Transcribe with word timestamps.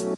Hola, 0.00 0.14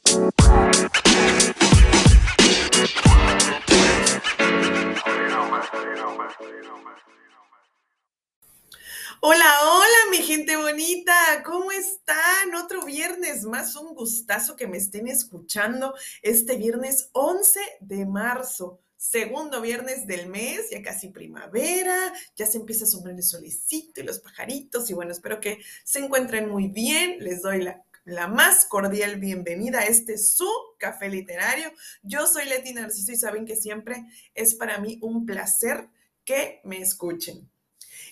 hola, 9.23 9.87
mi 10.11 10.19
gente 10.19 10.57
bonita, 10.57 11.15
¿cómo 11.47 11.73
están? 11.73 12.55
Otro 12.63 12.85
viernes 12.85 13.45
más, 13.45 13.75
un 13.77 13.95
gustazo 13.95 14.55
que 14.55 14.67
me 14.67 14.77
estén 14.77 15.09
escuchando 15.09 15.95
este 16.21 16.57
viernes 16.57 17.09
11 17.13 17.61
de 17.81 18.05
marzo, 18.05 18.81
segundo 18.99 19.63
viernes 19.63 20.07
del 20.07 20.27
mes, 20.27 20.69
ya 20.71 20.83
casi 20.83 21.09
primavera, 21.09 22.13
ya 22.37 22.45
se 22.45 22.59
empieza 22.59 22.85
a 22.85 22.89
sombrar 22.89 23.17
el 23.17 23.23
solecito 23.23 24.03
y 24.03 24.05
los 24.05 24.19
pajaritos 24.19 24.91
y 24.91 24.93
bueno, 24.93 25.13
espero 25.13 25.41
que 25.41 25.59
se 25.85 26.01
encuentren 26.01 26.51
muy 26.51 26.69
bien, 26.69 27.17
les 27.21 27.41
doy 27.41 27.63
la 27.63 27.83
la 28.11 28.27
más 28.27 28.65
cordial 28.65 29.21
bienvenida 29.21 29.81
a 29.81 29.87
este 29.87 30.19
su 30.19 30.51
café 30.79 31.09
literario. 31.09 31.73
Yo 32.03 32.27
soy 32.27 32.45
Leti 32.47 32.75
Narciso 32.75 33.13
y 33.13 33.17
saben 33.17 33.47
que 33.47 33.55
siempre 33.55 34.05
es 34.35 34.55
para 34.55 34.79
mí 34.79 34.99
un 35.01 35.27
placer 35.27 35.89
que 36.25 36.61
me 36.65 36.81
escuchen. 36.81 37.49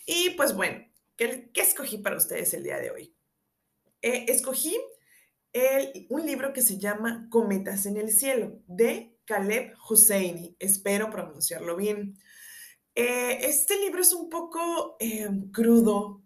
Y 0.07 0.31
pues 0.31 0.55
bueno, 0.55 0.87
¿qué, 1.17 1.51
escogí 1.55 1.99
para 1.99 2.17
ustedes 2.17 2.55
el 2.55 2.63
día 2.63 2.79
de 2.79 2.91
hoy? 2.93 3.15
Eh, 4.01 4.27
escogí 4.29 4.77
un 6.11 6.25
libro 6.25 6.53
que 6.53 6.63
se 6.63 6.79
llama 6.79 7.27
Cometas 7.31 7.85
en 7.87 7.97
el 7.97 8.13
cielo 8.13 8.61
de 8.69 9.19
Caleb 9.25 9.75
Husseini. 9.91 10.55
Espero 10.61 11.11
pronunciarlo 11.11 11.75
bien. 11.75 12.17
Eh, 12.95 13.39
este 13.43 13.77
libro 13.81 14.01
es 14.01 14.13
un 14.13 14.29
poco 14.29 14.97
eh, 15.01 15.29
crudo, 15.53 16.23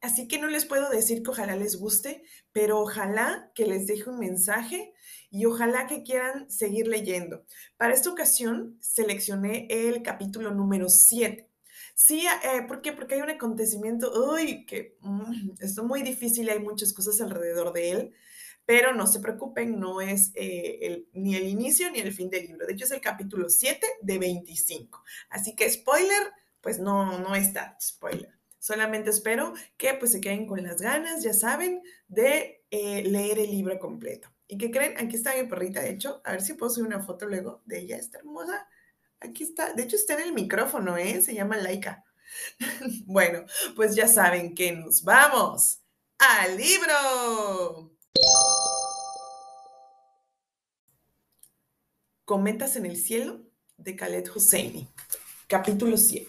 Así 0.00 0.28
que 0.28 0.38
no 0.38 0.46
les 0.46 0.64
puedo 0.64 0.88
decir 0.90 1.22
que 1.22 1.30
ojalá 1.30 1.56
les 1.56 1.76
guste, 1.76 2.22
pero 2.58 2.80
ojalá 2.80 3.52
que 3.54 3.66
les 3.66 3.86
deje 3.86 4.10
un 4.10 4.18
mensaje 4.18 4.92
y 5.30 5.44
ojalá 5.44 5.86
que 5.86 6.02
quieran 6.02 6.50
seguir 6.50 6.88
leyendo. 6.88 7.44
Para 7.76 7.94
esta 7.94 8.10
ocasión 8.10 8.76
seleccioné 8.80 9.68
el 9.70 10.02
capítulo 10.02 10.50
número 10.50 10.88
7. 10.88 11.48
Sí, 11.94 12.26
eh, 12.26 12.62
¿por 12.66 12.82
qué? 12.82 12.92
Porque 12.92 13.14
hay 13.14 13.20
un 13.20 13.30
acontecimiento, 13.30 14.12
uy, 14.32 14.66
que 14.66 14.96
mm, 15.02 15.50
es 15.60 15.80
muy 15.80 16.02
difícil 16.02 16.48
y 16.48 16.50
hay 16.50 16.58
muchas 16.58 16.92
cosas 16.92 17.20
alrededor 17.20 17.72
de 17.72 17.90
él, 17.92 18.12
pero 18.66 18.92
no 18.92 19.06
se 19.06 19.20
preocupen, 19.20 19.78
no 19.78 20.00
es 20.00 20.32
eh, 20.34 21.06
ni 21.12 21.36
el 21.36 21.46
inicio 21.46 21.92
ni 21.92 22.00
el 22.00 22.12
fin 22.12 22.28
del 22.28 22.48
libro. 22.48 22.66
De 22.66 22.72
hecho, 22.72 22.86
es 22.86 22.90
el 22.90 23.00
capítulo 23.00 23.48
7 23.50 23.86
de 24.02 24.18
25. 24.18 25.04
Así 25.30 25.54
que 25.54 25.70
spoiler, 25.70 26.32
pues 26.60 26.80
no, 26.80 27.20
no 27.20 27.36
está 27.36 27.76
spoiler. 27.80 28.37
Solamente 28.58 29.10
espero 29.10 29.54
que 29.76 29.94
pues 29.94 30.12
se 30.12 30.20
queden 30.20 30.46
con 30.46 30.62
las 30.62 30.80
ganas, 30.80 31.22
ya 31.22 31.32
saben, 31.32 31.82
de 32.08 32.64
eh, 32.70 33.02
leer 33.04 33.38
el 33.38 33.50
libro 33.50 33.78
completo. 33.78 34.28
¿Y 34.48 34.58
qué 34.58 34.70
creen? 34.70 34.94
Aquí 34.98 35.16
está 35.16 35.34
mi 35.36 35.48
perrita, 35.48 35.80
de 35.80 35.90
hecho, 35.90 36.22
a 36.24 36.32
ver 36.32 36.42
si 36.42 36.54
puedo 36.54 36.70
subir 36.70 36.88
una 36.88 37.04
foto 37.04 37.26
luego 37.26 37.62
de 37.66 37.80
ella, 37.80 37.96
está 37.96 38.18
hermosa. 38.18 38.68
Aquí 39.20 39.44
está, 39.44 39.74
de 39.74 39.82
hecho 39.82 39.96
está 39.96 40.14
en 40.14 40.20
el 40.20 40.32
micrófono, 40.32 40.96
¿eh? 40.96 41.20
Se 41.20 41.34
llama 41.34 41.56
Laika. 41.56 42.04
bueno, 43.06 43.44
pues 43.76 43.94
ya 43.94 44.08
saben 44.08 44.54
que 44.54 44.72
nos 44.72 45.02
vamos 45.02 45.80
al 46.18 46.56
libro. 46.56 47.92
Cometas 52.24 52.76
en 52.76 52.86
el 52.86 52.96
cielo 52.96 53.42
de 53.76 53.96
Khaled 53.96 54.28
Husseini, 54.34 54.88
capítulo 55.46 55.96
7. 55.96 56.28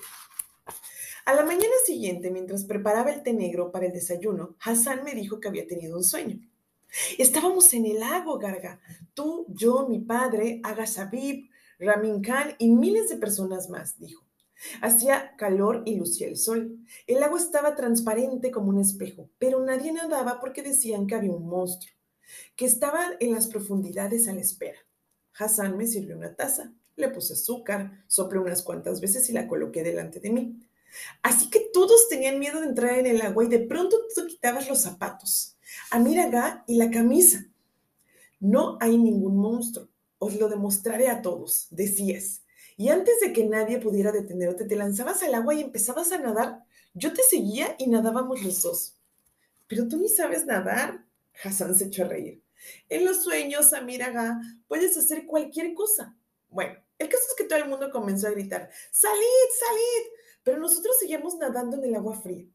A 1.30 1.34
la 1.36 1.46
mañana 1.46 1.76
siguiente, 1.86 2.32
mientras 2.32 2.64
preparaba 2.64 3.12
el 3.12 3.22
té 3.22 3.34
negro 3.34 3.72
para 3.72 3.86
el 3.86 3.94
desayuno, 3.94 4.56
Hassan 4.62 5.04
me 5.04 5.14
dijo 5.14 5.40
que 5.40 5.48
había 5.48 5.68
tenido 5.68 5.96
un 5.96 6.04
sueño. 6.04 6.40
Estábamos 7.20 7.72
en 7.76 7.86
el 7.86 8.00
lago, 8.00 8.40
Garga. 8.40 8.80
Tú, 9.14 9.46
yo, 9.48 9.86
mi 9.88 10.00
padre, 10.00 10.60
Aga 10.64 10.86
Ramin 11.78 12.24
Khan 12.24 12.56
y 12.58 12.72
miles 12.72 13.10
de 13.10 13.18
personas 13.18 13.70
más, 13.70 14.00
dijo. 14.00 14.26
Hacía 14.82 15.36
calor 15.38 15.84
y 15.86 15.98
lucía 15.98 16.28
el 16.28 16.36
sol. 16.36 16.80
El 17.06 17.20
lago 17.20 17.38
estaba 17.38 17.76
transparente 17.76 18.50
como 18.50 18.70
un 18.70 18.80
espejo, 18.80 19.30
pero 19.38 19.64
nadie 19.64 19.92
nadaba 19.92 20.40
porque 20.40 20.64
decían 20.64 21.06
que 21.06 21.14
había 21.14 21.32
un 21.32 21.48
monstruo, 21.48 21.94
que 22.56 22.66
estaba 22.66 23.06
en 23.20 23.36
las 23.36 23.46
profundidades 23.46 24.28
a 24.28 24.34
la 24.34 24.42
espera. 24.42 24.80
Hassan 25.38 25.78
me 25.78 25.86
sirvió 25.86 26.18
una 26.18 26.36
taza, 26.36 26.74
le 26.96 27.10
puse 27.10 27.34
azúcar, 27.34 28.04
soplé 28.08 28.40
unas 28.40 28.64
cuantas 28.64 29.00
veces 29.00 29.30
y 29.30 29.34
la 29.34 29.48
coloqué 29.48 29.84
delante 29.84 30.20
de 30.20 30.32
mí. 30.32 30.66
Así 31.22 31.50
que 31.50 31.70
todos 31.74 32.10
tenían 32.10 32.40
miedo 32.40 32.62
de 32.62 32.68
entrar 32.68 32.98
en 32.98 33.08
el 33.08 33.22
agua 33.22 33.44
y 33.44 33.48
de 33.48 33.60
pronto 33.60 33.98
tú 34.14 34.28
quitabas 34.28 34.70
los 34.70 34.82
zapatos, 34.82 35.58
Amiraga 35.92 36.64
y 36.68 36.78
la 36.78 36.90
camisa. 36.90 37.46
No 38.40 38.78
hay 38.80 38.98
ningún 38.98 39.38
monstruo, 39.38 39.90
os 40.18 40.36
lo 40.36 40.50
demostraré 40.50 41.10
a 41.10 41.22
todos, 41.22 41.68
decías. 41.72 42.44
Y 42.78 42.90
antes 42.90 43.20
de 43.20 43.34
que 43.34 43.46
nadie 43.46 43.80
pudiera 43.80 44.12
detenerte, 44.12 44.66
te 44.66 44.76
lanzabas 44.76 45.22
al 45.24 45.36
agua 45.36 45.54
y 45.54 45.62
empezabas 45.62 46.12
a 46.12 46.18
nadar. 46.18 46.64
Yo 46.94 47.14
te 47.14 47.24
seguía 47.24 47.76
y 47.78 47.88
nadábamos 47.88 48.42
los 48.42 48.62
dos. 48.62 48.96
Pero 49.68 49.88
tú 49.88 49.98
ni 49.98 50.08
sabes 50.08 50.46
nadar. 50.46 51.06
Hassan 51.44 51.76
se 51.76 51.86
echó 51.86 52.06
a 52.06 52.08
reír. 52.08 52.42
En 52.88 53.06
los 53.06 53.24
sueños, 53.24 53.74
Amiraga, 53.74 54.40
puedes 54.68 54.98
hacer 54.98 55.26
cualquier 55.26 55.74
cosa. 55.74 56.16
Bueno, 56.50 56.80
el 56.98 57.10
caso 57.10 57.24
es 57.30 57.36
que 57.38 57.44
todo 57.46 57.60
el 57.60 57.70
mundo 57.70 57.92
comenzó 57.92 58.28
a 58.28 58.32
gritar, 58.32 58.70
¡Salid, 58.92 59.50
salid! 59.60 60.12
Pero 60.44 60.60
nosotros 60.60 60.96
seguíamos 61.00 61.36
nadando 61.38 61.78
en 61.78 61.86
el 61.86 61.96
agua 61.96 62.20
fría. 62.20 62.46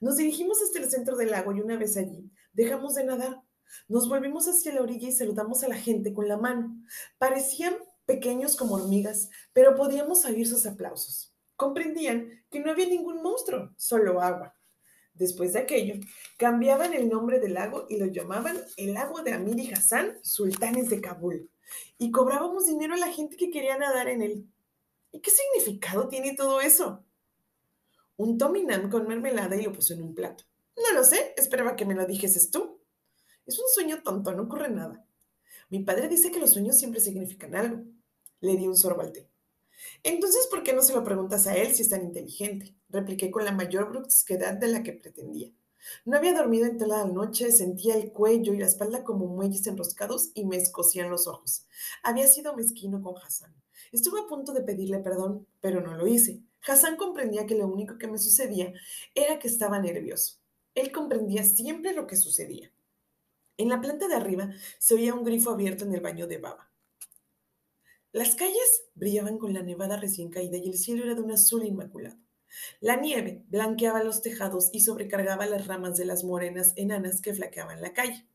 Nos 0.00 0.16
dirigimos 0.16 0.62
hasta 0.62 0.78
el 0.78 0.90
centro 0.90 1.16
del 1.16 1.30
lago 1.30 1.52
y 1.52 1.60
una 1.60 1.76
vez 1.76 1.96
allí, 1.96 2.30
dejamos 2.52 2.94
de 2.94 3.04
nadar. 3.04 3.42
Nos 3.88 4.08
volvimos 4.08 4.46
hacia 4.48 4.74
la 4.74 4.82
orilla 4.82 5.08
y 5.08 5.12
saludamos 5.12 5.64
a 5.64 5.68
la 5.68 5.76
gente 5.76 6.12
con 6.12 6.28
la 6.28 6.36
mano. 6.36 6.76
Parecían 7.18 7.74
pequeños 8.06 8.56
como 8.56 8.74
hormigas, 8.74 9.30
pero 9.52 9.74
podíamos 9.74 10.24
oír 10.24 10.46
sus 10.46 10.66
aplausos. 10.66 11.34
Comprendían 11.56 12.44
que 12.50 12.60
no 12.60 12.70
había 12.70 12.86
ningún 12.86 13.22
monstruo, 13.22 13.72
solo 13.76 14.20
agua. 14.20 14.56
Después 15.14 15.52
de 15.52 15.60
aquello, 15.60 15.94
cambiaban 16.38 16.94
el 16.94 17.08
nombre 17.08 17.38
del 17.38 17.54
lago 17.54 17.86
y 17.88 17.98
lo 17.98 18.06
llamaban 18.06 18.58
el 18.76 18.94
lago 18.94 19.22
de 19.22 19.32
Amir 19.32 19.58
y 19.58 19.72
Hassan, 19.72 20.18
sultanes 20.22 20.88
de 20.88 21.00
Kabul. 21.00 21.50
Y 21.98 22.10
cobrábamos 22.10 22.66
dinero 22.66 22.94
a 22.94 22.98
la 22.98 23.12
gente 23.12 23.36
que 23.36 23.50
quería 23.50 23.76
nadar 23.76 24.08
en 24.08 24.22
él. 24.22 24.46
¿Y 25.12 25.20
qué 25.20 25.30
significado 25.30 26.08
tiene 26.08 26.34
todo 26.34 26.60
eso? 26.60 27.04
Un 28.22 28.38
Tominam 28.38 28.88
con 28.88 29.06
mermelada 29.06 29.56
y 29.56 29.62
lo 29.62 29.72
puso 29.72 29.94
en 29.94 30.02
un 30.02 30.14
plato. 30.14 30.44
No 30.76 30.92
lo 30.94 31.04
sé, 31.04 31.34
esperaba 31.36 31.76
que 31.76 31.84
me 31.84 31.94
lo 31.94 32.06
dijeses 32.06 32.50
tú. 32.50 32.80
Es 33.46 33.58
un 33.58 33.66
sueño 33.74 34.02
tonto, 34.02 34.32
no 34.32 34.44
ocurre 34.44 34.70
nada. 34.70 35.04
Mi 35.68 35.80
padre 35.80 36.08
dice 36.08 36.30
que 36.30 36.38
los 36.38 36.52
sueños 36.52 36.78
siempre 36.78 37.00
significan 37.00 37.54
algo. 37.54 37.82
Le 38.40 38.56
di 38.56 38.66
un 38.66 38.76
sorbo 38.76 39.02
al 39.02 39.12
té. 39.12 39.28
Entonces, 40.02 40.46
¿por 40.46 40.62
qué 40.62 40.72
no 40.72 40.82
se 40.82 40.92
lo 40.92 41.02
preguntas 41.02 41.46
a 41.46 41.56
él 41.56 41.74
si 41.74 41.82
es 41.82 41.88
tan 41.88 42.02
inteligente? 42.02 42.76
Repliqué 42.88 43.30
con 43.30 43.44
la 43.44 43.52
mayor 43.52 43.88
brusquedad 43.90 44.54
de 44.54 44.68
la 44.68 44.82
que 44.82 44.92
pretendía. 44.92 45.50
No 46.04 46.16
había 46.16 46.34
dormido 46.34 46.66
en 46.66 46.78
toda 46.78 47.04
la 47.04 47.12
noche, 47.12 47.50
sentía 47.50 47.96
el 47.96 48.12
cuello 48.12 48.54
y 48.54 48.58
la 48.58 48.66
espalda 48.66 49.02
como 49.02 49.26
muelles 49.26 49.66
enroscados 49.66 50.30
y 50.34 50.44
me 50.44 50.56
escocían 50.56 51.10
los 51.10 51.26
ojos. 51.26 51.66
Había 52.04 52.28
sido 52.28 52.54
mezquino 52.54 53.02
con 53.02 53.14
Hassan. 53.16 53.52
Estuve 53.90 54.20
a 54.20 54.26
punto 54.26 54.52
de 54.52 54.62
pedirle 54.62 54.98
perdón, 54.98 55.48
pero 55.60 55.80
no 55.80 55.96
lo 55.96 56.06
hice. 56.06 56.42
Hassan 56.66 56.96
comprendía 56.96 57.46
que 57.46 57.56
lo 57.56 57.66
único 57.66 57.98
que 57.98 58.06
me 58.06 58.18
sucedía 58.18 58.72
era 59.14 59.38
que 59.38 59.48
estaba 59.48 59.80
nervioso. 59.80 60.36
Él 60.74 60.92
comprendía 60.92 61.44
siempre 61.44 61.92
lo 61.92 62.06
que 62.06 62.16
sucedía. 62.16 62.72
En 63.56 63.68
la 63.68 63.80
planta 63.80 64.08
de 64.08 64.14
arriba 64.14 64.50
se 64.78 64.94
oía 64.94 65.14
un 65.14 65.24
grifo 65.24 65.50
abierto 65.50 65.84
en 65.84 65.94
el 65.94 66.00
baño 66.00 66.26
de 66.26 66.38
Baba. 66.38 66.70
Las 68.12 68.34
calles 68.34 68.84
brillaban 68.94 69.38
con 69.38 69.54
la 69.54 69.62
nevada 69.62 69.96
recién 69.96 70.30
caída 70.30 70.56
y 70.56 70.68
el 70.68 70.76
cielo 70.76 71.04
era 71.04 71.14
de 71.14 71.22
un 71.22 71.32
azul 71.32 71.64
inmaculado. 71.64 72.16
La 72.80 72.96
nieve 72.96 73.42
blanqueaba 73.48 74.04
los 74.04 74.20
tejados 74.20 74.68
y 74.72 74.80
sobrecargaba 74.80 75.46
las 75.46 75.66
ramas 75.66 75.96
de 75.96 76.04
las 76.04 76.22
morenas 76.22 76.74
enanas 76.76 77.22
que 77.22 77.34
flaqueaban 77.34 77.80
la 77.80 77.94
calle. 77.94 78.26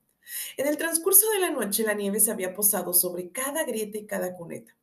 En 0.58 0.68
el 0.68 0.78
transcurso 0.78 1.30
de 1.32 1.40
la 1.40 1.52
noche 1.52 1.84
la 1.84 1.94
nieve 1.94 2.20
se 2.20 2.32
había 2.32 2.54
posado 2.54 2.94
sobre 2.94 3.31
cada 3.31 3.63
grieta 3.63 3.98
y 3.98 4.07
cada 4.07 4.36
cuneta. 4.36 4.75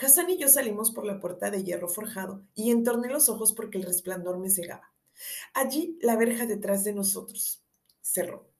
Hassan 0.00 0.30
y 0.30 0.38
yo 0.38 0.48
salimos 0.48 0.90
por 0.90 1.06
la 1.06 1.20
puerta 1.20 1.50
de 1.50 1.62
hierro 1.62 1.88
forjado 1.88 2.44
y 2.54 2.70
entorné 2.70 3.08
los 3.08 3.28
ojos 3.28 3.52
porque 3.52 3.78
el 3.78 3.84
resplandor 3.84 4.38
me 4.38 4.50
cegaba. 4.50 4.92
Allí 5.54 5.98
la 6.02 6.16
verja 6.16 6.46
detrás 6.46 6.84
de 6.84 6.92
nosotros 6.92 7.62
cerró. 8.00 8.50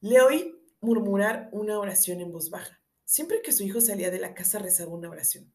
Le 0.00 0.20
oí 0.20 0.58
murmurar 0.80 1.48
una 1.52 1.78
oración 1.78 2.20
en 2.20 2.32
voz 2.32 2.50
baja. 2.50 2.80
Siempre 3.04 3.42
que 3.42 3.52
su 3.52 3.62
hijo 3.62 3.80
salía 3.80 4.10
de 4.10 4.18
la 4.18 4.34
casa 4.34 4.58
rezaba 4.58 4.92
una 4.92 5.10
oración. 5.10 5.52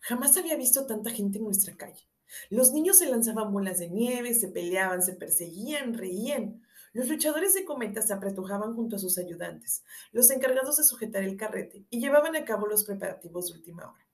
Jamás 0.00 0.36
había 0.36 0.56
visto 0.56 0.86
tanta 0.86 1.10
gente 1.10 1.38
en 1.38 1.44
nuestra 1.44 1.76
calle. 1.76 2.08
Los 2.50 2.72
niños 2.72 2.98
se 2.98 3.08
lanzaban 3.08 3.52
bolas 3.52 3.78
de 3.78 3.88
nieve, 3.88 4.34
se 4.34 4.48
peleaban, 4.48 5.02
se 5.02 5.14
perseguían, 5.14 5.94
reían. 5.94 6.62
Los 6.92 7.08
luchadores 7.08 7.54
de 7.54 7.64
cometas 7.64 8.08
se 8.08 8.12
apretujaban 8.12 8.74
junto 8.74 8.96
a 8.96 8.98
sus 8.98 9.18
ayudantes, 9.18 9.84
los 10.12 10.30
encargados 10.30 10.76
de 10.76 10.84
sujetar 10.84 11.22
el 11.22 11.36
carrete, 11.36 11.86
y 11.90 12.00
llevaban 12.00 12.36
a 12.36 12.44
cabo 12.44 12.66
los 12.66 12.84
preparativos 12.84 13.48
de 13.48 13.58
última 13.58 13.88
hora. 13.90 14.07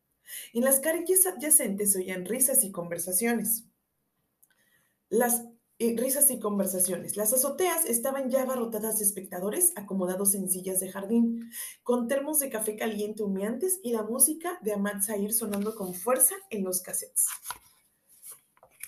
En 0.52 0.64
las 0.64 0.80
calles 0.80 1.26
adyacentes 1.26 1.96
oían 1.96 2.24
risas 2.24 2.64
y 2.64 2.70
conversaciones. 2.70 3.64
Las 5.08 5.44
y 5.78 5.96
risas 5.96 6.30
y 6.30 6.38
conversaciones. 6.38 7.16
Las 7.16 7.32
azoteas 7.32 7.84
estaban 7.86 8.30
ya 8.30 8.42
abarrotadas 8.42 8.98
de 8.98 9.04
espectadores 9.04 9.72
acomodados 9.76 10.34
en 10.34 10.48
sillas 10.48 10.80
de 10.80 10.90
jardín, 10.90 11.50
con 11.82 12.06
termos 12.06 12.38
de 12.38 12.48
café 12.48 12.76
caliente 12.76 13.22
humeantes 13.22 13.80
y 13.82 13.92
la 13.92 14.02
música 14.02 14.58
de 14.62 14.72
Ahmad 14.72 15.02
Zahir 15.02 15.32
sonando 15.32 15.74
con 15.74 15.92
fuerza 15.94 16.36
en 16.50 16.62
los 16.62 16.80
cassettes. 16.80 17.26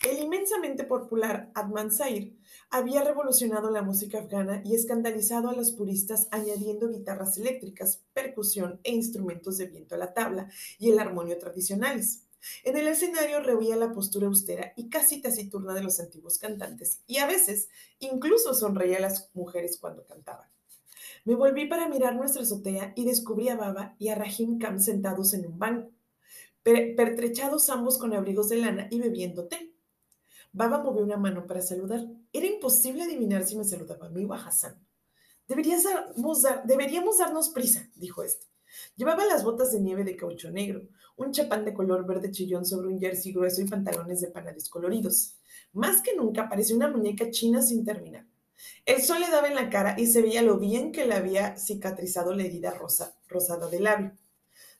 El 0.08 0.22
inmensamente 0.22 0.84
popular 0.84 1.50
Adman 1.54 1.90
Zahir 1.90 2.36
había 2.76 3.02
revolucionado 3.02 3.70
la 3.70 3.80
música 3.80 4.18
afgana 4.18 4.60
y 4.62 4.74
escandalizado 4.74 5.48
a 5.48 5.54
los 5.54 5.72
puristas 5.72 6.28
añadiendo 6.30 6.90
guitarras 6.90 7.38
eléctricas, 7.38 8.02
percusión 8.12 8.80
e 8.84 8.92
instrumentos 8.92 9.56
de 9.56 9.66
viento 9.66 9.94
a 9.94 9.98
la 9.98 10.12
tabla 10.12 10.50
y 10.78 10.90
el 10.90 10.98
armonio 10.98 11.38
tradicionales. 11.38 12.24
En 12.64 12.76
el 12.76 12.86
escenario 12.86 13.40
rehuía 13.40 13.76
la 13.76 13.92
postura 13.92 14.26
austera 14.26 14.74
y 14.76 14.90
casi 14.90 15.22
taciturna 15.22 15.72
de 15.72 15.82
los 15.82 15.98
antiguos 16.00 16.38
cantantes, 16.38 17.00
y 17.06 17.16
a 17.16 17.26
veces 17.26 17.68
incluso 17.98 18.52
sonreía 18.52 18.98
a 18.98 19.00
las 19.00 19.30
mujeres 19.32 19.78
cuando 19.80 20.04
cantaban. 20.04 20.48
Me 21.24 21.34
volví 21.34 21.66
para 21.66 21.88
mirar 21.88 22.14
nuestra 22.14 22.42
azotea 22.42 22.92
y 22.94 23.06
descubrí 23.06 23.48
a 23.48 23.56
Baba 23.56 23.96
y 23.98 24.08
a 24.08 24.16
Rahim 24.16 24.58
Khan 24.58 24.82
sentados 24.82 25.32
en 25.32 25.46
un 25.46 25.58
banco, 25.58 25.92
pertrechados 26.62 27.70
ambos 27.70 27.96
con 27.96 28.12
abrigos 28.12 28.50
de 28.50 28.56
lana 28.56 28.86
y 28.90 29.00
bebiendo 29.00 29.48
té. 29.48 29.75
Baba 30.56 30.82
movió 30.82 31.04
una 31.04 31.18
mano 31.18 31.46
para 31.46 31.60
saludar. 31.60 32.06
Era 32.32 32.46
imposible 32.46 33.02
adivinar 33.02 33.44
si 33.44 33.58
me 33.58 33.64
saludaba 33.64 34.06
a 34.06 34.08
mí 34.08 34.24
o 34.24 34.32
a 34.32 34.42
Hassan. 34.42 34.74
deberíamos 35.46 37.18
darnos 37.18 37.50
prisa, 37.50 37.90
dijo 37.94 38.22
este. 38.22 38.46
Llevaba 38.96 39.26
las 39.26 39.44
botas 39.44 39.72
de 39.72 39.80
nieve 39.80 40.02
de 40.02 40.16
caucho 40.16 40.50
negro, 40.50 40.88
un 41.16 41.30
chapán 41.30 41.66
de 41.66 41.74
color 41.74 42.06
verde 42.06 42.30
chillón 42.30 42.64
sobre 42.64 42.88
un 42.88 42.98
jersey 42.98 43.34
grueso 43.34 43.60
y 43.60 43.68
pantalones 43.68 44.22
de 44.22 44.28
pana 44.28 44.52
descoloridos. 44.52 45.36
Más 45.74 46.00
que 46.00 46.16
nunca 46.16 46.48
parecía 46.48 46.74
una 46.74 46.88
muñeca 46.88 47.30
china 47.30 47.60
sin 47.60 47.84
terminar. 47.84 48.24
El 48.86 49.02
sol 49.02 49.20
le 49.20 49.28
daba 49.28 49.48
en 49.48 49.56
la 49.56 49.68
cara 49.68 49.94
y 49.98 50.06
se 50.06 50.22
veía 50.22 50.40
lo 50.40 50.58
bien 50.58 50.90
que 50.90 51.04
le 51.04 51.16
había 51.16 51.58
cicatrizado 51.58 52.34
la 52.34 52.44
herida 52.44 52.70
rosa, 52.70 53.14
rosada 53.28 53.68
del 53.68 53.84
labio. 53.84 54.12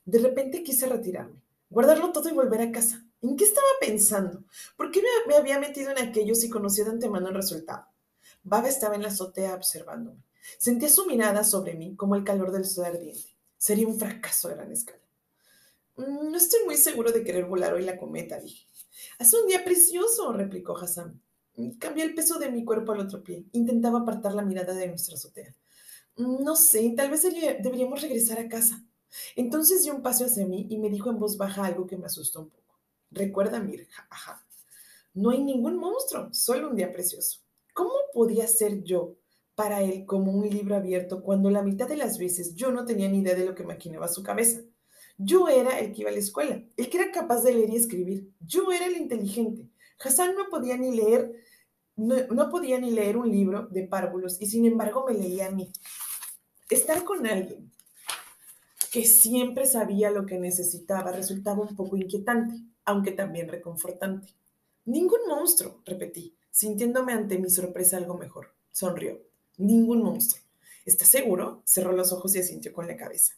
De 0.07 0.21
repente 0.21 0.63
quise 0.63 0.87
retirarme, 0.87 1.43
guardarlo 1.69 2.13
todo 2.13 2.31
y 2.31 2.33
volver 2.33 2.63
a 2.63 2.73
casa. 2.73 3.06
¿En 3.23 3.37
qué 3.37 3.45
estaba 3.45 3.67
pensando? 3.81 4.45
¿Por 4.77 4.91
qué 4.91 5.03
me, 5.27 5.35
había 5.35 5.59
metido 5.59 5.91
en 5.91 5.99
aquello 5.99 6.35
si 6.35 6.49
conocía 6.49 6.85
de 6.85 6.91
antemano 6.91 7.29
el 7.29 7.35
resultado? 7.35 7.87
Baba 8.43 8.69
estaba 8.69 8.95
en 8.95 9.03
la 9.03 9.09
azotea 9.09 9.55
observándome. 9.55 10.23
Sentía 10.59 10.89
su 10.89 11.07
mirada 11.07 11.43
sobre 11.43 11.75
mí 11.75 11.97
como 11.97 12.15
el 12.15 12.25
calor 12.25 12.53
del 12.53 12.67
sol 12.67 12.85
ardiente. 12.85 13.37
Sería 13.59 13.89
un 13.89 13.99
fracaso 13.99 14.49
a 14.49 14.53
gran 14.55 14.71
escala. 14.71 15.01
Mm, 15.97 16.31
no 16.31 16.37
estoy 16.37 16.65
muy 16.65 16.77
seguro 16.77 17.11
de 17.11 17.25
querer 17.25 17.47
volar 17.47 17.73
hoy 17.75 17.85
la 17.85 17.99
cometa, 17.99 18.39
dije. 18.39 18.67
Hace 19.19 19.41
un 19.41 19.47
día 19.49 19.65
precioso, 19.65 20.33
replicó 20.33 20.77
Hassan. 20.77 21.21
Cambié 21.79 22.05
el 22.05 22.15
peso 22.15 22.39
de 22.39 22.51
mi 22.51 22.65
cuerpo 22.65 22.93
al 22.93 23.01
otro 23.01 23.25
pie. 23.25 23.47
Intentaba 23.53 24.01
apartar 24.01 24.35
la 24.35 24.43
mirada 24.43 24.75
de 24.75 24.89
nuestra 24.89 25.15
azotea. 25.15 25.55
Mm, 26.17 26.45
no 26.45 26.55
sé, 26.55 26.93
tal 26.97 27.11
vez 27.11 27.23
deberíamos 27.23 28.03
regresar 28.03 28.39
a 28.39 28.49
casa. 28.49 28.85
Entonces 29.35 29.83
dio 29.83 29.95
un 29.95 30.03
paso 30.03 30.27
hacia 30.27 30.47
mí 30.47 30.67
y 30.69 30.79
me 30.79 30.91
dijo 30.91 31.11
en 31.11 31.19
voz 31.19 31.37
baja 31.39 31.65
algo 31.65 31.87
que 31.87 31.97
me 31.97 32.07
asustó 32.07 32.43
un 32.43 32.51
poco. 32.51 32.66
Recuerda, 33.17 33.61
Mirja, 33.61 34.07
ajá. 34.11 34.45
No 35.15 35.31
hay 35.31 35.43
ningún 35.43 35.79
monstruo, 35.79 36.29
solo 36.33 36.69
un 36.69 36.77
día 36.77 36.93
precioso. 36.93 37.41
¿Cómo 37.73 37.93
podía 38.13 38.47
ser 38.47 38.83
yo 38.83 39.17
para 39.55 39.81
él 39.81 40.05
como 40.05 40.33
un 40.33 40.49
libro 40.51 40.77
abierto 40.77 41.23
cuando 41.23 41.51
la 41.51 41.63
mitad 41.63 41.89
de 41.89 41.97
las 41.97 42.19
veces 42.19 42.55
yo 42.55 42.71
no 42.71 42.85
tenía 42.85 43.09
ni 43.09 43.21
idea 43.21 43.35
de 43.35 43.47
lo 43.47 43.55
que 43.55 43.65
maquinaba 43.65 44.09
su 44.09 44.23
cabeza? 44.23 44.61
Yo 45.17 45.49
era 45.49 45.79
el 45.79 45.93
que 45.93 46.03
iba 46.03 46.11
a 46.11 46.13
la 46.13 46.19
escuela, 46.19 46.63
el 46.77 46.91
que 46.91 46.99
era 46.99 47.11
capaz 47.11 47.43
de 47.43 47.55
leer 47.55 47.71
y 47.71 47.77
escribir. 47.77 48.31
Yo 48.41 48.71
era 48.71 48.85
el 48.85 48.99
inteligente. 48.99 49.71
Hassan 49.99 50.35
no 50.35 50.51
podía 50.51 50.77
ni 50.77 50.95
leer, 50.95 51.33
no, 51.97 52.51
podía 52.51 52.79
ni 52.79 52.91
leer 52.91 53.17
un 53.17 53.31
libro 53.31 53.67
de 53.71 53.85
párvulos 53.85 54.37
y 54.43 54.47
sin 54.47 54.67
embargo 54.67 55.07
me 55.09 55.15
leía 55.15 55.47
a 55.47 55.53
mí. 55.53 55.73
Estar 56.69 57.03
con 57.03 57.27
alguien 57.27 57.73
que 58.93 59.07
siempre 59.07 59.65
sabía 59.65 60.11
lo 60.11 60.27
que 60.27 60.39
necesitaba 60.39 61.13
resultaba 61.13 61.63
un 61.63 61.75
poco 61.75 61.97
inquietante, 61.97 62.61
aunque 62.87 63.13
también 63.13 63.49
reconfortante. 63.49 64.35
Ningún 64.87 65.21
monstruo, 65.29 65.83
repetí, 65.85 66.35
sintiéndome 66.51 67.13
ante 67.13 67.39
mi 67.39 67.51
sorpresa 67.51 67.99
algo 67.99 68.17
mejor. 68.17 68.55
Sonrió. 68.71 69.21
Ningún 69.59 70.03
monstruo. 70.03 70.43
¿Estás 70.87 71.09
seguro? 71.09 71.63
Cerró 71.65 71.93
los 71.93 72.13
ojos 72.13 72.35
y 72.37 72.39
asintió 72.39 72.73
con 72.73 72.87
la 72.87 72.97
cabeza. 72.97 73.35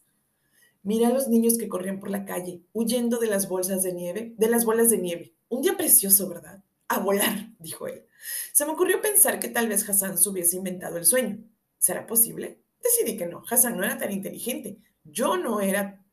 Miré 0.82 1.06
a 1.06 1.10
los 1.10 1.28
niños 1.28 1.58
que 1.58 1.68
corrían 1.68 1.98
por 1.98 2.10
la 2.10 2.24
calle, 2.24 2.62
huyendo 2.72 3.18
de 3.18 3.26
las 3.26 3.48
bolsas 3.48 3.82
de 3.82 3.92
nieve, 3.92 4.34
de 4.36 4.48
las 4.48 4.64
bolas 4.64 4.90
de 4.90 4.98
nieve. 4.98 5.34
Un 5.48 5.62
día 5.62 5.76
precioso, 5.76 6.28
¿verdad? 6.28 6.62
A 6.88 7.00
volar, 7.00 7.50
dijo 7.58 7.88
él. 7.88 8.06
Se 8.52 8.66
me 8.66 8.72
ocurrió 8.72 9.00
pensar 9.00 9.40
que 9.40 9.48
tal 9.48 9.68
vez 9.68 9.88
Hassan 9.88 10.18
se 10.18 10.28
hubiese 10.28 10.56
inventado 10.56 10.98
el 10.98 11.06
sueño. 11.06 11.38
¿Será 11.78 12.06
posible? 12.06 12.60
Decidí 12.82 13.16
que 13.16 13.26
no. 13.26 13.42
Hassan 13.48 13.76
no 13.76 13.84
era 13.84 13.98
tan 13.98 14.12
inteligente. 14.12 14.78
Yo 15.04 15.36
no 15.36 15.60
era. 15.60 16.04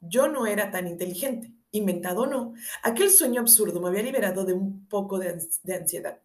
Yo 0.00 0.28
no 0.28 0.46
era 0.46 0.70
tan 0.70 0.86
inteligente. 0.86 1.52
Inventado 1.76 2.22
o 2.22 2.26
no, 2.26 2.54
aquel 2.82 3.10
sueño 3.10 3.42
absurdo 3.42 3.80
me 3.80 3.88
había 3.88 4.02
liberado 4.02 4.46
de 4.46 4.54
un 4.54 4.86
poco 4.86 5.18
de, 5.18 5.28
ansiedad. 5.74 6.22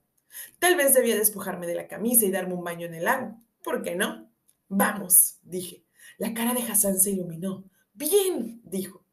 Tal 0.60 0.78
vez 0.78 0.94
debía 0.94 1.18
despojarme 1.18 1.68
de 1.68 1.76
la 1.76 1.90
camisa 1.90 2.26
y 2.26 2.32
darme 2.32 2.54
un 2.54 2.64
baño 2.64 2.88
en 2.88 2.94
el 2.94 3.04
lago. 3.04 3.38
¿Por 3.62 3.84
qué 3.84 3.96
no? 3.96 4.32
Vamos, 4.70 5.40
dije. 5.44 5.84
La 6.18 6.34
cara 6.34 6.54
de 6.54 6.62
Hassan 6.62 6.98
se 6.98 7.12
iluminó. 7.12 7.66
Bien, 7.94 8.62
dijo. 8.64 9.04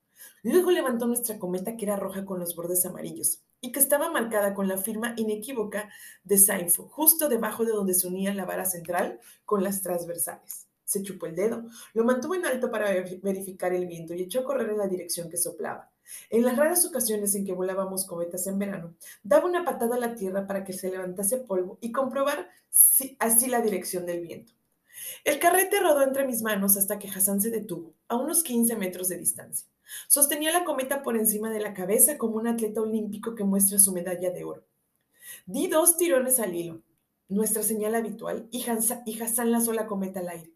Luego 0.44 0.70
levantó 0.70 1.08
nuestra 1.08 1.40
cometa 1.40 1.76
que 1.76 1.86
era 1.86 1.96
roja 1.96 2.24
con 2.24 2.38
los 2.38 2.54
bordes 2.54 2.86
amarillos 2.86 3.42
y 3.60 3.72
que 3.72 3.80
estaba 3.80 4.08
marcada 4.12 4.54
con 4.54 4.68
la 4.68 4.78
firma 4.78 5.14
inequívoca 5.16 5.90
de 6.22 6.38
Sainfo, 6.38 6.86
justo 6.88 7.28
debajo 7.28 7.64
de 7.64 7.72
donde 7.72 7.94
se 7.94 8.06
unía 8.06 8.32
la 8.32 8.44
vara 8.44 8.64
central 8.64 9.18
con 9.44 9.64
las 9.64 9.82
transversales. 9.82 10.68
Se 10.84 11.02
chupó 11.02 11.26
el 11.26 11.34
dedo, 11.34 11.64
lo 11.94 12.04
mantuvo 12.04 12.36
en 12.36 12.46
alto 12.46 12.70
para 12.70 12.92
verificar 13.22 13.72
el 13.72 13.86
viento 13.86 14.14
y 14.14 14.22
echó 14.22 14.40
a 14.40 14.44
correr 14.44 14.70
en 14.70 14.78
la 14.78 14.86
dirección 14.86 15.28
que 15.28 15.36
soplaba. 15.36 15.90
En 16.30 16.44
las 16.44 16.56
raras 16.56 16.84
ocasiones 16.84 17.34
en 17.34 17.44
que 17.44 17.52
volábamos 17.52 18.06
cometas 18.06 18.46
en 18.46 18.58
verano, 18.58 18.94
daba 19.22 19.46
una 19.46 19.64
patada 19.64 19.96
a 19.96 20.00
la 20.00 20.14
tierra 20.14 20.46
para 20.46 20.64
que 20.64 20.72
se 20.72 20.90
levantase 20.90 21.38
polvo 21.38 21.78
y 21.80 21.92
comprobar 21.92 22.48
así 23.18 23.46
la 23.48 23.60
dirección 23.60 24.06
del 24.06 24.20
viento. 24.20 24.52
El 25.24 25.38
carrete 25.38 25.80
rodó 25.80 26.02
entre 26.02 26.26
mis 26.26 26.42
manos 26.42 26.76
hasta 26.76 26.98
que 26.98 27.08
Hassan 27.08 27.40
se 27.40 27.50
detuvo, 27.50 27.94
a 28.08 28.16
unos 28.16 28.42
15 28.42 28.76
metros 28.76 29.08
de 29.08 29.18
distancia. 29.18 29.66
Sostenía 30.06 30.52
la 30.52 30.64
cometa 30.64 31.02
por 31.02 31.16
encima 31.16 31.50
de 31.50 31.60
la 31.60 31.74
cabeza 31.74 32.18
como 32.18 32.36
un 32.36 32.46
atleta 32.46 32.80
olímpico 32.80 33.34
que 33.34 33.44
muestra 33.44 33.78
su 33.78 33.92
medalla 33.92 34.30
de 34.30 34.44
oro. 34.44 34.64
Di 35.46 35.66
dos 35.66 35.96
tirones 35.96 36.40
al 36.40 36.54
hilo, 36.54 36.82
nuestra 37.28 37.62
señal 37.62 37.94
habitual, 37.94 38.48
y, 38.50 38.64
Hassan 38.68 39.50
lanzó 39.50 39.72
la 39.72 39.86
cometa 39.86 40.20
al 40.20 40.28
aire. 40.30 40.52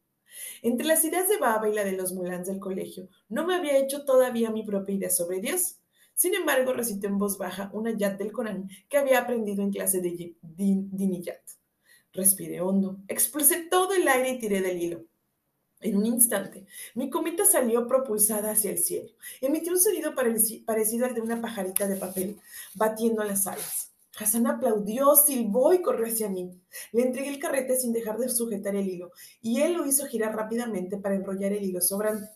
Entre 0.62 0.86
las 0.86 1.04
ideas 1.04 1.28
de 1.28 1.38
Baba 1.38 1.68
y 1.68 1.74
la 1.74 1.84
de 1.84 1.92
los 1.92 2.12
mulans 2.12 2.46
del 2.46 2.60
colegio, 2.60 3.08
no 3.28 3.46
me 3.46 3.54
había 3.54 3.78
hecho 3.78 4.04
todavía 4.04 4.50
mi 4.50 4.64
propia 4.64 4.94
idea 4.94 5.10
sobre 5.10 5.40
Dios. 5.40 5.76
Sin 6.14 6.34
embargo, 6.34 6.72
recité 6.72 7.06
en 7.06 7.18
voz 7.18 7.38
baja 7.38 7.70
una 7.72 7.96
yat 7.96 8.18
del 8.18 8.32
Corán 8.32 8.68
que 8.88 8.98
había 8.98 9.20
aprendido 9.20 9.62
en 9.62 9.70
clase 9.70 10.00
de 10.00 10.34
Diniyat. 10.42 11.40
Respiré 12.12 12.60
hondo, 12.60 12.98
expulsé 13.08 13.68
todo 13.70 13.94
el 13.94 14.06
aire 14.06 14.30
y 14.30 14.38
tiré 14.38 14.60
del 14.60 14.80
hilo. 14.80 15.04
En 15.80 15.96
un 15.96 16.06
instante, 16.06 16.64
mi 16.94 17.10
cometa 17.10 17.44
salió 17.44 17.88
propulsada 17.88 18.52
hacia 18.52 18.70
el 18.70 18.78
cielo. 18.78 19.10
Emitió 19.40 19.72
un 19.72 19.80
sonido 19.80 20.14
parecido 20.14 21.06
al 21.06 21.14
de 21.14 21.20
una 21.20 21.40
pajarita 21.40 21.88
de 21.88 21.96
papel 21.96 22.40
batiendo 22.74 23.24
las 23.24 23.46
alas. 23.48 23.91
Hassan 24.22 24.46
aplaudió, 24.46 25.14
silbó 25.16 25.72
y 25.74 25.82
corrió 25.82 26.06
hacia 26.06 26.28
mí. 26.28 26.50
Le 26.92 27.02
entregué 27.02 27.28
el 27.28 27.38
carrete 27.38 27.76
sin 27.76 27.92
dejar 27.92 28.18
de 28.18 28.28
sujetar 28.28 28.76
el 28.76 28.88
hilo, 28.88 29.10
y 29.40 29.60
él 29.60 29.74
lo 29.74 29.86
hizo 29.86 30.06
girar 30.06 30.34
rápidamente 30.34 30.96
para 30.96 31.14
enrollar 31.14 31.52
el 31.52 31.64
hilo 31.64 31.80
sobrante. 31.80 32.30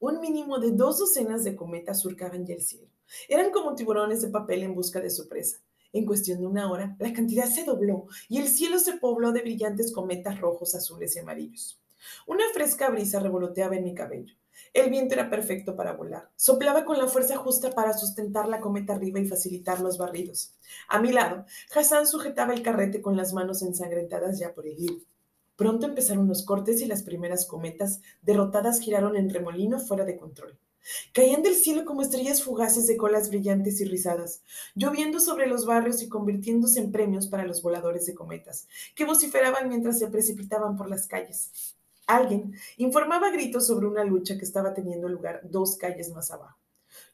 Un 0.00 0.20
mínimo 0.20 0.58
de 0.58 0.72
dos 0.72 0.98
docenas 0.98 1.44
de 1.44 1.54
cometas 1.54 2.00
surcaban 2.00 2.44
ya 2.44 2.54
el 2.54 2.62
cielo. 2.62 2.88
Eran 3.28 3.50
como 3.50 3.74
tiburones 3.74 4.22
de 4.22 4.28
papel 4.28 4.62
en 4.62 4.74
busca 4.74 5.00
de 5.00 5.10
su 5.10 5.28
presa. 5.28 5.58
En 5.92 6.06
cuestión 6.06 6.40
de 6.40 6.46
una 6.46 6.70
hora, 6.70 6.96
la 6.98 7.12
cantidad 7.12 7.46
se 7.46 7.64
dobló 7.64 8.06
y 8.28 8.38
el 8.38 8.48
cielo 8.48 8.78
se 8.78 8.94
pobló 8.94 9.30
de 9.32 9.42
brillantes 9.42 9.92
cometas 9.92 10.40
rojos, 10.40 10.74
azules 10.74 11.14
y 11.14 11.18
amarillos. 11.18 11.80
Una 12.26 12.44
fresca 12.52 12.90
brisa 12.90 13.20
revoloteaba 13.20 13.76
en 13.76 13.84
mi 13.84 13.94
cabello. 13.94 14.34
El 14.74 14.88
viento 14.88 15.12
era 15.12 15.28
perfecto 15.28 15.76
para 15.76 15.92
volar. 15.92 16.30
Soplaba 16.34 16.86
con 16.86 16.96
la 16.96 17.06
fuerza 17.06 17.36
justa 17.36 17.72
para 17.72 17.92
sustentar 17.92 18.48
la 18.48 18.60
cometa 18.60 18.94
arriba 18.94 19.20
y 19.20 19.26
facilitar 19.26 19.80
los 19.80 19.98
barridos. 19.98 20.54
A 20.88 20.98
mi 20.98 21.12
lado, 21.12 21.44
Hassan 21.74 22.06
sujetaba 22.06 22.54
el 22.54 22.62
carrete 22.62 23.02
con 23.02 23.14
las 23.14 23.34
manos 23.34 23.60
ensangrentadas 23.62 24.38
ya 24.38 24.54
por 24.54 24.66
el 24.66 24.78
hilo. 24.78 25.02
Pronto 25.56 25.86
empezaron 25.86 26.26
los 26.26 26.42
cortes 26.42 26.80
y 26.80 26.86
las 26.86 27.02
primeras 27.02 27.44
cometas 27.44 28.00
derrotadas 28.22 28.80
giraron 28.80 29.14
en 29.16 29.28
remolino 29.28 29.78
fuera 29.78 30.06
de 30.06 30.16
control. 30.16 30.58
Caían 31.12 31.42
del 31.42 31.54
cielo 31.54 31.84
como 31.84 32.02
estrellas 32.02 32.42
fugaces 32.42 32.86
de 32.86 32.96
colas 32.96 33.28
brillantes 33.28 33.80
y 33.80 33.84
rizadas, 33.84 34.42
lloviendo 34.74 35.20
sobre 35.20 35.46
los 35.46 35.66
barrios 35.66 36.02
y 36.02 36.08
convirtiéndose 36.08 36.80
en 36.80 36.90
premios 36.90 37.26
para 37.26 37.44
los 37.44 37.62
voladores 37.62 38.06
de 38.06 38.14
cometas, 38.14 38.66
que 38.94 39.04
vociferaban 39.04 39.68
mientras 39.68 39.98
se 39.98 40.08
precipitaban 40.08 40.76
por 40.76 40.88
las 40.88 41.06
calles. 41.06 41.76
Alguien 42.06 42.54
informaba 42.76 43.28
a 43.28 43.30
gritos 43.30 43.66
sobre 43.66 43.86
una 43.86 44.04
lucha 44.04 44.36
que 44.36 44.44
estaba 44.44 44.74
teniendo 44.74 45.08
lugar 45.08 45.40
dos 45.44 45.76
calles 45.76 46.10
más 46.10 46.30
abajo. 46.30 46.58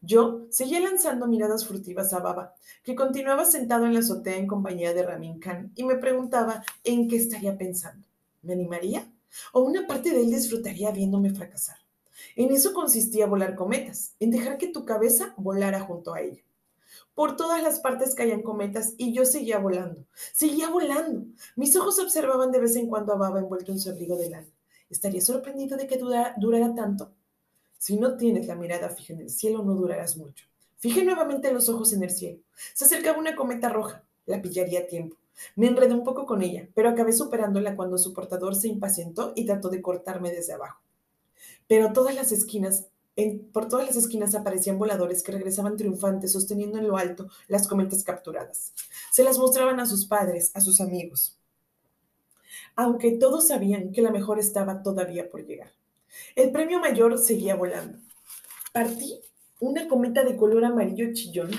Yo 0.00 0.46
seguía 0.50 0.80
lanzando 0.80 1.26
miradas 1.26 1.66
furtivas 1.66 2.12
a 2.12 2.20
Baba, 2.20 2.54
que 2.82 2.94
continuaba 2.94 3.44
sentado 3.44 3.84
en 3.84 3.94
la 3.94 4.00
azotea 4.00 4.36
en 4.36 4.46
compañía 4.46 4.94
de 4.94 5.02
Ramin 5.02 5.40
Khan, 5.40 5.72
y 5.74 5.84
me 5.84 5.96
preguntaba 5.96 6.64
en 6.84 7.08
qué 7.08 7.16
estaría 7.16 7.58
pensando. 7.58 8.06
¿Me 8.42 8.52
animaría? 8.52 9.10
¿O 9.52 9.60
una 9.60 9.86
parte 9.86 10.10
de 10.10 10.20
él 10.22 10.30
disfrutaría 10.30 10.90
viéndome 10.90 11.30
fracasar? 11.30 11.76
En 12.36 12.52
eso 12.52 12.72
consistía 12.72 13.26
volar 13.26 13.56
cometas, 13.56 14.14
en 14.20 14.30
dejar 14.30 14.58
que 14.58 14.68
tu 14.68 14.84
cabeza 14.84 15.34
volara 15.36 15.80
junto 15.80 16.14
a 16.14 16.20
ella. 16.20 16.42
Por 17.14 17.36
todas 17.36 17.62
las 17.62 17.80
partes 17.80 18.14
caían 18.14 18.42
cometas 18.42 18.94
y 18.96 19.12
yo 19.12 19.24
seguía 19.24 19.58
volando, 19.58 20.04
seguía 20.32 20.70
volando. 20.70 21.26
Mis 21.56 21.74
ojos 21.76 21.98
observaban 21.98 22.52
de 22.52 22.60
vez 22.60 22.76
en 22.76 22.86
cuando 22.86 23.12
a 23.12 23.16
Baba 23.16 23.40
envuelto 23.40 23.72
en 23.72 23.80
su 23.80 23.90
abrigo 23.90 24.16
de 24.16 24.30
lana. 24.30 24.46
¿Estaría 24.90 25.20
sorprendido 25.20 25.76
de 25.76 25.86
que 25.86 25.98
durara 25.98 26.74
tanto? 26.74 27.12
Si 27.78 27.96
no 27.96 28.16
tienes 28.16 28.46
la 28.46 28.54
mirada 28.54 28.88
fija 28.88 29.12
en 29.12 29.20
el 29.20 29.30
cielo, 29.30 29.62
no 29.62 29.74
durarás 29.74 30.16
mucho. 30.16 30.46
Fijé 30.78 31.04
nuevamente 31.04 31.52
los 31.52 31.68
ojos 31.68 31.92
en 31.92 32.02
el 32.02 32.10
cielo. 32.10 32.40
Se 32.74 32.84
acercaba 32.84 33.18
una 33.18 33.36
cometa 33.36 33.68
roja. 33.68 34.04
La 34.26 34.42
pillaría 34.42 34.80
a 34.80 34.86
tiempo. 34.86 35.16
Me 35.56 35.68
enredé 35.68 35.94
un 35.94 36.04
poco 36.04 36.26
con 36.26 36.42
ella, 36.42 36.68
pero 36.74 36.88
acabé 36.88 37.12
superándola 37.12 37.76
cuando 37.76 37.96
su 37.96 38.12
portador 38.12 38.54
se 38.54 38.68
impacientó 38.68 39.32
y 39.36 39.46
trató 39.46 39.70
de 39.70 39.80
cortarme 39.80 40.30
desde 40.30 40.52
abajo. 40.52 40.82
Pero 41.66 41.92
todas 41.92 42.14
las 42.14 42.32
esquinas 42.32 42.86
por 43.52 43.68
todas 43.68 43.86
las 43.86 43.96
esquinas 43.96 44.34
aparecían 44.34 44.78
voladores 44.78 45.22
que 45.22 45.32
regresaban 45.32 45.76
triunfantes 45.76 46.32
sosteniendo 46.32 46.78
en 46.78 46.86
lo 46.86 46.96
alto 46.96 47.28
las 47.48 47.66
cometas 47.66 48.04
capturadas. 48.04 48.72
Se 49.10 49.24
las 49.24 49.38
mostraban 49.38 49.80
a 49.80 49.86
sus 49.86 50.06
padres, 50.06 50.52
a 50.54 50.60
sus 50.60 50.80
amigos. 50.80 51.37
Aunque 52.76 53.12
todos 53.12 53.48
sabían 53.48 53.92
que 53.92 54.02
la 54.02 54.10
mejor 54.10 54.38
estaba 54.38 54.82
todavía 54.82 55.28
por 55.28 55.44
llegar. 55.44 55.70
El 56.34 56.50
premio 56.52 56.80
mayor 56.80 57.18
seguía 57.18 57.56
volando. 57.56 57.98
Partí 58.72 59.20
una 59.60 59.88
cometa 59.88 60.24
de 60.24 60.36
color 60.36 60.64
amarillo 60.64 61.12
chillón 61.12 61.50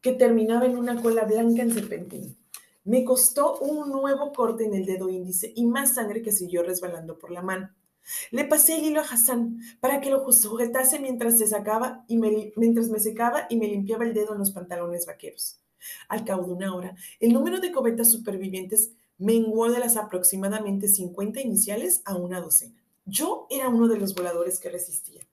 que 0.00 0.12
terminaba 0.12 0.66
en 0.66 0.76
una 0.76 1.00
cola 1.00 1.24
blanca 1.24 1.62
en 1.62 1.72
serpentín. 1.72 2.36
Me 2.84 3.04
costó 3.04 3.58
un 3.58 3.90
nuevo 3.90 4.32
corte 4.32 4.64
en 4.64 4.74
el 4.74 4.86
dedo 4.86 5.08
índice 5.08 5.52
y 5.54 5.66
más 5.66 5.94
sangre 5.94 6.22
que 6.22 6.32
siguió 6.32 6.62
resbalando 6.62 7.18
por 7.18 7.30
la 7.30 7.42
mano. 7.42 7.70
Le 8.30 8.44
pasé 8.44 8.78
el 8.78 8.84
hilo 8.84 9.00
a 9.00 9.04
Hassan 9.04 9.60
para 9.80 10.00
que 10.00 10.10
lo 10.10 10.30
sujetase 10.32 10.98
mientras, 10.98 11.38
se 11.38 11.46
sacaba 11.46 12.04
y 12.08 12.16
me, 12.16 12.52
mientras 12.56 12.88
me 12.88 13.00
secaba 13.00 13.46
y 13.50 13.56
me 13.56 13.66
limpiaba 13.66 14.04
el 14.04 14.14
dedo 14.14 14.32
en 14.32 14.38
los 14.38 14.52
pantalones 14.52 15.04
vaqueros. 15.04 15.60
Al 16.08 16.24
cabo 16.24 16.46
de 16.46 16.52
una 16.52 16.74
hora, 16.74 16.96
el 17.20 17.32
número 17.32 17.60
de 17.60 17.72
cobetas 17.72 18.10
supervivientes 18.10 18.92
menguó 19.18 19.70
de 19.70 19.80
las 19.80 19.96
aproximadamente 19.96 20.88
50 20.88 21.40
iniciales 21.40 22.02
a 22.04 22.14
una 22.16 22.40
docena. 22.40 22.82
Yo 23.04 23.46
era 23.50 23.68
uno 23.68 23.88
de 23.88 23.98
los 23.98 24.14
voladores 24.14 24.58
que 24.60 24.70
resistía. 24.70 25.26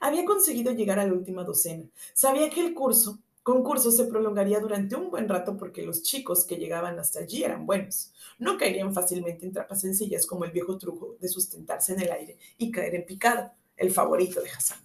Había 0.00 0.24
conseguido 0.24 0.72
llegar 0.72 0.98
a 0.98 1.06
la 1.06 1.12
última 1.12 1.44
docena. 1.44 1.84
Sabía 2.12 2.50
que 2.50 2.60
el 2.60 2.74
curso 2.74 3.18
concurso 3.42 3.90
se 3.90 4.04
prolongaría 4.04 4.60
durante 4.60 4.96
un 4.96 5.10
buen 5.10 5.28
rato 5.28 5.56
porque 5.56 5.82
los 5.82 6.02
chicos 6.02 6.44
que 6.44 6.56
llegaban 6.56 6.98
hasta 6.98 7.20
allí 7.20 7.42
eran 7.42 7.66
buenos. 7.66 8.12
No 8.38 8.58
caerían 8.58 8.92
fácilmente 8.92 9.46
en 9.46 9.52
trampas 9.52 9.80
sencillas 9.80 10.26
como 10.26 10.44
el 10.44 10.52
viejo 10.52 10.76
truco 10.78 11.16
de 11.20 11.28
sustentarse 11.28 11.94
en 11.94 12.00
el 12.02 12.12
aire 12.12 12.38
y 12.58 12.70
caer 12.70 12.94
en 12.94 13.06
picado, 13.06 13.50
el 13.76 13.90
favorito 13.90 14.40
de 14.40 14.50
Hassan. 14.50 14.78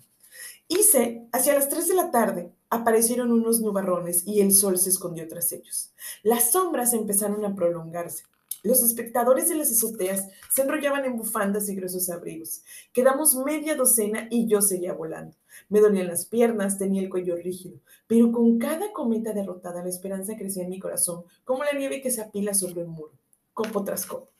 Hice, 0.67 1.27
hacia 1.31 1.53
las 1.53 1.69
3 1.69 1.87
de 1.89 1.93
la 1.93 2.09
tarde, 2.09 2.51
aparecieron 2.69 3.31
unos 3.31 3.61
nubarrones 3.61 4.25
y 4.25 4.41
el 4.41 4.51
sol 4.51 4.79
se 4.79 4.89
escondió 4.89 5.27
tras 5.27 5.51
ellos. 5.51 5.91
Las 6.23 6.51
sombras 6.51 6.93
empezaron 6.93 7.45
a 7.45 7.53
prolongarse. 7.53 8.23
Los 8.65 8.81
espectadores 8.81 9.47
de 9.47 9.53
las 9.53 9.71
azoteas 9.71 10.27
se 10.51 10.63
enrollaban 10.63 11.05
en 11.05 11.17
bufandas 11.17 11.69
y 11.69 11.75
gruesos 11.75 12.09
abrigos. 12.09 12.63
Quedamos 12.93 13.35
media 13.35 13.75
docena 13.75 14.27
y 14.31 14.47
yo 14.47 14.59
seguía 14.59 14.93
volando. 14.93 15.35
Me 15.69 15.81
dolían 15.81 16.07
las 16.07 16.25
piernas, 16.25 16.79
tenía 16.79 17.03
el 17.03 17.09
cuello 17.11 17.35
rígido, 17.35 17.77
pero 18.07 18.31
con 18.31 18.57
cada 18.57 18.91
cometa 18.91 19.33
derrotada 19.33 19.83
la 19.83 19.89
esperanza 19.89 20.35
crecía 20.35 20.63
en 20.63 20.71
mi 20.71 20.79
corazón, 20.79 21.25
como 21.43 21.63
la 21.63 21.73
nieve 21.77 22.01
que 22.01 22.09
se 22.09 22.21
apila 22.21 22.55
sobre 22.55 22.83
un 22.83 22.89
muro, 22.89 23.11
copo 23.53 23.83
tras 23.83 24.07
copo. 24.07 24.31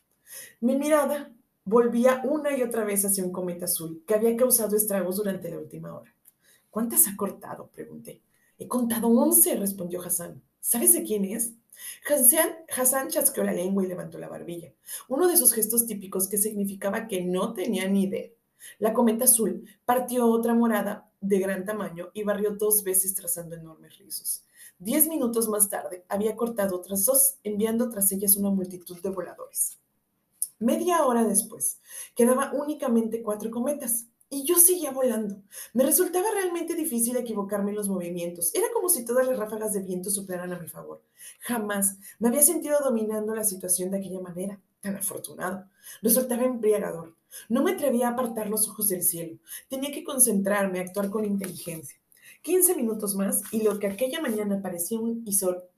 Mi 0.59 0.75
mirada 0.75 1.31
volvía 1.63 2.23
una 2.25 2.57
y 2.57 2.63
otra 2.63 2.83
vez 2.83 3.05
hacia 3.05 3.23
un 3.23 3.31
cometa 3.31 3.65
azul 3.65 4.01
que 4.07 4.15
había 4.15 4.35
causado 4.35 4.75
estragos 4.75 5.17
durante 5.17 5.51
la 5.51 5.59
última 5.59 5.95
hora. 5.95 6.11
¿Cuántas 6.71 7.07
ha 7.07 7.15
cortado? 7.15 7.67
pregunté. 7.67 8.23
He 8.57 8.67
contado 8.67 9.07
once, 9.07 9.55
respondió 9.55 10.01
Hassan. 10.01 10.41
¿Sabes 10.61 10.93
de 10.93 11.03
quién 11.03 11.25
es? 11.25 11.53
Hassan, 12.75 13.09
chasqueó 13.09 13.43
la 13.43 13.53
lengua 13.53 13.83
y 13.83 13.87
levantó 13.87 14.17
la 14.17 14.29
barbilla, 14.29 14.73
uno 15.07 15.27
de 15.27 15.33
esos 15.33 15.53
gestos 15.53 15.85
típicos 15.85 16.27
que 16.27 16.37
significaba 16.37 17.07
que 17.07 17.21
no 17.21 17.53
tenía 17.53 17.87
ni 17.87 18.03
idea. 18.03 18.29
La 18.79 18.93
cometa 18.93 19.25
azul 19.25 19.67
partió 19.85 20.27
otra 20.27 20.53
morada 20.53 21.09
de 21.21 21.39
gran 21.39 21.65
tamaño 21.65 22.09
y 22.13 22.23
barrió 22.23 22.51
dos 22.51 22.83
veces 22.83 23.13
trazando 23.15 23.55
enormes 23.55 23.97
rizos. 23.97 24.43
Diez 24.77 25.07
minutos 25.07 25.47
más 25.47 25.69
tarde 25.69 26.03
había 26.09 26.35
cortado 26.35 26.75
otras 26.75 27.05
dos, 27.05 27.37
enviando 27.43 27.89
tras 27.89 28.11
ellas 28.11 28.35
una 28.35 28.49
multitud 28.49 29.01
de 29.01 29.09
voladores. 29.09 29.79
Media 30.59 31.05
hora 31.05 31.23
después, 31.23 31.79
quedaba 32.15 32.51
únicamente 32.53 33.21
cuatro 33.21 33.51
cometas. 33.51 34.07
Y 34.29 34.43
yo 34.43 34.55
seguía 34.55 34.91
volando. 34.91 35.41
Me 35.73 35.83
resultaba 35.83 36.25
realmente 36.33 36.73
difícil 36.73 37.15
equivocarme 37.15 37.71
en 37.71 37.77
los 37.77 37.87
movimientos. 37.87 38.53
Era 38.55 38.67
como 38.73 38.89
si 38.89 39.05
todas 39.05 39.27
las 39.27 39.37
ráfagas 39.37 39.73
de 39.73 39.81
viento 39.81 40.09
soplaran 40.09 40.51
a 40.51 40.59
mi 40.59 40.67
favor. 40.67 41.03
Jamás 41.41 41.97
me 42.19 42.29
había 42.29 42.41
sentido 42.41 42.79
dominando 42.83 43.35
la 43.35 43.43
situación 43.43 43.91
de 43.91 43.99
aquella 43.99 44.19
manera. 44.19 44.59
Tan 44.81 44.95
afortunado. 44.95 45.69
Resultaba 46.01 46.43
embriagador. 46.43 47.15
No 47.49 47.63
me 47.63 47.71
atrevía 47.71 48.09
a 48.09 48.11
apartar 48.11 48.49
los 48.49 48.67
ojos 48.67 48.89
del 48.89 49.03
cielo. 49.03 49.37
Tenía 49.69 49.91
que 49.91 50.03
concentrarme, 50.03 50.79
actuar 50.79 51.09
con 51.09 51.25
inteligencia. 51.25 51.97
Quince 52.41 52.75
minutos 52.75 53.15
más 53.15 53.41
y 53.51 53.63
lo 53.63 53.79
que 53.79 53.87
aquella 53.87 54.21
mañana 54.21 54.61
parecía 54.61 54.99
un 54.99 55.25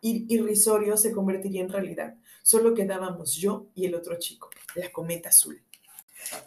irrisorio 0.02 0.98
se 0.98 1.14
convertiría 1.14 1.62
en 1.62 1.70
realidad. 1.70 2.16
Solo 2.44 2.74
quedábamos 2.74 3.36
yo 3.36 3.68
y 3.74 3.86
el 3.86 3.96
otro 3.96 4.20
chico, 4.20 4.50
la 4.76 4.92
cometa 4.92 5.30
azul. 5.30 5.62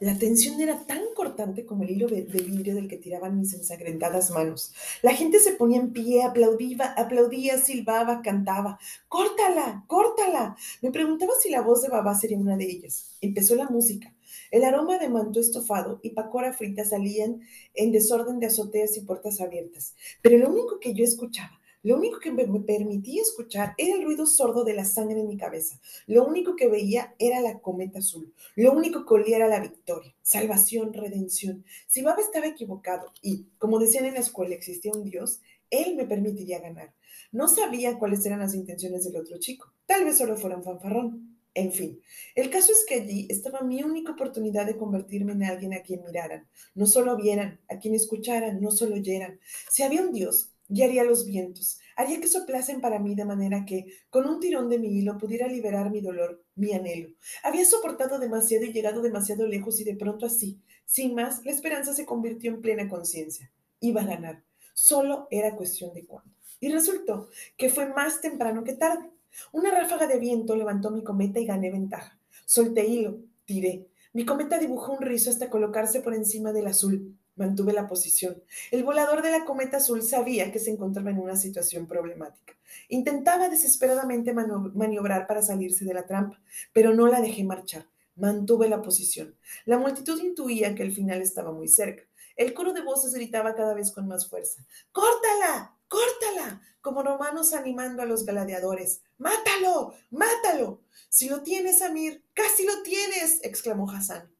La 0.01 0.19
tensión 0.19 0.61
era 0.61 0.79
tan 0.87 1.03
cortante 1.15 1.65
como 1.65 1.85
el 1.85 1.91
hilo 1.91 2.09
de, 2.09 2.23
vidrio 2.23 2.75
del 2.75 2.89
que 2.89 2.97
tiraban 2.97 3.39
mis 3.39 3.55
ensangrentadas 3.55 4.31
manos. 4.31 4.73
La 5.03 5.15
gente 5.15 5.39
se 5.41 5.53
ponía 5.53 5.81
en 5.81 5.93
pie, 5.93 6.23
aplaudía, 6.23 6.95
aplaudía, 6.97 7.59
silbaba, 7.59 8.23
cantaba. 8.23 8.79
¡Córtala! 9.09 9.85
¡Córtala! 9.87 10.57
Me 10.83 10.91
preguntaba 10.91 11.33
si 11.41 11.51
la 11.51 11.63
voz 11.63 11.83
de 11.83 11.89
Babá 11.89 12.15
sería 12.15 12.39
una 12.39 12.57
de 12.57 12.65
ellas. 12.65 13.17
Empezó 13.21 13.55
la 13.55 13.69
música. 13.69 14.15
El 14.51 14.65
aroma 14.65 14.99
de 14.99 15.09
manto 15.09 15.41
estofado 15.41 16.01
y 16.03 16.11
pacora 16.11 16.53
frita 16.53 16.85
salían 16.85 17.41
en 17.75 17.93
desorden 17.93 18.41
de 18.41 18.47
azoteas 18.47 18.97
y 18.97 19.03
puertas 19.03 19.41
abiertas. 19.41 19.95
Pero 20.23 20.39
lo 20.39 20.51
único 20.51 20.81
que 20.81 20.93
yo 20.93 21.05
escuchaba 21.05 21.60
lo 21.83 21.97
único 21.97 22.19
que 22.19 22.31
me 22.31 22.47
permitía 22.61 23.23
escuchar 23.23 23.75
era 23.79 23.95
el 23.95 24.05
ruido 24.05 24.27
sordo 24.27 24.65
de 24.65 24.75
la 24.75 24.85
sangre 24.85 25.21
en 25.21 25.29
mi 25.29 25.37
cabeza. 25.37 25.81
Lo 26.07 26.27
único 26.27 26.55
que 26.57 26.69
veía 26.69 27.15
era 27.19 27.41
la 27.41 27.61
cometa 27.61 28.01
azul. 28.01 28.33
Lo 28.55 28.73
único 28.73 29.07
que 29.07 29.15
olía 29.15 29.37
era 29.37 29.49
la 29.49 29.61
victoria, 29.61 30.15
salvación, 30.23 30.93
redención. 30.93 31.65
Si 31.87 32.03
Baba 32.03 32.21
estaba 32.21 32.47
equivocado 32.47 33.13
y, 33.23 33.47
como 33.59 33.79
decían 33.79 34.05
en 34.05 34.15
la 34.15 34.21
escuela, 34.21 34.55
existía 34.55 34.93
un 34.93 35.05
Dios, 35.05 35.41
él 35.71 35.97
me 35.97 36.07
permitiría 36.07 36.59
ganar. 36.59 36.93
No 37.33 37.49
sabía 37.49 37.99
cuáles 37.99 38.27
eran 38.27 38.41
las 38.41 38.55
intenciones 38.55 39.05
del 39.05 39.17
otro 39.17 39.39
chico. 39.39 39.73
Tal 39.87 40.05
vez 40.05 40.19
solo 40.19 40.37
fuera 40.37 40.57
un 40.57 40.65
fanfarrón. 40.65 41.39
En 41.55 41.73
fin, 41.73 42.01
el 42.37 42.49
caso 42.49 42.71
es 42.71 42.85
que 42.87 42.95
allí 42.95 43.27
estaba 43.29 43.63
mi 43.63 43.83
única 43.83 44.13
oportunidad 44.13 44.67
de 44.67 44.77
convertirme 44.77 45.33
en 45.33 45.43
alguien 45.43 45.75
a 45.75 45.83
quien 45.83 46.01
miraran, 46.03 46.47
no 46.77 46.87
solo 46.87 47.17
vieran, 47.17 47.59
a 47.69 47.79
quien 47.79 47.97
escucharan, 47.97 48.61
no 48.61 48.71
solo 48.71 48.95
oyeran. 48.95 49.41
Si 49.69 49.83
había 49.83 50.03
un 50.03 50.13
Dios, 50.13 50.53
guiaría 50.71 51.05
los 51.05 51.27
vientos, 51.27 51.81
haría 51.97 52.21
que 52.21 52.29
soplasen 52.29 52.81
para 52.81 52.99
mí 52.99 53.15
de 53.15 53.25
manera 53.25 53.67
que, 53.67 53.87
con 54.09 54.27
un 54.27 54.41
tirón 54.41 54.71
de 54.71 54.79
mi 54.79 54.99
hilo, 54.99 55.19
pudiera 55.19 55.49
liberar 55.49 55.91
mi 55.91 56.01
dolor, 56.01 56.43
mi 56.55 56.73
anhelo. 56.73 57.11
Había 57.43 57.67
soportado 57.67 58.19
demasiado 58.19 58.65
y 58.65 58.73
llegado 58.73 59.03
demasiado 59.03 59.47
lejos 59.47 59.81
y 59.81 59.85
de 59.85 59.97
pronto 59.97 60.27
así, 60.27 60.59
sin 60.87 61.15
más, 61.15 61.45
la 61.45 61.51
esperanza 61.51 61.93
se 61.93 62.07
convirtió 62.07 62.51
en 62.51 62.63
plena 62.63 62.89
conciencia. 62.89 63.53
Iba 63.81 64.03
a 64.03 64.07
ganar. 64.07 64.43
Solo 64.73 65.27
era 65.31 65.57
cuestión 65.57 65.93
de 65.93 66.07
cuándo. 66.07 66.33
Y 66.61 66.71
resultó 66.71 67.29
que 67.57 67.69
fue 67.69 67.87
más 67.93 68.21
temprano 68.21 68.65
que 68.65 68.75
tarde. 68.75 69.11
Una 69.53 69.71
ráfaga 69.71 70.07
de 70.07 70.19
viento 70.19 70.57
levantó 70.57 70.91
mi 70.91 71.03
cometa 71.03 71.41
y 71.41 71.47
gané 71.47 71.71
ventaja. 71.71 72.19
Solté 72.47 72.87
hilo, 72.87 73.19
tiré. 73.45 73.89
Mi 74.13 74.25
cometa 74.25 74.59
dibujó 74.59 74.93
un 74.93 75.03
rizo 75.03 75.31
hasta 75.31 75.51
colocarse 75.51 76.01
por 76.01 76.15
encima 76.15 76.53
del 76.53 76.67
azul. 76.67 77.17
Mantuve 77.37 77.73
la 77.73 77.87
posición. 77.87 78.43
El 78.71 78.85
volador 78.85 79.23
de 79.23 79.31
la 79.31 79.45
cometa 79.45 79.79
azul 79.79 80.03
sabía 80.03 80.53
que 80.53 80.59
se 80.59 80.71
encontraba 80.71 81.11
en 81.11 81.19
una 81.19 81.37
situación 81.37 81.87
problemática. 81.87 82.55
Intentaba 82.89 83.49
desesperadamente 83.49 84.33
maniobrar 84.33 85.27
para 85.27 85.43
salirse 85.43 85.85
de 85.85 85.95
la 85.95 86.07
trampa, 86.07 86.41
pero 86.73 86.95
no 86.95 87.07
la 87.07 87.21
dejé 87.21 87.45
marchar. 87.45 87.87
Mantuve 88.17 88.69
la 88.69 88.83
posición. 88.83 89.37
La 89.65 89.79
multitud 89.79 90.21
intuía 90.21 90.75
que 90.75 90.83
el 90.83 90.93
final 90.93 91.23
estaba 91.23 91.53
muy 91.53 91.69
cerca. 91.69 92.03
El 92.37 92.55
coro 92.55 92.73
de 92.73 92.83
voces 92.83 93.13
gritaba 93.15 93.55
cada 93.55 93.75
vez 93.75 93.93
con 93.93 94.09
más 94.09 94.29
fuerza. 94.29 94.65
¡Córtala! 94.93 95.77
¡Córtala! 95.89 96.63
Como 96.81 97.03
romanos 97.03 97.53
animando 97.53 98.03
a 98.03 98.07
los 98.07 98.25
gladiadores. 98.25 99.03
¡Mátalo! 99.19 99.95
¡Mátalo! 100.11 100.83
Si 101.09 101.29
lo 101.29 101.43
tienes, 101.43 101.83
Amir, 101.83 102.25
casi 102.35 102.65
lo 102.65 102.83
tienes, 102.83 103.41
exclamó 103.43 103.91
Hassan. 103.91 104.31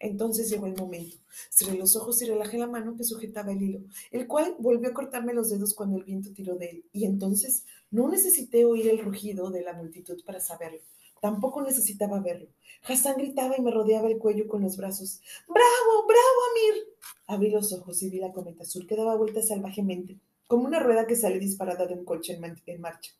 Entonces 0.00 0.50
llegó 0.50 0.66
el 0.66 0.74
momento. 0.74 1.18
Cerré 1.50 1.76
los 1.76 1.94
ojos 1.94 2.20
y 2.22 2.26
relajé 2.26 2.58
la 2.58 2.66
mano 2.66 2.96
que 2.96 3.04
sujetaba 3.04 3.52
el 3.52 3.62
hilo, 3.62 3.80
el 4.10 4.26
cual 4.26 4.56
volvió 4.58 4.88
a 4.88 4.94
cortarme 4.94 5.34
los 5.34 5.50
dedos 5.50 5.74
cuando 5.74 5.98
el 5.98 6.04
viento 6.04 6.32
tiró 6.32 6.56
de 6.56 6.70
él. 6.70 6.84
Y 6.92 7.04
entonces 7.04 7.64
no 7.90 8.08
necesité 8.08 8.64
oír 8.64 8.88
el 8.88 8.98
rugido 8.98 9.50
de 9.50 9.62
la 9.62 9.74
multitud 9.74 10.18
para 10.24 10.40
saberlo. 10.40 10.80
Tampoco 11.20 11.60
necesitaba 11.60 12.18
verlo. 12.20 12.48
Hassan 12.82 13.18
gritaba 13.18 13.54
y 13.56 13.60
me 13.60 13.70
rodeaba 13.70 14.08
el 14.08 14.18
cuello 14.18 14.48
con 14.48 14.62
los 14.62 14.78
brazos. 14.78 15.20
¡Bravo, 15.46 16.06
bravo, 16.06 16.40
Amir! 16.50 16.84
Abrí 17.26 17.50
los 17.50 17.72
ojos 17.74 18.02
y 18.02 18.08
vi 18.08 18.18
la 18.18 18.32
cometa 18.32 18.62
azul 18.62 18.86
que 18.86 18.96
daba 18.96 19.16
vueltas 19.16 19.48
salvajemente, 19.48 20.18
como 20.46 20.64
una 20.64 20.80
rueda 20.80 21.06
que 21.06 21.14
sale 21.14 21.38
disparada 21.38 21.86
de 21.86 21.94
un 21.94 22.04
coche 22.06 22.38
en, 22.66 22.80
marcha. 22.80 23.12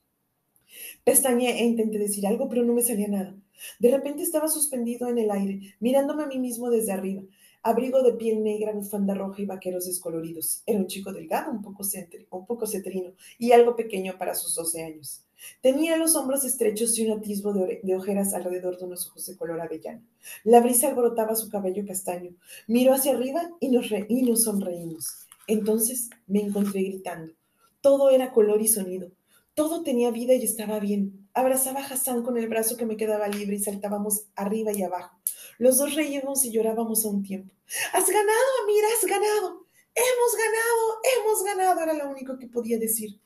Pestañeé 1.05 1.61
e 1.61 1.65
intenté 1.65 1.99
decir 1.99 2.27
algo, 2.27 2.49
pero 2.49 2.65
no 2.65 2.73
me 2.73 2.83
salía 2.83 3.09
nada. 3.09 3.37
De 3.79 3.91
repente 3.91 4.23
estaba 4.23 4.49
suspendido 4.49 5.09
en 5.09 5.19
el 5.19 5.31
aire, 5.31 5.75
mirándome 5.81 6.25
a 6.25 6.27
mí 6.27 6.39
mismo 6.39 6.71
desde 6.71 6.93
arriba. 6.93 7.23
Abrigo 7.63 8.03
de 8.03 8.15
piel 8.15 8.43
negra, 8.43 8.73
bufanda 8.73 9.15
roja 9.15 9.43
y 9.43 9.47
vaqueros 9.47 9.87
descoloridos. 9.87 10.63
Era 10.65 10.79
un 10.79 10.87
chico 10.87 11.13
delgado, 11.13 11.51
un 11.51 11.61
poco, 11.61 11.83
un 12.31 12.47
poco 12.47 12.67
cetrino 12.67 13.13
y 13.39 13.53
algo 13.53 13.77
pequeño 13.77 14.17
para 14.19 14.35
sus 14.35 14.55
doce 14.55 14.83
años. 14.83 15.25
Tenía 15.61 15.97
los 15.97 16.17
hombros 16.17 16.45
estrechos 16.45 16.99
y 16.99 17.07
un 17.07 17.19
atisbo 17.19 17.53
de, 17.53 17.81
ojeras 17.95 18.35
alrededor 18.35 18.79
de 18.79 18.87
unos 18.87 19.09
ojos 19.09 19.27
de 19.27 19.37
color 19.37 19.61
avellana. 19.61 20.03
La 20.45 20.61
brisa 20.61 20.89
alborotaba 20.89 21.35
su 21.35 21.51
cabello 21.51 21.85
castaño. 21.87 22.35
Miró 22.67 22.95
hacia 22.95 23.13
arriba 23.13 23.51
y 23.61 23.69
nos, 23.69 23.87
y 24.09 24.23
nos 24.23 24.45
sonreímos. 24.45 25.27
Entonces 25.47 26.11
me 26.27 26.41
encontré 26.41 26.83
gritando. 26.83 27.33
Todo 27.81 28.11
era 28.11 28.33
color 28.33 28.61
y 28.61 28.69
sonido. 28.69 29.11
Todo 29.55 29.83
tenía 29.83 30.11
vida 30.11 30.35
y 30.35 30.45
estaba 30.45 30.79
bien. 30.79 31.20
Abrazaba 31.33 31.81
a 31.81 31.87
Hassan 31.87 32.23
con 32.23 32.37
el 32.37 32.49
brazo 32.49 32.77
que 32.77 32.87
me 32.87 32.97
quedaba 32.97 33.29
libre 33.29 33.57
y 33.57 33.61
saltábamos 33.61 34.27
arriba 34.35 34.73
y 34.73 34.83
abajo. 34.83 35.17
Los 35.59 35.79
dos 35.79 35.95
reíamos 35.95 36.45
y 36.45 36.51
llorábamos 36.51 37.05
a 37.05 37.09
un 37.09 37.23
tiempo. 37.23 37.55
¡Has 37.93 38.09
ganado, 38.09 38.47
Amira! 38.65 38.89
¡Has 38.97 39.07
ganado! 39.07 39.67
¡Hemos 39.95 40.37
ganado! 40.37 41.01
¡Hemos 41.17 41.45
ganado! 41.45 41.83
Era 41.83 42.05
lo 42.05 42.11
único 42.11 42.39
que 42.39 42.49
podía 42.49 42.79
decir. 42.79 43.21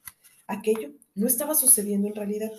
Aquello 0.47 0.91
no 1.15 1.27
estaba 1.27 1.55
sucediendo 1.55 2.09
en 2.09 2.15
realidad. 2.15 2.53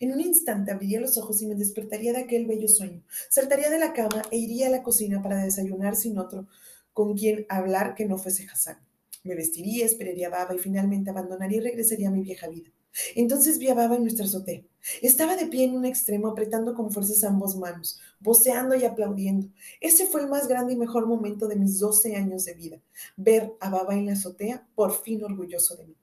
En 0.00 0.12
un 0.12 0.20
instante 0.20 0.72
abriría 0.72 1.00
los 1.00 1.16
ojos 1.18 1.40
y 1.42 1.46
me 1.46 1.54
despertaría 1.54 2.12
de 2.12 2.20
aquel 2.20 2.46
bello 2.46 2.68
sueño. 2.68 3.04
Saltaría 3.28 3.70
de 3.70 3.78
la 3.78 3.92
cama 3.92 4.22
e 4.30 4.38
iría 4.38 4.66
a 4.66 4.70
la 4.70 4.82
cocina 4.82 5.22
para 5.22 5.44
desayunar 5.44 5.94
sin 5.94 6.18
otro 6.18 6.48
con 6.92 7.16
quien 7.16 7.46
hablar 7.48 7.94
que 7.94 8.06
no 8.06 8.18
fuese 8.18 8.46
Hassan. 8.50 8.78
Me 9.22 9.36
vestiría, 9.36 9.86
esperaría 9.86 10.26
a 10.26 10.30
Baba 10.30 10.54
y 10.54 10.58
finalmente 10.58 11.10
abandonaría 11.10 11.58
y 11.58 11.60
regresaría 11.60 12.08
a 12.08 12.10
mi 12.10 12.22
vieja 12.22 12.48
vida. 12.48 12.70
Entonces 13.14 13.58
vi 13.58 13.68
a 13.68 13.74
Baba 13.74 13.96
en 13.96 14.02
nuestra 14.02 14.24
azotea. 14.24 14.62
Estaba 15.02 15.36
de 15.36 15.46
pie 15.46 15.64
en 15.64 15.76
un 15.76 15.84
extremo, 15.84 16.28
apretando 16.28 16.74
con 16.74 16.90
fuerzas 16.90 17.24
ambas 17.24 17.56
manos, 17.56 17.98
voceando 18.20 18.74
y 18.74 18.84
aplaudiendo. 18.84 19.48
Ese 19.80 20.06
fue 20.06 20.22
el 20.22 20.28
más 20.28 20.48
grande 20.48 20.72
y 20.72 20.76
mejor 20.76 21.06
momento 21.06 21.48
de 21.48 21.56
mis 21.56 21.78
doce 21.78 22.16
años 22.16 22.44
de 22.44 22.54
vida. 22.54 22.80
Ver 23.16 23.54
a 23.60 23.70
Baba 23.70 23.94
en 23.94 24.06
la 24.06 24.12
azotea, 24.12 24.66
por 24.74 24.92
fin 24.92 25.22
orgulloso 25.24 25.76
de 25.76 25.86
mí. 25.86 25.96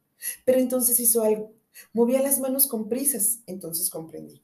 Pero 0.43 0.59
entonces 0.59 0.99
hizo 0.99 1.23
algo. 1.23 1.51
Movía 1.93 2.21
las 2.21 2.39
manos 2.39 2.67
con 2.67 2.87
prisas. 2.87 3.39
Entonces 3.47 3.89
comprendí. 3.89 4.41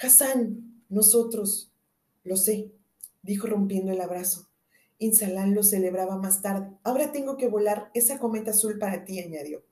Hassan, 0.00 0.82
nosotros, 0.88 1.70
lo 2.24 2.36
sé, 2.36 2.70
dijo 3.22 3.46
rompiendo 3.46 3.92
el 3.92 4.00
abrazo. 4.00 4.48
Insalán 4.98 5.54
lo 5.54 5.62
celebraba 5.62 6.16
más 6.16 6.42
tarde. 6.42 6.70
Ahora 6.82 7.12
tengo 7.12 7.36
que 7.36 7.48
volar 7.48 7.90
esa 7.94 8.18
cometa 8.18 8.52
azul 8.52 8.78
para 8.78 9.04
ti, 9.04 9.20
añadió. 9.20 9.62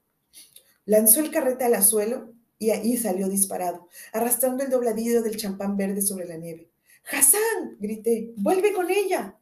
Lanzó 0.87 1.21
el 1.21 1.31
carrete 1.31 1.65
al 1.65 1.83
suelo 1.83 2.35
y 2.83 2.97
salió 2.97 3.29
disparado, 3.29 3.89
arrastrando 4.13 4.65
el 4.65 4.71
dobladillo 4.71 5.23
del 5.23 5.37
champán 5.37 5.77
verde 5.77 6.03
sobre 6.03 6.27
la 6.27 6.37
nieve. 6.37 6.71
¡Hassan! 7.13 7.77
grité. 7.79 8.33
¡Vuelve 8.37 8.73
con 8.73 8.91
ella! 8.91 9.39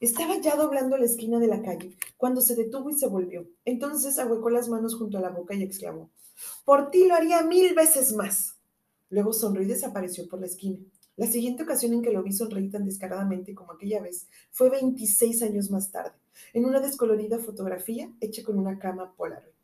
Estaba 0.00 0.38
ya 0.40 0.56
doblando 0.56 0.96
la 0.96 1.04
esquina 1.04 1.38
de 1.38 1.46
la 1.46 1.62
calle 1.62 1.96
cuando 2.16 2.40
se 2.40 2.56
detuvo 2.56 2.90
y 2.90 2.98
se 2.98 3.06
volvió. 3.06 3.46
Entonces 3.64 4.18
ahuecó 4.18 4.50
las 4.50 4.68
manos 4.68 4.96
junto 4.96 5.18
a 5.18 5.20
la 5.20 5.30
boca 5.30 5.54
y 5.54 5.62
exclamó, 5.62 6.10
Por 6.64 6.90
ti 6.90 7.06
lo 7.06 7.14
haría 7.14 7.42
mil 7.42 7.74
veces 7.74 8.12
más. 8.14 8.56
Luego 9.08 9.32
sonrió 9.32 9.62
y 9.62 9.68
desapareció 9.68 10.28
por 10.28 10.40
la 10.40 10.46
esquina. 10.46 10.78
La 11.16 11.26
siguiente 11.26 11.64
ocasión 11.64 11.92
en 11.92 12.02
que 12.02 12.12
lo 12.12 12.22
vi 12.22 12.32
sonreír 12.32 12.70
tan 12.70 12.86
descaradamente 12.86 13.54
como 13.54 13.72
aquella 13.72 14.00
vez 14.00 14.26
fue 14.50 14.70
26 14.70 15.42
años 15.42 15.70
más 15.70 15.90
tarde, 15.90 16.12
en 16.54 16.64
una 16.64 16.80
descolorida 16.80 17.38
fotografía 17.38 18.10
hecha 18.20 18.42
con 18.42 18.58
una 18.58 18.78
cama 18.78 19.14
Polaroid. 19.16 19.59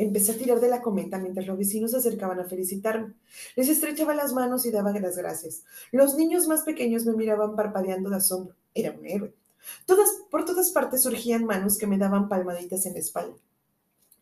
Empecé 0.00 0.32
a 0.32 0.38
tirar 0.38 0.60
de 0.60 0.68
la 0.68 0.80
cometa 0.80 1.18
mientras 1.18 1.46
los 1.46 1.58
vecinos 1.58 1.90
se 1.90 1.98
acercaban 1.98 2.40
a 2.40 2.44
felicitarme. 2.44 3.12
Les 3.54 3.68
estrechaba 3.68 4.14
las 4.14 4.32
manos 4.32 4.64
y 4.64 4.70
daba 4.70 4.92
las 4.98 5.18
gracias. 5.18 5.64
Los 5.92 6.16
niños 6.16 6.48
más 6.48 6.62
pequeños 6.62 7.04
me 7.04 7.12
miraban 7.12 7.54
parpadeando 7.54 8.08
de 8.08 8.16
asombro. 8.16 8.54
Era 8.72 8.92
un 8.92 9.04
héroe. 9.04 9.34
Todas, 9.84 10.08
por 10.30 10.46
todas 10.46 10.70
partes 10.70 11.02
surgían 11.02 11.44
manos 11.44 11.76
que 11.76 11.86
me 11.86 11.98
daban 11.98 12.30
palmaditas 12.30 12.86
en 12.86 12.94
la 12.94 13.00
espalda 13.00 13.36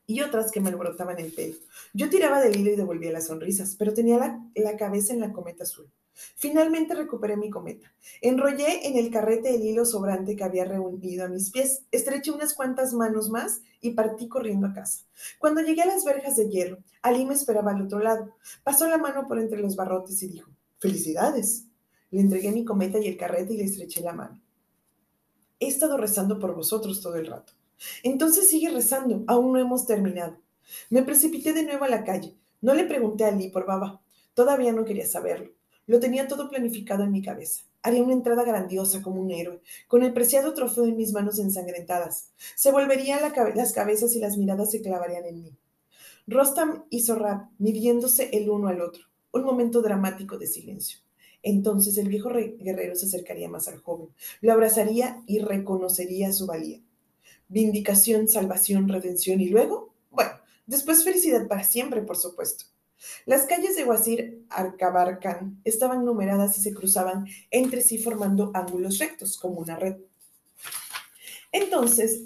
y 0.09 0.23
otras 0.23 0.51
que 0.51 0.61
me 0.61 0.71
alborotaban 0.71 1.19
el 1.19 1.33
pelo. 1.33 1.55
Yo 1.93 2.09
tiraba 2.09 2.41
del 2.41 2.57
hilo 2.57 2.73
y 2.73 2.77
devolvía 2.77 3.13
las 3.13 3.27
sonrisas, 3.27 3.77
pero 3.79 3.93
tenía 3.93 4.17
la, 4.17 4.43
la 4.55 4.77
cabeza 4.79 5.13
en 5.13 5.21
la 5.21 5.35
cometa 5.35 5.65
azul. 5.65 5.87
Finalmente 6.35 6.95
recuperé 6.95 7.37
mi 7.37 7.51
cometa. 7.51 7.93
Enrollé 8.23 8.89
en 8.89 8.97
el 8.97 9.11
carrete 9.11 9.55
el 9.55 9.63
hilo 9.63 9.85
sobrante 9.85 10.35
que 10.35 10.43
había 10.43 10.65
reunido 10.65 11.27
a 11.27 11.29
mis 11.29 11.51
pies, 11.51 11.83
estreché 11.93 12.31
unas 12.31 12.55
cuantas 12.55 12.95
manos 12.95 13.29
más 13.29 13.61
y 13.83 13.91
partí 13.91 14.29
corriendo 14.29 14.67
a 14.67 14.73
casa. 14.73 15.05
Cuando 15.39 15.61
llegué 15.61 15.83
a 15.83 15.87
las 15.87 16.07
verjas 16.07 16.37
de 16.37 16.49
hierro, 16.49 16.79
Ali 17.03 17.27
me 17.27 17.35
esperaba 17.35 17.73
al 17.73 17.83
otro 17.83 17.99
lado. 17.99 18.35
Pasó 18.65 18.89
la 18.89 18.97
mano 18.97 19.29
por 19.29 19.39
entre 19.39 19.61
los 19.61 19.77
barrotes 19.77 20.23
y 20.23 20.29
dijo, 20.29 20.51
¡Felicidades! 20.79 21.67
Le 22.11 22.23
entregué 22.23 22.51
mi 22.51 22.65
cometa 22.65 22.99
y 22.99 23.09
el 23.09 23.19
carrete 23.19 23.53
y 23.53 23.59
le 23.59 23.65
estreché 23.65 24.01
la 24.01 24.15
mano. 24.15 24.41
He 25.61 25.69
estado 25.69 25.99
rezando 25.99 26.39
por 26.39 26.55
vosotros 26.55 27.03
todo 27.03 27.17
el 27.17 27.27
rato. 27.27 27.58
Entonces 28.03 28.49
sigue 28.49 28.71
rezando, 28.71 29.25
aún 29.27 29.53
no 29.53 29.59
hemos 29.59 29.87
terminado. 29.87 30.39
Me 30.91 31.03
precipité 31.03 31.53
de 31.53 31.63
nuevo 31.63 31.85
a 31.85 31.89
la 31.89 32.05
calle. 32.05 32.37
No 32.61 32.75
le 32.75 32.85
pregunté 32.85 33.25
a 33.25 33.29
Ali 33.29 33.49
por 33.49 33.67
Baba. 33.67 34.03
Todavía 34.35 34.73
no 34.73 34.85
quería 34.85 35.07
saberlo. 35.07 35.53
Lo 35.87 36.01
tenía 36.01 36.29
todo 36.29 36.51
planificado 36.51 37.05
en 37.05 37.13
mi 37.13 37.23
cabeza. 37.23 37.65
Haría 37.83 38.03
una 38.03 38.13
entrada 38.13 38.45
grandiosa 38.45 39.01
como 39.01 39.21
un 39.21 39.31
héroe, 39.31 39.61
con 39.87 40.03
el 40.03 40.13
preciado 40.13 40.53
trofeo 40.53 40.85
en 40.85 40.97
mis 40.97 41.13
manos 41.13 41.39
ensangrentadas. 41.39 42.33
Se 42.57 42.73
volverían 42.73 43.21
las 43.55 43.73
cabezas 43.73 44.15
y 44.15 44.19
las 44.19 44.37
miradas 44.37 44.71
se 44.71 44.83
clavarían 44.83 45.25
en 45.25 45.43
mí. 45.43 45.57
Rostam 46.27 46.85
y 46.91 47.01
Zorrab 47.01 47.49
midiéndose 47.59 48.29
el 48.33 48.51
uno 48.51 48.69
al 48.69 48.83
otro. 48.83 49.05
Un 49.33 49.45
momento 49.45 49.81
dramático 49.81 50.37
de 50.37 50.47
silencio. 50.47 50.99
Entonces 51.43 51.97
el 51.99 52.09
viejo 52.09 52.31
guerrero 52.31 52.95
se 52.97 53.07
acercaría 53.07 53.49
más 53.49 53.69
al 53.69 53.79
joven, 53.79 54.09
lo 54.41 54.53
abrazaría 54.53 55.23
y 55.27 55.39
reconocería 55.39 56.33
su 56.33 56.47
valía. 56.47 56.81
Vindicación, 57.49 58.29
salvación, 58.29 58.89
redención 58.89 59.41
y 59.41 59.49
luego, 59.49 59.95
bueno, 60.11 60.31
después 60.67 61.05
felicidad 61.05 61.47
para 61.49 61.65
siempre, 61.65 62.03
por 62.03 62.17
supuesto. 62.17 62.65
Las 63.27 63.47
calles 63.47 63.77
de 63.77 63.85
Wazir 63.85 64.45
Arcabarcan 64.49 65.61
estaban 65.65 66.05
numeradas 66.05 66.59
y 66.59 66.63
se 66.63 66.75
cruzaban 66.75 67.27
entre 67.51 67.81
sí 67.81 67.99
formando 67.99 68.51
ángulos 68.55 68.99
rectos, 68.99 69.39
como 69.39 69.61
una 69.61 69.77
red. 69.77 69.97
Entonces, 71.53 72.23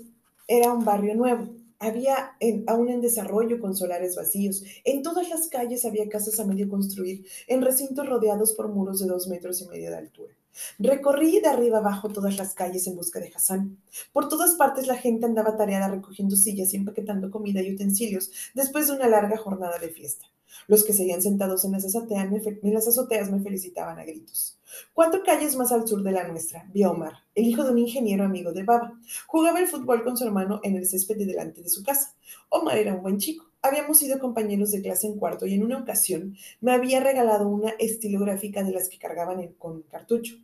era 0.48 0.72
un 0.72 0.84
barrio 0.84 1.14
nuevo, 1.14 1.54
había 1.78 2.36
aún 2.68 2.88
en 2.90 3.00
desarrollo 3.00 3.60
con 3.60 3.76
solares 3.76 4.14
vacíos. 4.14 4.62
En 4.84 5.02
todas 5.02 5.28
las 5.28 5.48
calles 5.48 5.84
había 5.84 6.08
casas 6.08 6.38
a 6.38 6.44
medio 6.44 6.68
construir, 6.68 7.26
en 7.48 7.60
recintos 7.60 8.08
rodeados 8.08 8.52
por 8.52 8.68
muros 8.68 9.00
de 9.00 9.06
dos 9.06 9.26
metros 9.26 9.60
y 9.60 9.66
medio 9.66 9.90
de 9.90 9.96
altura. 9.96 10.32
Recorrí 10.78 11.40
de 11.40 11.48
arriba 11.48 11.78
abajo 11.78 12.08
todas 12.08 12.36
las 12.36 12.54
calles 12.54 12.86
en 12.86 12.96
busca 12.96 13.20
de 13.20 13.32
Hassan. 13.34 13.78
Por 14.12 14.28
todas 14.28 14.54
partes 14.54 14.86
la 14.86 14.96
gente 14.96 15.26
andaba 15.26 15.56
tareada 15.56 15.88
recogiendo 15.88 16.36
sillas 16.36 16.72
y 16.72 16.76
empaquetando 16.76 17.30
comida 17.30 17.62
y 17.62 17.74
utensilios 17.74 18.30
después 18.54 18.86
de 18.86 18.94
una 18.94 19.08
larga 19.08 19.36
jornada 19.36 19.78
de 19.78 19.88
fiesta. 19.88 20.26
Los 20.68 20.84
que 20.84 20.92
seguían 20.92 21.22
sentados 21.22 21.64
en 21.64 21.72
las, 21.72 21.84
azoteas 21.84 22.28
en 22.46 22.74
las 22.74 22.86
azoteas 22.86 23.30
me 23.30 23.40
felicitaban 23.40 23.98
a 23.98 24.04
gritos. 24.04 24.58
Cuatro 24.92 25.22
calles 25.24 25.56
más 25.56 25.72
al 25.72 25.86
sur 25.86 26.02
de 26.02 26.12
la 26.12 26.28
nuestra, 26.28 26.68
vi 26.72 26.82
a 26.82 26.90
Omar, 26.90 27.14
el 27.34 27.46
hijo 27.46 27.64
de 27.64 27.72
un 27.72 27.78
ingeniero 27.78 28.24
amigo 28.24 28.52
de 28.52 28.62
Baba. 28.62 28.98
Jugaba 29.26 29.60
el 29.60 29.66
fútbol 29.66 30.04
con 30.04 30.16
su 30.16 30.24
hermano 30.24 30.60
en 30.62 30.76
el 30.76 30.86
césped 30.86 31.16
de 31.16 31.26
delante 31.26 31.62
de 31.62 31.68
su 31.68 31.82
casa. 31.82 32.14
Omar 32.48 32.78
era 32.78 32.94
un 32.94 33.02
buen 33.02 33.18
chico. 33.18 33.51
Habíamos 33.62 33.98
sido 33.98 34.18
compañeros 34.18 34.72
de 34.72 34.82
clase 34.82 35.06
en 35.06 35.16
cuarto 35.16 35.46
y 35.46 35.54
en 35.54 35.62
una 35.62 35.78
ocasión 35.78 36.36
me 36.60 36.72
había 36.72 37.00
regalado 37.00 37.48
una 37.48 37.70
estilográfica 37.78 38.64
de 38.64 38.72
las 38.72 38.88
que 38.88 38.98
cargaban 38.98 39.46
con 39.58 39.82
cartucho. 39.82 40.36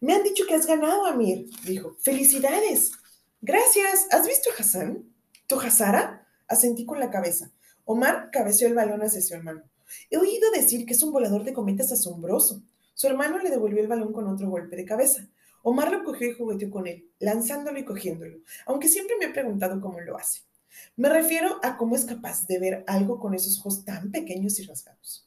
Me 0.00 0.14
han 0.14 0.22
dicho 0.22 0.44
que 0.46 0.54
has 0.54 0.66
ganado, 0.66 1.06
Amir, 1.06 1.46
dijo. 1.64 1.96
¡Felicidades! 2.00 2.92
Gracias. 3.40 4.06
¿Has 4.10 4.26
visto 4.26 4.50
a 4.50 4.60
Hassan? 4.60 5.04
¿Tu 5.46 5.58
Hassara? 5.58 6.26
Asentí 6.46 6.84
con 6.84 7.00
la 7.00 7.10
cabeza. 7.10 7.50
Omar 7.84 8.28
cabeció 8.30 8.68
el 8.68 8.74
balón 8.74 9.02
hacia 9.02 9.22
su 9.22 9.34
hermano. 9.34 9.62
He 10.10 10.18
oído 10.18 10.50
decir 10.50 10.84
que 10.84 10.92
es 10.92 11.02
un 11.02 11.12
volador 11.12 11.44
de 11.44 11.54
cometas 11.54 11.90
asombroso. 11.90 12.62
Su 12.92 13.06
hermano 13.06 13.38
le 13.38 13.48
devolvió 13.48 13.80
el 13.80 13.88
balón 13.88 14.12
con 14.12 14.26
otro 14.26 14.50
golpe 14.50 14.76
de 14.76 14.84
cabeza. 14.84 15.26
Omar 15.62 15.90
lo 15.90 16.04
cogió 16.04 16.30
y 16.30 16.34
jugueteó 16.34 16.70
con 16.70 16.86
él, 16.86 17.08
lanzándolo 17.18 17.78
y 17.78 17.84
cogiéndolo, 17.84 18.38
aunque 18.66 18.88
siempre 18.88 19.16
me 19.18 19.26
he 19.26 19.30
preguntado 19.30 19.80
cómo 19.80 20.00
lo 20.00 20.16
hace. 20.16 20.47
Me 20.96 21.08
refiero 21.08 21.60
a 21.62 21.76
cómo 21.76 21.96
es 21.96 22.04
capaz 22.04 22.46
de 22.46 22.58
ver 22.58 22.84
algo 22.86 23.18
con 23.18 23.34
esos 23.34 23.58
ojos 23.60 23.84
tan 23.84 24.10
pequeños 24.10 24.58
y 24.58 24.64
rasgados. 24.64 25.26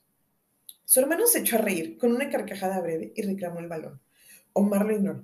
Su 0.86 1.00
hermano 1.00 1.26
se 1.28 1.40
echó 1.40 1.56
a 1.56 1.62
reír 1.62 1.98
con 1.98 2.12
una 2.14 2.30
carcajada 2.30 2.82
breve 2.82 3.14
y 3.16 3.22
reclamó 3.22 3.60
el 3.60 3.70
balón. 3.70 4.02
Omar 4.54 4.86
lo 4.86 4.94
ignoró. 4.94 5.24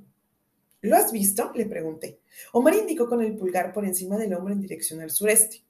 ¿Lo 0.82 0.96
has 0.96 1.12
visto? 1.12 1.52
le 1.56 1.66
pregunté. 1.66 2.20
Omar 2.54 2.76
indicó 2.76 3.10
con 3.10 3.22
el 3.22 3.36
pulgar 3.36 3.74
por 3.74 3.86
encima 3.86 4.18
del 4.18 4.34
hombro 4.34 4.54
en 4.54 4.62
dirección 4.62 5.02
al 5.02 5.12
sureste. 5.12 5.64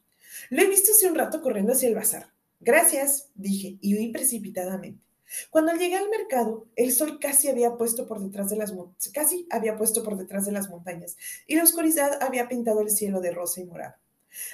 Lo 0.50 0.62
he 0.62 0.68
visto 0.68 0.92
hace 0.92 1.08
un 1.08 1.16
rato 1.16 1.42
corriendo 1.42 1.74
hacia 1.74 1.90
el 1.90 1.96
bazar. 1.96 2.32
Gracias, 2.60 3.30
dije, 3.36 3.78
y 3.82 3.96
huí 3.96 4.12
precipitadamente. 4.12 5.02
Cuando 5.50 5.74
llegué 5.74 5.96
al 5.96 6.10
mercado, 6.10 6.68
el 6.76 6.92
sol 6.92 7.20
casi 7.20 7.50
había 7.50 7.76
puesto 7.76 8.08
por 8.08 8.22
detrás 8.22 8.50
de 8.50 8.56
las 8.56 8.74
casi 9.14 9.48
había 9.50 9.76
puesto 9.76 10.04
por 10.04 10.18
detrás 10.18 10.46
de 10.46 10.52
las 10.54 10.70
montañas 10.70 11.18
y 11.48 11.56
la 11.56 11.64
oscuridad 11.64 12.22
había 12.22 12.48
pintado 12.48 12.82
el 12.82 12.90
cielo 12.90 13.20
de 13.20 13.32
rosa 13.32 13.62
y 13.62 13.66
morado. 13.66 13.96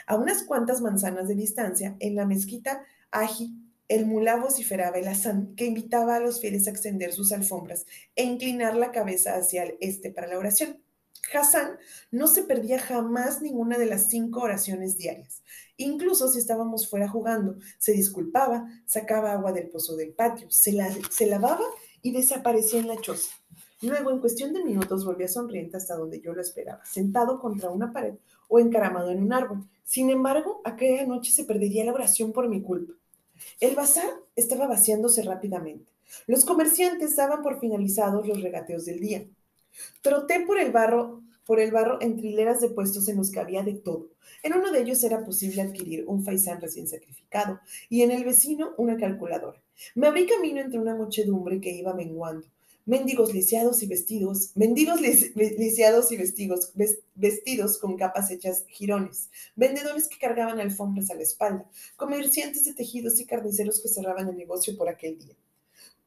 A 0.08 0.16
unas 0.16 0.44
cuantas 0.44 0.82
manzanas 0.82 1.28
de 1.28 1.36
distancia, 1.36 1.96
en 2.00 2.16
la 2.16 2.26
mezquita 2.26 2.84
Aji, 3.12 3.54
el 3.88 4.06
mulá 4.06 4.38
vociferaba 4.38 4.98
el 4.98 5.08
azán 5.08 5.56
que 5.56 5.66
invitaba 5.66 6.16
a 6.16 6.20
los 6.20 6.40
fieles 6.40 6.68
a 6.68 6.72
extender 6.72 7.14
sus 7.14 7.32
alfombras 7.32 7.86
e 8.16 8.24
inclinar 8.24 8.76
la 8.76 8.92
cabeza 8.92 9.36
hacia 9.36 9.64
el 9.64 9.78
este 9.82 10.10
para 10.12 10.28
la 10.28 10.38
oración. 10.38 10.82
Hassan 11.34 11.78
no 12.12 12.28
se 12.28 12.44
perdía 12.44 12.80
jamás 12.80 13.42
ninguna 13.42 13.78
de 13.78 13.86
las 13.86 14.08
cinco 14.08 14.42
oraciones 14.42 14.98
diarias. 14.98 15.42
Incluso 15.78 16.28
si 16.28 16.40
estábamos 16.40 16.90
fuera 16.90 17.08
jugando, 17.08 17.58
se 17.78 17.94
disculpaba, 17.94 18.68
sacaba 18.86 19.32
agua 19.32 19.52
del 19.52 19.70
pozo 19.70 19.96
del 19.96 20.14
patio, 20.14 20.50
se, 20.52 20.78
se 21.10 21.26
lavaba 21.28 21.66
y 22.02 22.12
desaparecía 22.12 22.80
en 22.80 22.88
la 22.88 23.00
choza. 23.00 23.32
Luego, 23.82 24.12
en 24.12 24.20
cuestión 24.20 24.54
de 24.54 24.64
minutos, 24.64 25.06
volvía 25.06 25.28
sonriente 25.28 25.78
hasta 25.78 25.96
donde 25.96 26.22
yo 26.22 26.34
lo 26.34 26.42
esperaba, 26.42 26.84
sentado 26.86 27.40
contra 27.40 27.70
una 27.70 27.92
pared 27.92 28.14
o 28.54 28.60
encaramado 28.60 29.10
en 29.10 29.24
un 29.24 29.34
árbol. 29.34 29.68
Sin 29.84 30.12
embargo, 30.12 30.62
aquella 30.64 31.08
noche 31.08 31.32
se 31.32 31.44
perdería 31.44 31.86
la 31.86 31.94
oración 31.94 32.32
por 32.32 32.48
mi 32.48 32.62
culpa. 32.62 32.94
El 33.60 33.76
bazar 33.76 34.06
estaba 34.36 34.68
vaciándose 34.68 35.24
rápidamente. 35.24 35.92
Los 36.28 36.46
comerciantes 36.46 37.16
daban 37.16 37.42
por 37.42 37.60
finalizados 37.60 38.28
los 38.28 38.44
regateos 38.44 38.86
del 38.86 39.00
día. 39.00 39.26
Troté 40.04 40.42
por 40.46 40.60
el 40.60 40.72
barro, 40.72 41.24
por 41.48 41.60
el 41.60 41.72
barro 41.72 41.98
en 42.00 42.16
trileras 42.16 42.62
de 42.62 42.70
puestos 42.70 43.10
en 43.10 43.18
los 43.18 43.32
que 43.32 43.40
había 43.40 43.64
de 43.64 43.74
todo. 43.74 44.12
En 44.44 44.54
uno 44.54 44.72
de 44.72 44.82
ellos 44.82 45.04
era 45.04 45.26
posible 45.26 45.64
adquirir 45.64 46.06
un 46.06 46.24
faisán 46.24 46.62
recién 46.62 46.88
sacrificado 46.88 47.60
y 47.90 48.04
en 48.04 48.12
el 48.12 48.24
vecino 48.24 48.76
una 48.78 48.98
calculadora. 48.98 49.64
Me 49.96 50.06
abrí 50.06 50.28
camino 50.28 50.62
entre 50.62 50.80
una 50.80 50.94
muchedumbre 50.94 51.60
que 51.60 51.72
iba 51.72 51.96
menguando. 51.96 52.46
Mendigos 52.86 53.34
lisiados 53.34 53.82
y 53.82 53.88
vestidos, 53.88 54.52
mendigos 54.56 55.00
lisiados 55.00 56.12
y 56.12 56.18
vestidos, 56.18 56.74
vestidos 57.16 57.78
con 57.78 57.96
capas 57.96 58.30
hechas 58.30 58.66
jirones, 58.68 59.30
vendedores 59.56 60.10
que 60.10 60.18
cargaban 60.18 60.60
alfombras 60.60 61.10
a 61.10 61.16
la 61.16 61.22
espalda, 61.22 61.66
comerciantes 61.96 62.66
de 62.66 62.74
tejidos 62.74 63.22
y 63.22 63.26
carniceros 63.26 63.82
que 63.82 63.88
cerraban 63.88 64.28
el 64.28 64.36
negocio 64.36 64.76
por 64.76 64.90
aquel 64.90 65.18
día. 65.18 65.36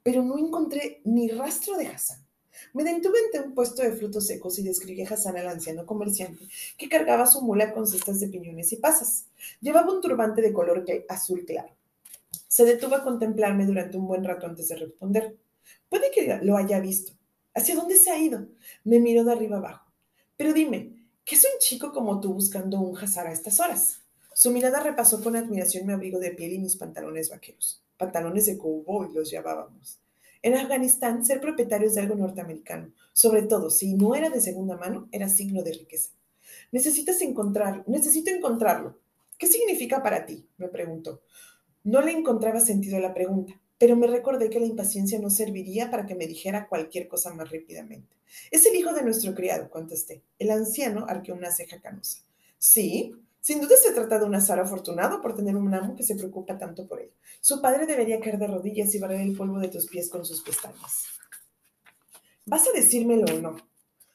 Pero 0.02 0.22
no 0.22 0.38
encontré 0.38 1.00
ni 1.04 1.28
rastro 1.28 1.78
de 1.78 1.86
Hassan. 1.86 2.26
Me 2.74 2.84
detuve 2.84 3.18
ante 3.24 3.48
un 3.48 3.54
puesto 3.54 3.82
de 3.82 3.92
frutos 3.92 4.26
secos 4.26 4.58
y 4.58 4.62
describí 4.62 5.02
a 5.02 5.08
Hassan 5.08 5.38
al 5.38 5.48
anciano 5.48 5.86
comerciante 5.86 6.44
que 6.76 6.90
cargaba 6.90 7.26
su 7.26 7.40
mula 7.40 7.72
con 7.72 7.86
cestas 7.86 8.20
de 8.20 8.28
piñones 8.28 8.70
y 8.72 8.76
pasas. 8.76 9.26
Llevaba 9.62 9.94
un 9.94 10.02
turbante 10.02 10.42
de 10.42 10.52
color 10.52 10.84
azul 11.08 11.44
claro. 11.46 11.74
Se 12.48 12.64
detuvo 12.64 12.96
a 12.96 13.02
contemplarme 13.02 13.64
durante 13.64 13.96
un 13.96 14.06
buen 14.06 14.24
rato 14.24 14.46
antes 14.46 14.68
de 14.68 14.76
responder. 14.76 15.36
Puede 15.88 16.10
que 16.10 16.38
lo 16.42 16.56
haya 16.56 16.80
visto. 16.80 17.12
¿Hacia 17.54 17.74
dónde 17.74 17.96
se 17.96 18.10
ha 18.10 18.18
ido? 18.18 18.48
Me 18.84 19.00
miró 19.00 19.24
de 19.24 19.32
arriba 19.32 19.56
abajo. 19.56 19.90
Pero 20.36 20.52
dime, 20.52 20.92
¿qué 21.24 21.36
es 21.36 21.44
un 21.44 21.58
chico 21.58 21.92
como 21.92 22.20
tú 22.20 22.34
buscando 22.34 22.80
un 22.80 22.96
Hazar 22.96 23.26
a 23.26 23.32
estas 23.32 23.60
horas? 23.60 24.00
Su 24.34 24.50
mirada 24.50 24.80
repasó 24.80 25.22
con 25.22 25.36
admiración 25.36 25.86
mi 25.86 25.94
abrigo 25.94 26.18
de 26.18 26.32
piel 26.32 26.52
y 26.52 26.58
mis 26.58 26.76
pantalones 26.76 27.30
vaqueros. 27.30 27.82
Pantalones 27.96 28.44
de 28.44 28.58
cowboy 28.58 29.10
los 29.14 29.30
llamábamos. 29.30 30.00
En 30.42 30.54
Afganistán, 30.54 31.24
ser 31.24 31.40
propietarios 31.40 31.94
de 31.94 32.02
algo 32.02 32.14
norteamericano, 32.14 32.92
sobre 33.12 33.42
todo 33.42 33.70
si 33.70 33.94
no 33.94 34.14
era 34.14 34.28
de 34.28 34.40
segunda 34.42 34.76
mano, 34.76 35.08
era 35.10 35.28
signo 35.28 35.62
de 35.62 35.72
riqueza. 35.72 36.10
Necesitas 36.70 37.22
encontrarlo, 37.22 37.84
necesito 37.86 38.30
encontrarlo. 38.30 38.98
¿Qué 39.38 39.46
significa 39.46 40.02
para 40.02 40.26
ti? 40.26 40.46
me 40.58 40.68
preguntó. 40.68 41.22
No 41.82 42.02
le 42.02 42.12
encontraba 42.12 42.60
sentido 42.60 42.98
a 42.98 43.00
la 43.00 43.14
pregunta, 43.14 43.58
pero 43.78 43.96
me 43.96 44.06
recordé 44.06 44.50
que 44.50 44.60
la 44.60 44.66
impaciencia 44.66 45.18
no 45.18 45.30
serviría 45.30 45.90
para 45.90 46.06
que 46.06 46.14
me 46.14 46.26
dijera 46.26 46.68
cualquier 46.68 47.08
cosa 47.08 47.32
más 47.34 47.50
rápidamente. 47.50 48.16
Es 48.50 48.66
el 48.66 48.74
hijo 48.74 48.92
de 48.92 49.02
nuestro 49.02 49.34
criado, 49.34 49.70
contesté. 49.70 50.22
El 50.38 50.50
anciano 50.50 51.06
arqueó 51.08 51.34
una 51.34 51.50
ceja 51.50 51.80
canosa. 51.80 52.20
Sí, 52.58 53.14
sin 53.40 53.60
duda 53.60 53.76
se 53.76 53.92
trata 53.92 54.18
de 54.18 54.24
un 54.24 54.34
azar 54.34 54.58
afortunado 54.58 55.20
por 55.20 55.36
tener 55.36 55.54
un 55.56 55.72
amo 55.72 55.94
que 55.94 56.02
se 56.02 56.16
preocupa 56.16 56.58
tanto 56.58 56.86
por 56.88 57.00
él. 57.00 57.12
Su 57.40 57.60
padre 57.60 57.86
debería 57.86 58.18
caer 58.20 58.38
de 58.38 58.48
rodillas 58.48 58.94
y 58.94 58.98
barrer 58.98 59.20
el 59.20 59.36
polvo 59.36 59.58
de 59.58 59.68
tus 59.68 59.86
pies 59.86 60.08
con 60.08 60.24
sus 60.24 60.42
pestañas. 60.42 61.04
¿Vas 62.44 62.66
a 62.66 62.72
decírmelo 62.76 63.24
o 63.32 63.40
no? 63.40 63.56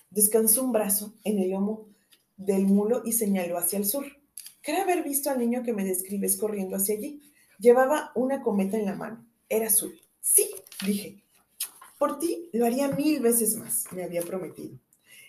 Descansó 0.10 0.64
un 0.64 0.74
brazo 0.74 1.14
en 1.24 1.40
el 1.40 1.52
lomo 1.52 1.88
del 2.36 2.66
mulo 2.66 3.04
y 3.06 3.14
señaló 3.14 3.58
hacia 3.58 3.78
el 3.78 3.86
sur. 3.86 4.06
Creo 4.62 4.82
haber 4.82 5.04
visto 5.04 5.30
al 5.30 5.40
niño 5.40 5.64
que 5.64 5.74
me 5.74 5.86
describes 5.86 6.36
corriendo 6.36 6.76
hacia 6.76 6.96
allí. 6.96 7.22
Llevaba 7.58 8.12
una 8.16 8.42
cometa 8.42 8.78
en 8.78 8.86
la 8.86 8.96
mano. 8.96 9.26
Era 9.52 9.68
azul. 9.68 10.00
Sí, 10.22 10.50
dije. 10.86 11.22
Por 12.00 12.20
ti 12.20 12.50
lo 12.54 12.66
haría 12.66 12.88
mil 12.88 13.20
veces 13.20 13.58
más, 13.58 13.84
me 13.92 14.06
había 14.06 14.22
prometido. 14.22 14.80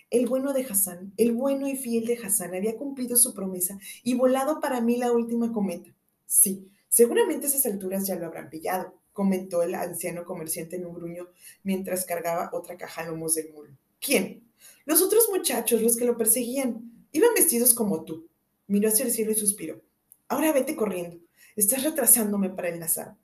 El 0.09 0.27
bueno 0.27 0.53
de 0.53 0.63
Hassan, 0.63 1.11
el 1.17 1.33
bueno 1.33 1.67
y 1.67 1.75
fiel 1.75 2.05
de 2.05 2.17
Hassan, 2.17 2.55
había 2.55 2.77
cumplido 2.77 3.17
su 3.17 3.33
promesa 3.33 3.77
y 4.01 4.13
volado 4.13 4.61
para 4.61 4.79
mí 4.79 4.95
la 4.95 5.11
última 5.11 5.51
cometa. 5.51 5.93
Sí, 6.25 6.71
seguramente 6.87 7.47
esas 7.47 7.65
alturas 7.65 8.07
ya 8.07 8.15
lo 8.15 8.27
habrán 8.27 8.49
pillado, 8.49 8.97
comentó 9.11 9.61
el 9.61 9.75
anciano 9.75 10.23
comerciante 10.23 10.77
en 10.77 10.85
un 10.85 10.93
gruño 10.93 11.27
mientras 11.63 12.05
cargaba 12.05 12.49
otra 12.53 12.77
caja 12.77 13.01
a 13.01 13.07
lomos 13.07 13.35
del 13.35 13.51
mulo. 13.51 13.75
¿Quién? 13.99 14.41
Los 14.85 15.01
otros 15.01 15.27
muchachos, 15.33 15.81
los 15.81 15.97
que 15.97 16.05
lo 16.05 16.17
perseguían. 16.17 17.07
Iban 17.11 17.33
vestidos 17.35 17.73
como 17.73 18.05
tú. 18.05 18.29
Miró 18.67 18.87
hacia 18.87 19.03
el 19.03 19.11
cielo 19.11 19.33
y 19.33 19.35
suspiró. 19.35 19.81
Ahora 20.29 20.53
vete 20.53 20.77
corriendo. 20.77 21.17
Estás 21.57 21.83
retrasándome 21.83 22.49
para 22.49 22.69
el 22.69 22.79
Nazar. 22.79 23.17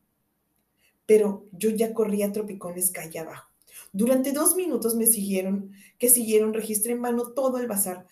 Pero 1.10 1.48
yo 1.54 1.72
ya 1.72 1.92
corría 1.92 2.32
tropicones 2.32 2.92
calle 2.92 3.18
abajo. 3.18 3.50
Durante 3.92 4.32
dos 4.32 4.56
minutos 4.56 4.94
me 4.94 5.08
siguieron, 5.08 5.72
que 5.98 6.08
siguieron, 6.08 6.54
registré 6.54 6.92
en 6.92 7.02
mano 7.02 7.32
todo 7.32 7.58
el 7.58 7.66
bazar. 7.66 8.06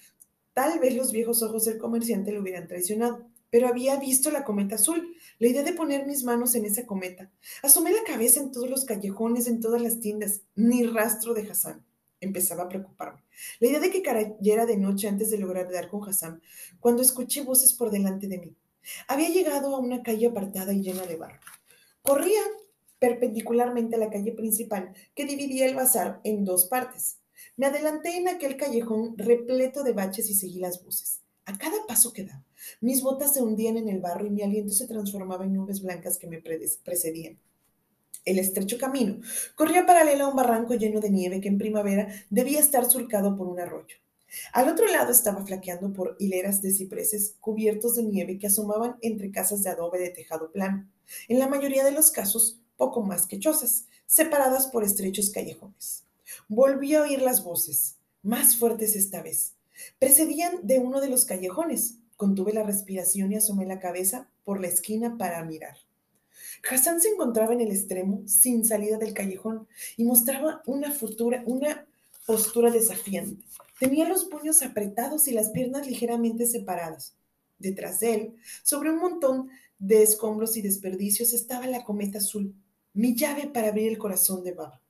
Tal 0.56 0.80
vez 0.80 0.96
los 0.96 1.12
viejos 1.12 1.44
ojos 1.44 1.66
del 1.66 1.78
comerciante 1.78 2.32
lo 2.32 2.42
hubieran 2.42 2.68
traicionado, 2.68 3.24
pero 3.52 3.68
había 3.68 3.98
visto 4.00 4.32
la 4.32 4.44
cometa 4.44 4.78
azul, 4.78 5.16
la 5.38 5.48
idea 5.48 5.62
de 5.62 5.74
poner 5.74 6.08
mis 6.08 6.24
manos 6.24 6.56
en 6.56 6.66
esa 6.66 6.88
cometa. 6.88 7.30
Asomé 7.62 7.92
la 7.92 8.04
cabeza 8.04 8.40
en 8.40 8.52
todos 8.52 8.68
los 8.68 8.84
callejones, 8.84 9.46
en 9.46 9.62
todas 9.62 9.80
las 9.80 10.00
tiendas, 10.00 10.42
ni 10.56 10.84
rastro 10.84 11.36
de 11.36 11.48
Hassan. 11.48 11.86
Empezaba 12.20 12.64
a 12.64 12.70
preocuparme. 12.70 13.22
La 13.60 13.68
idea 13.68 13.80
de 13.80 13.92
que 13.92 14.02
cayera 14.02 14.66
de 14.66 14.78
noche 14.78 15.08
antes 15.08 15.30
de 15.30 15.38
lograr 15.38 15.72
dar 15.72 15.88
con 15.88 16.10
Hassan, 16.10 16.42
cuando 16.80 17.04
escuché 17.04 17.44
voces 17.44 17.74
por 17.74 17.92
delante 17.92 18.28
de 18.28 18.40
mí. 18.40 18.56
Había 19.08 19.30
llegado 19.30 19.76
a 19.76 19.80
una 19.80 20.02
calle 20.02 20.26
apartada 20.26 20.74
y 20.74 20.82
llena 20.82 21.06
de 21.06 21.18
barro. 21.18 21.40
Corría 22.02 22.42
perpendicularmente 23.00 23.96
a 23.96 24.00
la 24.00 24.10
calle 24.10 24.32
principal 24.32 24.94
que 25.16 25.26
dividía 25.26 25.66
el 25.66 25.76
bazar 25.76 26.20
en 26.24 26.46
dos 26.46 26.66
partes. 26.66 27.20
Me 27.56 27.66
adelanté 27.66 28.18
en 28.18 28.28
aquel 28.28 28.58
callejón 28.58 29.18
repleto 29.18 29.84
de 29.84 29.94
baches 29.94 30.30
y 30.30 30.36
seguí 30.36 30.60
las 30.60 30.84
voces. 30.84 31.22
A 31.46 31.58
cada 31.58 31.86
paso 31.88 32.12
que 32.12 32.26
daba, 32.26 32.44
mis 32.82 33.02
botas 33.02 33.34
se 33.34 33.42
hundían 33.42 33.78
en 33.78 33.88
el 33.88 34.02
barro 34.02 34.26
y 34.26 34.30
mi 34.30 34.42
aliento 34.42 34.74
se 34.74 34.88
transformaba 34.88 35.46
en 35.46 35.54
nubes 35.54 35.82
blancas 35.82 36.18
que 36.18 36.28
me 36.28 36.42
precedían. 36.42 37.40
El 38.26 38.40
estrecho 38.40 38.78
camino 38.78 39.22
corría 39.56 39.86
paralelo 39.86 40.26
a 40.26 40.28
un 40.28 40.36
barranco 40.36 40.74
lleno 40.74 41.00
de 41.00 41.10
nieve 41.10 41.40
que 41.40 41.48
en 41.48 41.58
primavera 41.58 42.10
debía 42.30 42.60
estar 42.60 42.84
surcado 42.84 43.38
por 43.38 43.48
un 43.48 43.62
arroyo. 43.62 43.96
Al 44.52 44.68
otro 44.68 44.86
lado 44.88 45.12
estaba 45.12 45.46
flaqueando 45.46 45.94
por 45.94 46.18
hileras 46.20 46.62
de 46.62 46.74
cipreses 46.74 47.36
cubiertos 47.40 47.96
de 47.96 48.04
nieve 48.04 48.38
que 48.38 48.48
asomaban 48.48 48.98
entre 49.02 49.32
casas 49.32 49.64
de 49.64 49.70
adobe 49.70 50.00
de 50.00 50.10
tejado 50.10 50.52
plano. 50.52 50.90
En 51.30 51.40
la 51.40 51.48
mayoría 51.48 51.86
de 51.86 51.92
los 51.92 52.12
casos, 52.12 52.60
poco 52.78 53.02
más 53.02 53.28
que 53.28 53.40
chozas, 53.40 53.86
separadas 54.06 54.68
por 54.68 54.84
estrechos 54.84 55.30
callejones. 55.30 56.04
Volví 56.48 56.96
a 56.96 57.02
oír 57.02 57.22
las 57.22 57.44
voces, 57.44 57.98
más 58.24 58.56
fuertes 58.56 58.96
esta 58.96 59.22
vez. 59.22 59.54
Precedían 60.00 60.66
de 60.66 60.80
uno 60.80 61.02
de 61.02 61.10
los 61.10 61.26
callejones. 61.26 61.96
Contuve 62.16 62.54
la 62.54 62.64
respiración 62.64 63.32
y 63.32 63.36
asomé 63.36 63.66
la 63.66 63.80
cabeza 63.80 64.30
por 64.44 64.60
la 64.60 64.68
esquina 64.68 65.18
para 65.18 65.44
mirar. 65.44 65.78
Hassan 66.70 67.02
se 67.02 67.10
encontraba 67.10 67.54
en 67.54 67.62
el 67.62 67.72
extremo, 67.72 68.24
sin 68.26 68.66
salida 68.66 68.98
del 68.98 69.14
callejón, 69.14 69.68
y 69.96 70.04
mostraba 70.04 70.62
una, 70.66 70.92
futura, 70.92 71.44
una 71.46 71.86
postura 72.26 72.72
desafiante. 72.72 73.44
Tenía 73.80 74.08
los 74.10 74.26
puños 74.26 74.62
apretados 74.64 75.28
y 75.28 75.32
las 75.32 75.52
piernas 75.52 75.88
ligeramente 75.88 76.48
separadas. 76.48 77.16
Detrás 77.60 78.00
de 78.00 78.14
él, 78.14 78.36
sobre 78.64 78.92
un 78.92 79.00
montón 79.00 79.50
de 79.80 80.04
escombros 80.04 80.58
y 80.58 80.62
desperdicios, 80.62 81.34
estaba 81.34 81.68
la 81.68 81.84
cometa 81.84 82.18
azul, 82.18 82.56
mi 82.94 83.16
llave 83.16 83.48
para 83.48 83.70
abrir 83.70 83.88
el 83.88 83.98
corazón 83.98 84.44
de 84.44 84.54
Baba. 84.54 84.82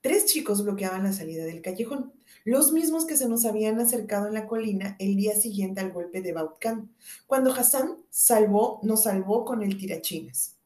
Tres 0.00 0.26
chicos 0.26 0.62
bloqueaban 0.62 1.04
la 1.04 1.12
salida 1.12 1.44
del 1.44 1.62
callejón, 1.62 2.12
los 2.44 2.72
mismos 2.72 3.06
que 3.06 3.16
se 3.16 3.28
nos 3.28 3.46
habían 3.46 3.80
acercado 3.80 4.26
en 4.26 4.34
la 4.34 4.46
colina 4.46 4.96
el 4.98 5.16
día 5.16 5.34
siguiente 5.34 5.80
al 5.80 5.92
golpe 5.92 6.20
de 6.20 6.32
Bautkan, 6.32 6.90
cuando 7.26 7.52
Hassan 7.52 7.96
salvó, 8.10 8.80
nos 8.82 9.04
salvó 9.04 9.46
con 9.46 9.62
el 9.62 9.78
tirachines. 9.78 10.56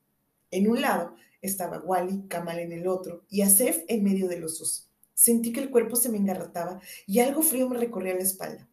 En 0.51 0.69
un 0.69 0.81
lado 0.81 1.15
estaba 1.41 1.79
Wally, 1.79 2.25
Kamal 2.27 2.59
en 2.59 2.73
el 2.73 2.89
otro 2.89 3.25
y 3.31 3.43
Asef 3.43 3.85
en 3.87 4.03
medio 4.03 4.27
de 4.27 4.41
los 4.41 4.59
dos. 4.59 4.89
Sentí 5.15 5.53
que 5.53 5.61
el 5.61 5.71
cuerpo 5.71 5.97
se 5.97 6.09
me 6.09 6.19
engarrotaba 6.19 6.81
y 7.07 7.21
algo 7.21 7.43
frío 7.43 7.69
me 7.69 7.79
recorría 7.79 8.15
la 8.15 8.23
espalda. 8.23 8.69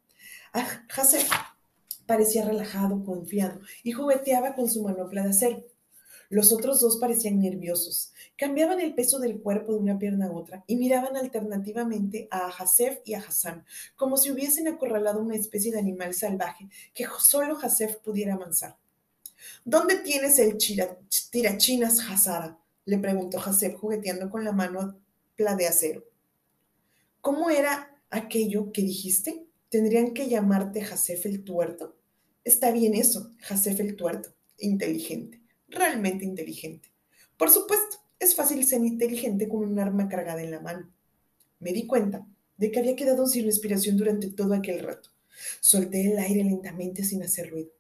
Ah, 0.54 0.84
parecía 2.06 2.46
relajado, 2.46 3.04
confiado 3.04 3.60
y 3.84 3.92
jugueteaba 3.92 4.56
con 4.56 4.70
su 4.70 4.84
manopla 4.84 5.24
de 5.24 5.30
acero. 5.30 5.64
Los 6.30 6.52
otros 6.52 6.82
dos 6.82 6.98
parecían 6.98 7.40
nerviosos. 7.40 8.14
Cambiaban 8.38 8.80
el 8.80 8.96
peso 8.96 9.20
del 9.20 9.40
cuerpo 9.40 9.74
de 9.74 9.80
una 9.80 10.00
pierna 10.00 10.28
a 10.28 10.32
otra 10.32 10.64
y 10.68 10.76
miraban 10.76 11.16
alternativamente 11.16 12.28
a 12.32 12.48
Hasef 12.48 13.00
y 13.06 13.14
a 13.14 13.20
Hassan, 13.20 13.64
como 13.96 14.18
si 14.18 14.32
hubiesen 14.32 14.68
acorralado 14.68 15.22
una 15.22 15.36
especie 15.36 15.72
de 15.72 15.80
animal 15.80 16.14
salvaje 16.14 16.68
que 16.94 17.06
solo 17.20 17.58
Hasef 17.62 17.98
pudiera 17.98 18.34
avanzar. 18.34 18.76
¿Dónde 19.64 19.98
tienes 19.98 20.40
el 20.40 20.58
tirachinas, 21.32 22.00
Hazara? 22.00 22.60
le 22.86 22.98
preguntó 22.98 23.40
Hasef 23.40 23.76
jugueteando 23.76 24.30
con 24.30 24.44
la 24.44 24.52
mano 24.52 24.98
de 25.38 25.68
acero. 25.68 26.04
¿Cómo 27.22 27.50
era 27.50 27.96
aquello 28.10 28.72
que 28.72 28.82
dijiste? 28.82 29.46
¿Tendrían 29.70 30.14
que 30.14 30.30
llamarte 30.30 30.82
Hasef 30.82 31.26
el 31.26 31.44
tuerto? 31.44 31.96
Está 32.44 32.72
bien 32.72 32.94
eso, 32.94 33.34
Hasef 33.50 33.80
el 33.80 33.96
tuerto, 33.96 34.30
inteligente 34.58 35.45
realmente 35.68 36.26
inteligente. 36.26 36.90
Por 37.38 37.50
supuesto, 37.50 37.98
es 38.20 38.36
fácil 38.36 38.66
ser 38.66 38.82
inteligente 38.82 39.50
con 39.50 39.60
un 39.60 39.80
arma 39.80 40.08
cargada 40.08 40.42
en 40.42 40.52
la 40.52 40.62
mano. 40.62 40.90
Me 41.60 41.74
di 41.74 41.86
cuenta 41.86 42.26
de 42.58 42.72
que 42.72 42.80
había 42.80 42.96
quedado 42.96 43.28
sin 43.28 43.46
respiración 43.46 43.98
durante 43.98 44.30
todo 44.30 44.54
aquel 44.54 44.80
rato. 44.80 45.10
Solté 45.60 46.12
el 46.12 46.18
aire 46.18 46.44
lentamente 46.44 47.04
sin 47.04 47.24
hacer 47.24 47.50
ruido. 47.52 47.72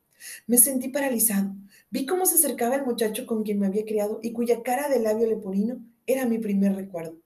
Me 0.47 0.57
sentí 0.57 0.89
paralizado. 0.89 1.55
Vi 1.89 2.05
cómo 2.05 2.25
se 2.25 2.35
acercaba 2.35 2.75
el 2.75 2.85
muchacho 2.85 3.25
con 3.25 3.43
quien 3.43 3.59
me 3.59 3.67
había 3.67 3.85
criado 3.85 4.19
y 4.21 4.33
cuya 4.33 4.63
cara 4.63 4.89
de 4.89 4.99
labio 4.99 5.27
leporino 5.27 5.83
era 6.05 6.25
mi 6.25 6.37
primer 6.39 6.75
recuerdo. 6.75 7.17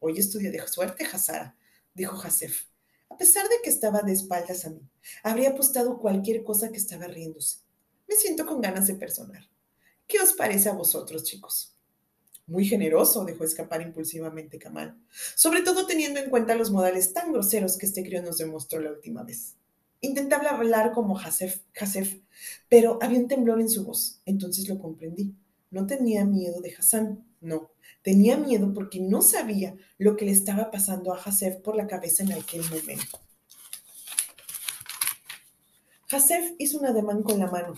Hoy 0.00 0.18
estudio 0.18 0.52
de 0.52 0.66
suerte, 0.66 1.04
Hazara, 1.04 1.56
dijo 1.94 2.20
Hasef. 2.20 2.66
A 3.10 3.16
pesar 3.16 3.48
de 3.48 3.56
que 3.62 3.70
estaba 3.70 4.02
de 4.02 4.12
espaldas 4.12 4.64
a 4.64 4.70
mí, 4.70 4.80
habría 5.22 5.50
apostado 5.50 5.98
cualquier 5.98 6.44
cosa 6.44 6.70
que 6.70 6.76
estaba 6.76 7.06
riéndose. 7.06 7.58
Me 8.08 8.14
siento 8.14 8.46
con 8.46 8.60
ganas 8.60 8.86
de 8.86 8.94
personar. 8.94 9.48
¿Qué 10.38 10.42
os 10.42 10.48
parece 10.50 10.68
a 10.68 10.74
vosotros, 10.74 11.24
chicos? 11.24 11.74
Muy 12.46 12.64
generoso, 12.64 13.24
dejó 13.24 13.42
escapar 13.42 13.82
impulsivamente 13.82 14.56
Kamal, 14.56 14.96
sobre 15.34 15.62
todo 15.62 15.84
teniendo 15.84 16.20
en 16.20 16.30
cuenta 16.30 16.54
los 16.54 16.70
modales 16.70 17.12
tan 17.12 17.32
groseros 17.32 17.76
que 17.76 17.86
este 17.86 18.04
crío 18.04 18.22
nos 18.22 18.38
demostró 18.38 18.80
la 18.80 18.92
última 18.92 19.24
vez. 19.24 19.56
Intentaba 20.00 20.50
hablar 20.50 20.92
como 20.92 21.18
Hasef, 21.18 21.62
pero 22.68 23.00
había 23.02 23.18
un 23.18 23.26
temblor 23.26 23.60
en 23.60 23.68
su 23.68 23.84
voz, 23.84 24.20
entonces 24.26 24.68
lo 24.68 24.78
comprendí. 24.78 25.34
No 25.72 25.88
tenía 25.88 26.24
miedo 26.24 26.60
de 26.60 26.72
Hassan, 26.72 27.24
no, 27.40 27.72
tenía 28.02 28.36
miedo 28.36 28.72
porque 28.72 29.00
no 29.00 29.22
sabía 29.22 29.74
lo 29.98 30.16
que 30.16 30.24
le 30.24 30.30
estaba 30.30 30.70
pasando 30.70 31.12
a 31.12 31.18
Hasef 31.20 31.56
por 31.56 31.74
la 31.74 31.88
cabeza 31.88 32.22
en 32.22 32.34
aquel 32.34 32.62
momento. 32.62 33.18
Hasef 36.12 36.52
hizo 36.58 36.78
un 36.78 36.86
ademán 36.86 37.24
con 37.24 37.40
la 37.40 37.48
mano, 37.48 37.74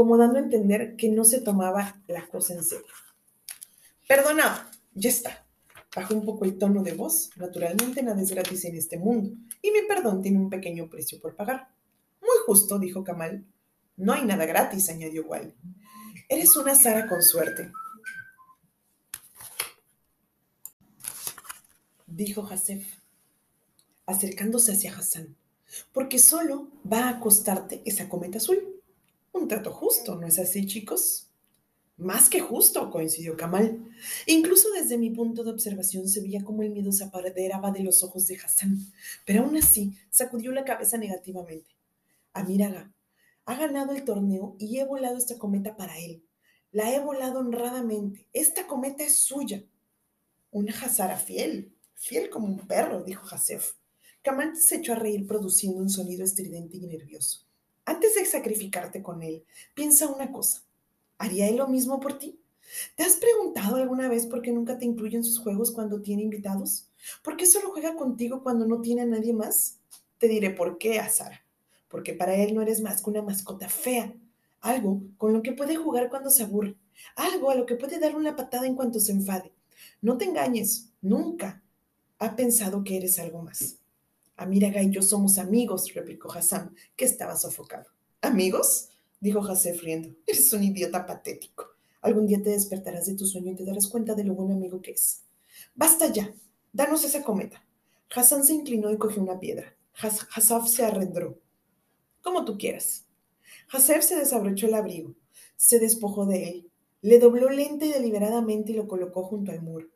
como 0.00 0.16
dando 0.16 0.38
a 0.38 0.42
entender 0.42 0.96
que 0.96 1.10
no 1.10 1.26
se 1.26 1.42
tomaba 1.42 2.00
la 2.08 2.26
cosa 2.26 2.54
en 2.54 2.64
serio. 2.64 2.86
Perdona, 4.08 4.70
ya 4.94 5.10
está. 5.10 5.44
Bajó 5.94 6.14
un 6.14 6.24
poco 6.24 6.46
el 6.46 6.56
tono 6.56 6.82
de 6.82 6.94
voz. 6.94 7.28
Naturalmente 7.36 8.02
nada 8.02 8.22
es 8.22 8.30
gratis 8.30 8.64
en 8.64 8.76
este 8.76 8.96
mundo, 8.96 9.36
y 9.60 9.70
mi 9.70 9.82
perdón 9.86 10.22
tiene 10.22 10.38
un 10.38 10.48
pequeño 10.48 10.88
precio 10.88 11.20
por 11.20 11.36
pagar. 11.36 11.68
Muy 12.22 12.38
justo, 12.46 12.78
dijo 12.78 13.04
Kamal. 13.04 13.44
No 13.98 14.14
hay 14.14 14.24
nada 14.24 14.46
gratis, 14.46 14.88
añadió 14.88 15.26
Wally. 15.26 15.54
Eres 16.30 16.56
una 16.56 16.74
Sara 16.74 17.06
con 17.06 17.20
suerte. 17.20 17.70
Dijo 22.06 22.48
Hasef, 22.50 22.86
acercándose 24.06 24.72
hacia 24.72 24.96
Hassan, 24.96 25.36
porque 25.92 26.18
solo 26.18 26.68
va 26.90 27.00
a 27.00 27.08
acostarte 27.10 27.82
esa 27.84 28.08
cometa 28.08 28.38
azul. 28.38 28.79
Un 29.32 29.48
trato 29.48 29.72
justo, 29.72 30.16
¿no 30.16 30.26
es 30.26 30.38
así, 30.38 30.66
chicos? 30.66 31.30
Más 31.96 32.30
que 32.30 32.40
justo, 32.40 32.90
coincidió 32.90 33.36
Kamal. 33.36 33.78
Incluso 34.26 34.70
desde 34.70 34.96
mi 34.96 35.10
punto 35.10 35.44
de 35.44 35.50
observación 35.50 36.08
se 36.08 36.22
veía 36.22 36.42
como 36.42 36.62
el 36.62 36.70
miedo 36.70 36.92
se 36.92 37.04
apoderaba 37.04 37.70
de 37.70 37.82
los 37.82 38.02
ojos 38.02 38.26
de 38.26 38.36
Hassan, 38.36 38.78
pero 39.26 39.44
aún 39.44 39.56
así 39.56 39.92
sacudió 40.10 40.50
la 40.50 40.64
cabeza 40.64 40.96
negativamente. 40.96 41.76
Amíraga, 42.32 42.92
ha 43.44 43.54
ganado 43.54 43.92
el 43.92 44.04
torneo 44.04 44.56
y 44.58 44.78
he 44.78 44.84
volado 44.84 45.18
esta 45.18 45.38
cometa 45.38 45.76
para 45.76 45.98
él. 45.98 46.24
La 46.72 46.94
he 46.94 47.00
volado 47.00 47.40
honradamente. 47.40 48.26
Esta 48.32 48.66
cometa 48.66 49.04
es 49.04 49.16
suya. 49.16 49.62
Una 50.50 50.72
Hazara 50.72 51.16
fiel, 51.18 51.74
fiel 51.94 52.30
como 52.30 52.46
un 52.46 52.66
perro, 52.66 53.02
dijo 53.02 53.26
Hasef. 53.30 53.74
Kamal 54.22 54.56
se 54.56 54.76
echó 54.76 54.92
a 54.92 54.96
reír 54.96 55.26
produciendo 55.26 55.78
un 55.78 55.90
sonido 55.90 56.24
estridente 56.24 56.78
y 56.78 56.86
nervioso. 56.86 57.49
Antes 57.90 58.14
de 58.14 58.24
sacrificarte 58.24 59.02
con 59.02 59.20
él, 59.20 59.44
piensa 59.74 60.06
una 60.06 60.30
cosa. 60.30 60.62
¿Haría 61.18 61.48
él 61.48 61.56
lo 61.56 61.66
mismo 61.66 61.98
por 61.98 62.20
ti? 62.20 62.38
¿Te 62.94 63.02
has 63.02 63.16
preguntado 63.16 63.74
alguna 63.74 64.08
vez 64.08 64.26
por 64.26 64.42
qué 64.42 64.52
nunca 64.52 64.78
te 64.78 64.84
incluye 64.84 65.16
en 65.16 65.24
sus 65.24 65.40
juegos 65.40 65.72
cuando 65.72 66.00
tiene 66.00 66.22
invitados? 66.22 66.88
¿Por 67.24 67.36
qué 67.36 67.46
solo 67.46 67.72
juega 67.72 67.96
contigo 67.96 68.44
cuando 68.44 68.64
no 68.64 68.80
tiene 68.80 69.02
a 69.02 69.06
nadie 69.06 69.32
más? 69.32 69.80
Te 70.18 70.28
diré 70.28 70.50
por 70.50 70.78
qué, 70.78 71.00
Azara. 71.00 71.44
Porque 71.88 72.14
para 72.14 72.36
él 72.36 72.54
no 72.54 72.62
eres 72.62 72.80
más 72.80 73.02
que 73.02 73.10
una 73.10 73.22
mascota 73.22 73.68
fea, 73.68 74.14
algo 74.60 75.02
con 75.18 75.32
lo 75.32 75.42
que 75.42 75.50
puede 75.50 75.74
jugar 75.74 76.10
cuando 76.10 76.30
se 76.30 76.44
aburre, 76.44 76.76
algo 77.16 77.50
a 77.50 77.56
lo 77.56 77.66
que 77.66 77.74
puede 77.74 77.98
dar 77.98 78.14
una 78.14 78.36
patada 78.36 78.68
en 78.68 78.76
cuanto 78.76 79.00
se 79.00 79.10
enfade. 79.10 79.50
No 80.00 80.16
te 80.16 80.26
engañes, 80.26 80.92
nunca 81.02 81.60
ha 82.20 82.36
pensado 82.36 82.84
que 82.84 82.98
eres 82.98 83.18
algo 83.18 83.42
más. 83.42 83.79
Amiraga 84.40 84.82
y 84.82 84.90
yo 84.90 85.02
somos 85.02 85.36
amigos, 85.36 85.92
replicó 85.92 86.32
Hassan, 86.32 86.74
que 86.96 87.04
estaba 87.04 87.36
sofocado. 87.36 87.90
¿Amigos? 88.22 88.88
dijo 89.20 89.40
Hasef 89.40 89.82
riendo. 89.82 90.16
Eres 90.26 90.50
un 90.54 90.62
idiota 90.62 91.04
patético. 91.04 91.66
Algún 92.00 92.26
día 92.26 92.42
te 92.42 92.48
despertarás 92.48 93.04
de 93.04 93.16
tu 93.16 93.26
sueño 93.26 93.52
y 93.52 93.54
te 93.54 93.66
darás 93.66 93.86
cuenta 93.86 94.14
de 94.14 94.24
lo 94.24 94.34
buen 94.34 94.50
amigo 94.50 94.80
que 94.80 94.92
es. 94.92 95.24
Basta 95.74 96.10
ya, 96.10 96.32
danos 96.72 97.04
esa 97.04 97.22
cometa. 97.22 97.62
Hassan 98.16 98.42
se 98.42 98.54
inclinó 98.54 98.90
y 98.90 98.96
cogió 98.96 99.22
una 99.22 99.38
piedra. 99.38 99.76
Hasaf 99.94 100.68
se 100.68 100.86
arrendró. 100.86 101.38
Como 102.22 102.46
tú 102.46 102.56
quieras. 102.56 103.04
Hasef 103.70 104.02
se 104.02 104.16
desabrochó 104.16 104.68
el 104.68 104.74
abrigo, 104.74 105.14
se 105.56 105.78
despojó 105.78 106.24
de 106.24 106.48
él, 106.48 106.70
le 107.02 107.18
dobló 107.18 107.50
lenta 107.50 107.84
y 107.84 107.92
deliberadamente 107.92 108.72
y 108.72 108.76
lo 108.76 108.88
colocó 108.88 109.22
junto 109.22 109.52
al 109.52 109.60
muro. 109.60 109.88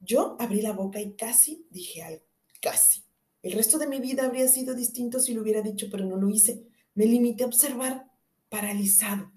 Yo 0.00 0.36
abrí 0.40 0.62
la 0.62 0.72
boca 0.72 1.00
y 1.00 1.12
casi 1.12 1.64
dije 1.70 2.02
algo. 2.02 2.24
Casi. 2.60 3.04
El 3.42 3.52
resto 3.52 3.76
de 3.78 3.88
mi 3.88 3.98
vida 3.98 4.24
habría 4.24 4.46
sido 4.46 4.72
distinto 4.72 5.18
si 5.18 5.34
lo 5.34 5.42
hubiera 5.42 5.62
dicho, 5.62 5.88
pero 5.90 6.04
no 6.04 6.16
lo 6.16 6.30
hice. 6.30 6.64
Me 6.94 7.06
limité 7.06 7.42
a 7.42 7.48
observar, 7.48 8.06
paralizado. 8.48 9.32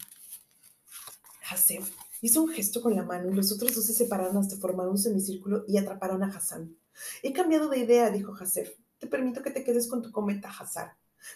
Hasef 1.50 1.92
hizo 2.22 2.44
un 2.44 2.50
gesto 2.50 2.82
con 2.82 2.96
la 2.96 3.04
mano 3.04 3.32
y 3.32 3.36
los 3.36 3.52
otros 3.52 3.74
dos 3.76 3.86
se 3.86 3.94
separaron 3.94 4.38
hasta 4.38 4.58
formar 4.58 4.88
un 4.88 4.98
semicírculo 4.98 5.64
y 5.68 5.78
atraparon 5.78 6.24
a 6.24 6.28
Hassan. 6.28 6.76
He 7.24 7.34
cambiado 7.34 7.70
de 7.70 7.80
idea, 7.80 8.10
dijo 8.10 8.34
Hasef. 8.40 8.74
Te 9.00 9.08
permito 9.08 9.42
que 9.42 9.52
te 9.52 9.64
quedes 9.64 9.88
con 9.88 10.02
tu 10.02 10.12
cometa, 10.12 10.50
Hassan. 10.50 10.90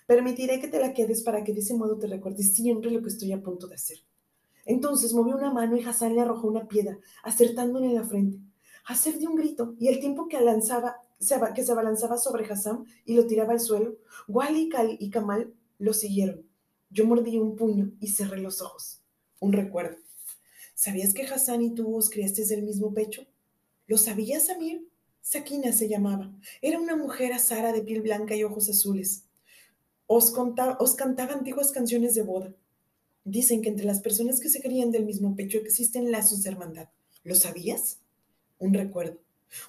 Permitiré 0.05 0.59
que 0.59 0.67
te 0.67 0.79
la 0.79 0.93
quedes 0.93 1.21
para 1.21 1.43
que 1.43 1.53
de 1.53 1.59
ese 1.59 1.73
modo 1.73 1.97
te 1.97 2.07
recuerdes 2.07 2.53
siempre 2.53 2.91
lo 2.91 3.01
que 3.01 3.09
estoy 3.09 3.31
a 3.33 3.41
punto 3.41 3.67
de 3.67 3.75
hacer. 3.75 3.97
Entonces 4.65 5.13
movió 5.13 5.35
una 5.35 5.51
mano 5.51 5.75
y 5.75 5.83
Hassan 5.83 6.13
le 6.13 6.21
arrojó 6.21 6.47
una 6.47 6.67
piedra, 6.67 6.99
acertándole 7.23 7.87
en 7.87 7.95
la 7.95 8.03
frente. 8.03 8.39
Hasef 8.85 9.17
dio 9.17 9.29
un 9.29 9.35
grito 9.35 9.75
y 9.79 9.87
el 9.87 9.99
tiempo 9.99 10.27
que 10.27 10.39
lanzaba 10.39 10.97
que 11.53 11.63
se 11.63 11.71
abalanzaba 11.71 12.17
sobre 12.17 12.45
Hassan 12.45 12.85
y 13.05 13.15
lo 13.15 13.27
tiraba 13.27 13.53
al 13.53 13.59
suelo, 13.59 13.97
Wally 14.27 14.69
y 14.99 15.09
Kamal 15.09 15.53
lo 15.77 15.93
siguieron. 15.93 16.45
Yo 16.89 17.05
mordí 17.05 17.37
un 17.37 17.55
puño 17.55 17.91
y 17.99 18.07
cerré 18.07 18.39
los 18.39 18.61
ojos. 18.61 19.01
Un 19.39 19.53
recuerdo. 19.53 19.97
¿Sabías 20.73 21.13
que 21.13 21.25
Hassan 21.25 21.61
y 21.61 21.75
tú 21.75 21.95
os 21.95 22.09
criaste 22.09 22.45
del 22.45 22.63
mismo 22.63 22.93
pecho? 22.93 23.25
¿Lo 23.85 23.97
sabías, 23.97 24.49
Amir? 24.49 24.87
Sakina 25.21 25.73
se 25.73 25.89
llamaba. 25.89 26.33
Era 26.61 26.79
una 26.79 26.95
mujer 26.95 27.33
azara 27.33 27.73
de 27.73 27.81
piel 27.81 28.01
blanca 28.01 28.35
y 28.35 28.43
ojos 28.43 28.69
azules. 28.69 29.25
Os, 30.07 30.33
os 30.79 30.95
cantaba 30.95 31.33
antiguas 31.33 31.71
canciones 31.71 32.15
de 32.15 32.23
boda. 32.23 32.55
Dicen 33.25 33.61
que 33.61 33.69
entre 33.69 33.85
las 33.85 33.99
personas 33.99 34.39
que 34.39 34.49
se 34.49 34.61
crían 34.61 34.91
del 34.91 35.05
mismo 35.05 35.35
pecho 35.35 35.57
existen 35.57 36.11
lazos 36.11 36.43
de 36.43 36.49
hermandad. 36.49 36.89
¿Lo 37.23 37.35
sabías? 37.35 37.99
Un 38.57 38.73
recuerdo. 38.73 39.19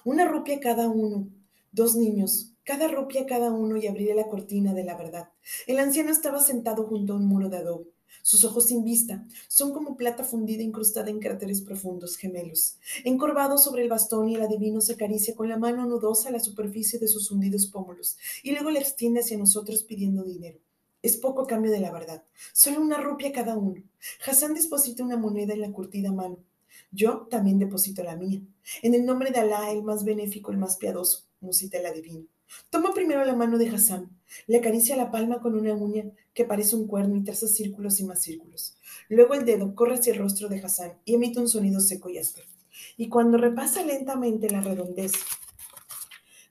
Una 0.03 0.27
rupia 0.27 0.59
cada 0.59 0.89
uno, 0.89 1.27
Dos 1.73 1.95
niños, 1.95 2.53
cada 2.65 2.89
rupia 2.89 3.25
cada 3.25 3.49
uno 3.49 3.77
y 3.77 3.87
abriré 3.87 4.13
la 4.13 4.27
cortina 4.27 4.73
de 4.73 4.83
la 4.83 4.97
verdad. 4.97 5.29
El 5.67 5.79
anciano 5.79 6.11
estaba 6.11 6.41
sentado 6.41 6.85
junto 6.85 7.13
a 7.13 7.15
un 7.15 7.25
muro 7.25 7.47
de 7.47 7.57
adobe. 7.57 7.85
Sus 8.23 8.43
ojos 8.43 8.67
sin 8.67 8.83
vista 8.83 9.25
son 9.47 9.71
como 9.71 9.95
plata 9.95 10.25
fundida 10.25 10.61
incrustada 10.61 11.09
en 11.09 11.19
cráteres 11.19 11.61
profundos 11.61 12.17
gemelos. 12.17 12.77
Encorvado 13.05 13.57
sobre 13.57 13.83
el 13.83 13.89
bastón 13.89 14.27
y 14.27 14.35
el 14.35 14.41
adivino 14.41 14.81
se 14.81 14.93
acaricia 14.93 15.33
con 15.33 15.47
la 15.47 15.57
mano 15.57 15.85
nudosa 15.85 16.29
la 16.29 16.41
superficie 16.41 16.99
de 16.99 17.07
sus 17.07 17.31
hundidos 17.31 17.67
pómulos 17.67 18.17
y 18.43 18.51
luego 18.51 18.69
le 18.69 18.79
extiende 18.79 19.21
hacia 19.21 19.37
nosotros 19.37 19.83
pidiendo 19.83 20.23
dinero. 20.23 20.59
Es 21.01 21.15
poco 21.15 21.47
cambio 21.47 21.71
de 21.71 21.79
la 21.79 21.91
verdad, 21.93 22.25
solo 22.51 22.81
una 22.81 22.97
rupia 22.97 23.31
cada 23.31 23.57
uno. 23.57 23.81
Hassan 24.27 24.55
deposita 24.55 25.05
una 25.05 25.15
moneda 25.15 25.53
en 25.53 25.61
la 25.61 25.71
curtida 25.71 26.11
mano. 26.11 26.37
Yo 26.91 27.27
también 27.29 27.59
deposito 27.59 28.03
la 28.03 28.17
mía. 28.17 28.41
En 28.81 28.93
el 28.93 29.05
nombre 29.05 29.31
de 29.31 29.39
Alá, 29.39 29.71
el 29.71 29.83
más 29.83 30.03
benéfico, 30.03 30.51
el 30.51 30.57
más 30.57 30.77
piadoso, 30.77 31.30
musita 31.41 31.77
el 31.77 31.85
adivino. 31.85 32.25
Toma 32.69 32.93
primero 32.93 33.23
la 33.25 33.35
mano 33.35 33.57
de 33.57 33.69
Hassan, 33.69 34.09
le 34.47 34.57
acaricia 34.57 34.95
la 34.95 35.11
palma 35.11 35.41
con 35.41 35.55
una 35.55 35.73
uña 35.73 36.05
que 36.33 36.45
parece 36.45 36.75
un 36.75 36.87
cuerno 36.87 37.15
y 37.15 37.23
traza 37.23 37.47
círculos 37.47 37.99
y 37.99 38.05
más 38.05 38.21
círculos. 38.21 38.77
Luego 39.09 39.33
el 39.33 39.45
dedo 39.45 39.75
corre 39.75 39.95
hacia 39.95 40.13
el 40.13 40.19
rostro 40.19 40.49
de 40.49 40.59
Hassan 40.59 40.93
y 41.05 41.15
emite 41.15 41.39
un 41.39 41.47
sonido 41.47 41.79
seco 41.79 42.09
y 42.09 42.17
áspero. 42.17 42.47
Y 42.97 43.09
cuando 43.09 43.37
repasa 43.37 43.83
lentamente 43.83 44.49
la 44.49 44.61
redondez 44.61 45.11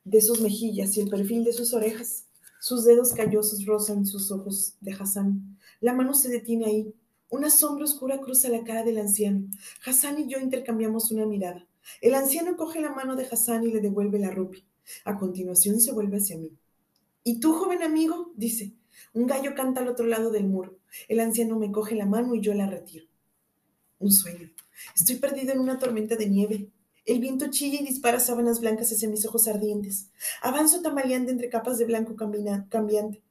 de 0.05 0.21
sus 0.21 0.41
mejillas 0.41 0.97
y 0.97 1.01
el 1.01 1.09
perfil 1.09 1.45
de 1.45 1.53
sus 1.53 1.73
orejas, 1.75 2.27
sus 2.61 2.85
dedos 2.85 3.13
callosos 3.13 3.65
rozan 3.65 4.07
sus 4.07 4.31
ojos 4.31 4.75
de 4.81 4.93
Hassan. 4.93 5.59
La 5.81 5.95
mano 5.95 6.15
se 6.15 6.29
detiene 6.29 6.67
ahí. 6.67 6.95
Una 7.31 7.49
sombra 7.49 7.85
oscura 7.85 8.21
cruza 8.21 8.49
la 8.49 8.65
cara 8.65 8.83
del 8.83 8.99
anciano. 8.99 9.47
Hassan 9.87 10.19
y 10.19 10.29
yo 10.29 10.39
intercambiamos 10.39 11.11
una 11.11 11.25
mirada. 11.27 11.67
El 12.01 12.15
anciano 12.15 12.57
coge 12.57 12.81
la 12.81 12.93
mano 12.93 13.17
de 13.17 13.27
Hassan 13.31 13.65
y 13.65 13.73
le 13.73 13.81
devuelve 13.81 14.19
la 14.19 14.31
rupia. 14.31 14.63
A 15.05 15.19
continuación 15.19 15.81
se 15.81 15.93
vuelve 15.93 16.19
hacia 16.19 16.39
mí. 16.39 16.53
¿Y 17.25 17.41
tú, 17.41 17.53
joven 17.55 17.83
amigo? 17.83 18.33
dice. 18.37 18.73
Un 19.13 19.27
gallo 19.27 19.55
canta 19.55 19.81
al 19.81 19.89
otro 19.89 20.07
lado 20.07 20.31
del 20.31 20.45
muro. 20.45 20.79
El 21.09 21.21
anciano 21.21 21.59
me 21.59 21.73
coge 21.73 21.95
la 21.95 22.07
mano 22.07 22.35
y 22.35 22.41
yo 22.41 22.55
la 22.55 22.67
retiro. 22.67 23.07
Un 23.99 24.13
sueño. 24.13 24.51
Estoy 24.95 25.17
perdido 25.17 25.53
en 25.53 25.61
una 25.61 25.79
tormenta 25.79 26.17
de 26.17 26.29
nieve. 26.29 26.71
El 27.05 27.21
viento 27.21 27.51
chilla 27.51 27.81
y 27.81 27.85
dispara 27.85 28.21
sábanas 28.21 28.61
blancas 28.61 28.93
hacia 28.93 29.09
mis 29.09 29.25
ojos 29.27 29.49
ardientes. 29.49 30.11
Avanzo 30.43 30.81
tambaleante 30.81 31.33
entre 31.33 31.49
capas 31.49 31.79
de 31.79 31.87
blanco 31.87 32.15
cambiante. 32.15 33.23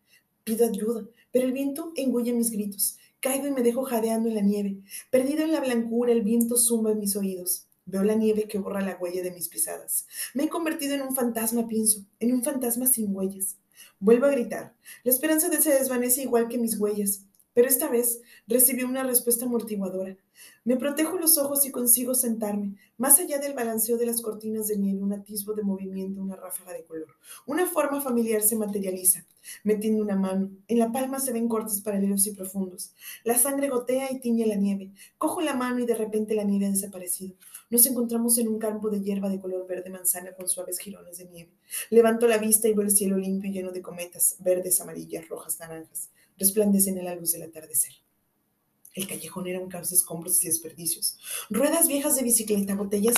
Pido 0.44 0.68
ayuda, 0.68 1.08
pero 1.32 1.46
el 1.46 1.54
viento 1.54 1.94
engulle 1.96 2.34
mis 2.34 2.52
gritos. 2.52 2.98
Caigo 3.22 3.48
y 3.48 3.52
me 3.52 3.64
dejo 3.64 3.84
jadeando 3.84 4.30
en 4.30 4.36
la 4.36 4.42
nieve. 4.42 4.80
Perdido 5.12 5.44
en 5.44 5.52
la 5.52 5.60
blancura, 5.60 6.12
el 6.12 6.22
viento 6.22 6.58
zumba 6.58 6.92
en 6.92 7.00
mis 7.00 7.16
oídos. 7.16 7.69
Veo 7.90 8.04
la 8.04 8.14
nieve 8.14 8.48
que 8.48 8.60
borra 8.60 8.82
la 8.82 8.98
huella 8.98 9.24
de 9.24 9.32
mis 9.32 9.50
pisadas. 9.50 10.06
Me 10.36 10.44
he 10.44 10.50
convertido 10.50 10.94
en 10.94 11.02
un 11.02 11.16
fantasma, 11.16 11.68
pienso, 11.68 12.06
en 12.20 12.34
un 12.34 12.44
fantasma 12.44 12.86
sin 12.86 13.16
huellas. 13.16 13.58
Vuelvo 14.00 14.28
a 14.28 14.32
gritar. 14.32 14.76
La 15.04 15.12
esperanza 15.12 15.50
de 15.50 15.60
se 15.60 15.74
desvanece 15.74 16.22
igual 16.22 16.48
que 16.50 16.60
mis 16.60 16.80
huellas, 16.80 17.26
pero 17.54 17.68
esta 17.68 17.90
vez 17.90 18.22
recibí 18.48 18.84
una 18.84 19.04
respuesta 19.04 19.46
amortiguadora. 19.46 20.16
Me 20.64 20.78
protejo 20.78 21.18
los 21.18 21.38
ojos 21.38 21.66
y 21.66 21.72
consigo 21.72 22.14
sentarme. 22.14 22.76
Más 22.98 23.18
allá 23.20 23.40
del 23.40 23.54
balanceo 23.54 23.98
de 23.98 24.06
las 24.06 24.22
cortinas 24.22 24.68
de 24.68 24.78
nieve, 24.78 25.02
un 25.02 25.14
atisbo 25.14 25.54
de 25.54 25.64
movimiento, 25.64 26.22
una 26.22 26.36
ráfaga 26.36 26.74
de 26.74 26.86
color. 26.86 27.08
Una 27.48 27.66
forma 27.66 28.02
familiar 28.02 28.44
se 28.44 28.56
materializa. 28.56 29.26
Metiendo 29.64 30.04
una 30.04 30.16
mano. 30.16 30.52
En 30.68 30.80
la 30.80 30.92
palma 30.92 31.20
se 31.20 31.34
ven 31.34 31.48
cortes 31.48 31.82
paralelos 31.82 32.28
y 32.28 32.36
profundos. 32.36 32.94
La 33.24 33.38
sangre 33.38 33.70
gotea 33.70 34.12
y 34.12 34.20
tiñe 34.20 34.46
la 34.46 34.56
nieve. 34.56 34.92
Cojo 35.18 35.42
la 35.42 35.56
mano 35.56 35.80
y 35.80 35.86
de 35.86 35.96
repente 35.96 36.36
la 36.36 36.44
nieve 36.44 36.68
ha 36.68 36.70
desaparecido. 36.70 37.36
Nos 37.70 37.86
encontramos 37.86 38.38
en 38.40 38.48
un 38.48 38.58
campo 38.58 38.90
de 38.90 39.00
hierba 39.00 39.30
de 39.30 39.40
color 39.40 39.68
verde 39.68 39.92
manzana 39.92 40.34
con 40.34 40.50
suaves 40.50 40.80
jirones 40.80 41.20
de 41.20 41.26
nieve. 41.26 41.52
Levanto 41.92 42.28
la 42.28 42.40
vista 42.40 42.68
y 42.68 42.74
veo 42.74 42.84
el 42.84 42.90
cielo 42.90 43.16
limpio 43.16 43.52
y 43.52 43.54
lleno 43.54 43.72
de 43.72 43.84
cometas, 43.84 44.38
verdes, 44.40 44.82
amarillas, 44.82 45.30
rojas, 45.30 45.60
naranjas. 45.60 46.10
Resplandecen 46.40 46.98
en 46.98 47.06
la 47.06 47.14
luz 47.14 47.34
del 47.34 47.44
atardecer. 47.44 47.94
El 48.96 49.08
callejón 49.08 49.46
era 49.46 49.60
un 49.60 49.70
caos 49.70 49.92
de 49.92 49.98
escombros 49.98 50.44
y 50.44 50.48
desperdicios. 50.48 51.20
Ruedas 51.52 51.88
viejas 51.88 52.16
de 52.16 52.24
bicicleta, 52.24 52.74
botellas 52.74 53.16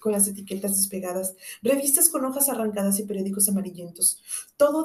con 0.00 0.12
las 0.12 0.28
etiquetas 0.28 0.76
despegadas, 0.78 1.34
revistas 1.62 2.08
con 2.08 2.24
hojas 2.24 2.48
arrancadas 2.48 2.98
y 3.00 3.02
periódicos 3.02 3.50
amarillentos. 3.50 4.22
Todo, 4.56 4.82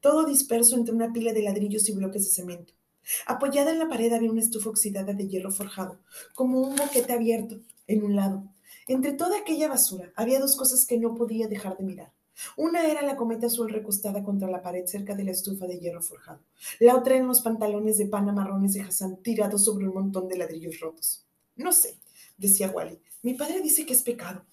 todo 0.00 0.26
disperso 0.26 0.74
entre 0.74 0.94
una 0.94 1.12
pila 1.12 1.32
de 1.32 1.42
ladrillos 1.42 1.88
y 1.88 1.92
bloques 1.92 2.24
de 2.24 2.30
cemento. 2.32 2.74
Apoyada 3.24 3.70
en 3.70 3.78
la 3.78 3.88
pared 3.88 4.12
había 4.12 4.32
una 4.32 4.40
estufa 4.40 4.68
oxidada 4.68 5.12
de 5.12 5.28
hierro 5.28 5.52
forjado, 5.52 6.00
como 6.34 6.60
un 6.60 6.74
boquete 6.74 7.12
abierto 7.12 7.60
en 7.88 8.04
un 8.04 8.14
lado. 8.14 8.44
Entre 8.86 9.12
toda 9.12 9.38
aquella 9.38 9.68
basura 9.68 10.12
había 10.14 10.38
dos 10.38 10.56
cosas 10.56 10.86
que 10.86 10.98
no 10.98 11.14
podía 11.14 11.48
dejar 11.48 11.76
de 11.76 11.84
mirar. 11.84 12.12
Una 12.56 12.86
era 12.86 13.02
la 13.02 13.16
cometa 13.16 13.48
azul 13.48 13.68
recostada 13.68 14.22
contra 14.22 14.48
la 14.48 14.62
pared 14.62 14.86
cerca 14.86 15.16
de 15.16 15.24
la 15.24 15.32
estufa 15.32 15.66
de 15.66 15.80
hierro 15.80 16.02
forjado. 16.02 16.40
La 16.78 16.94
otra 16.94 17.16
eran 17.16 17.26
los 17.26 17.40
pantalones 17.40 17.98
de 17.98 18.06
pana 18.06 18.32
marrones 18.32 18.74
de 18.74 18.82
Hassan 18.82 19.16
tirados 19.22 19.64
sobre 19.64 19.88
un 19.88 19.94
montón 19.94 20.28
de 20.28 20.38
ladrillos 20.38 20.78
rotos. 20.78 21.26
No 21.56 21.72
sé, 21.72 21.98
decía 22.36 22.70
Wally. 22.70 23.00
Mi 23.22 23.34
padre 23.34 23.60
dice 23.60 23.84
que 23.84 23.94
es 23.94 24.02
pecado. 24.02 24.44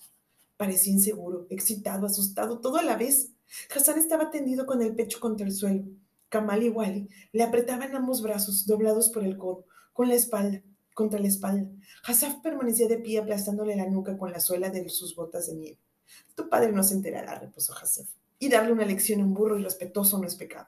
Parecía 0.58 0.94
inseguro, 0.94 1.46
excitado, 1.50 2.08
asustado, 2.08 2.60
todo 2.60 2.78
a 2.78 2.84
la 2.84 2.96
vez. 2.96 3.30
Hassan 3.74 4.00
estaba 4.00 4.32
tendido 4.32 4.66
con 4.66 4.82
el 4.82 4.96
pecho 4.96 5.20
contra 5.20 5.46
el 5.46 5.54
suelo. 5.54 5.84
Kamal 6.30 6.64
y 6.64 6.70
Wally 6.70 7.08
le 7.32 7.44
apretaban 7.44 7.96
ambos 7.96 8.24
brazos, 8.24 8.66
doblados 8.66 9.10
por 9.10 9.24
el 9.24 9.38
codo, 9.38 9.66
con 9.94 10.08
la 10.10 10.16
espalda, 10.16 10.64
contra 10.96 11.20
la 11.20 11.28
espalda. 11.28 11.70
Hassan 12.04 12.42
permanecía 12.42 12.88
de 12.88 12.98
pie 12.98 13.20
aplastándole 13.20 13.76
la 13.76 13.86
nuca 13.86 14.18
con 14.18 14.32
la 14.32 14.40
suela 14.40 14.72
de 14.72 14.90
sus 14.90 15.16
botas 15.16 15.46
de 15.48 15.56
nieve. 15.56 15.80
Tu 16.34 16.50
padre 16.50 16.72
no 16.72 16.82
se 16.82 16.96
enterará, 16.96 17.38
repuso 17.38 17.74
Hasef. 17.74 18.08
Y 18.40 18.50
darle 18.50 18.72
una 18.72 18.86
lección 18.86 19.22
a 19.22 19.26
un 19.26 19.34
burro 19.34 19.60
irrespetuoso 19.60 20.18
no 20.18 20.26
es 20.26 20.36
pecado. 20.36 20.68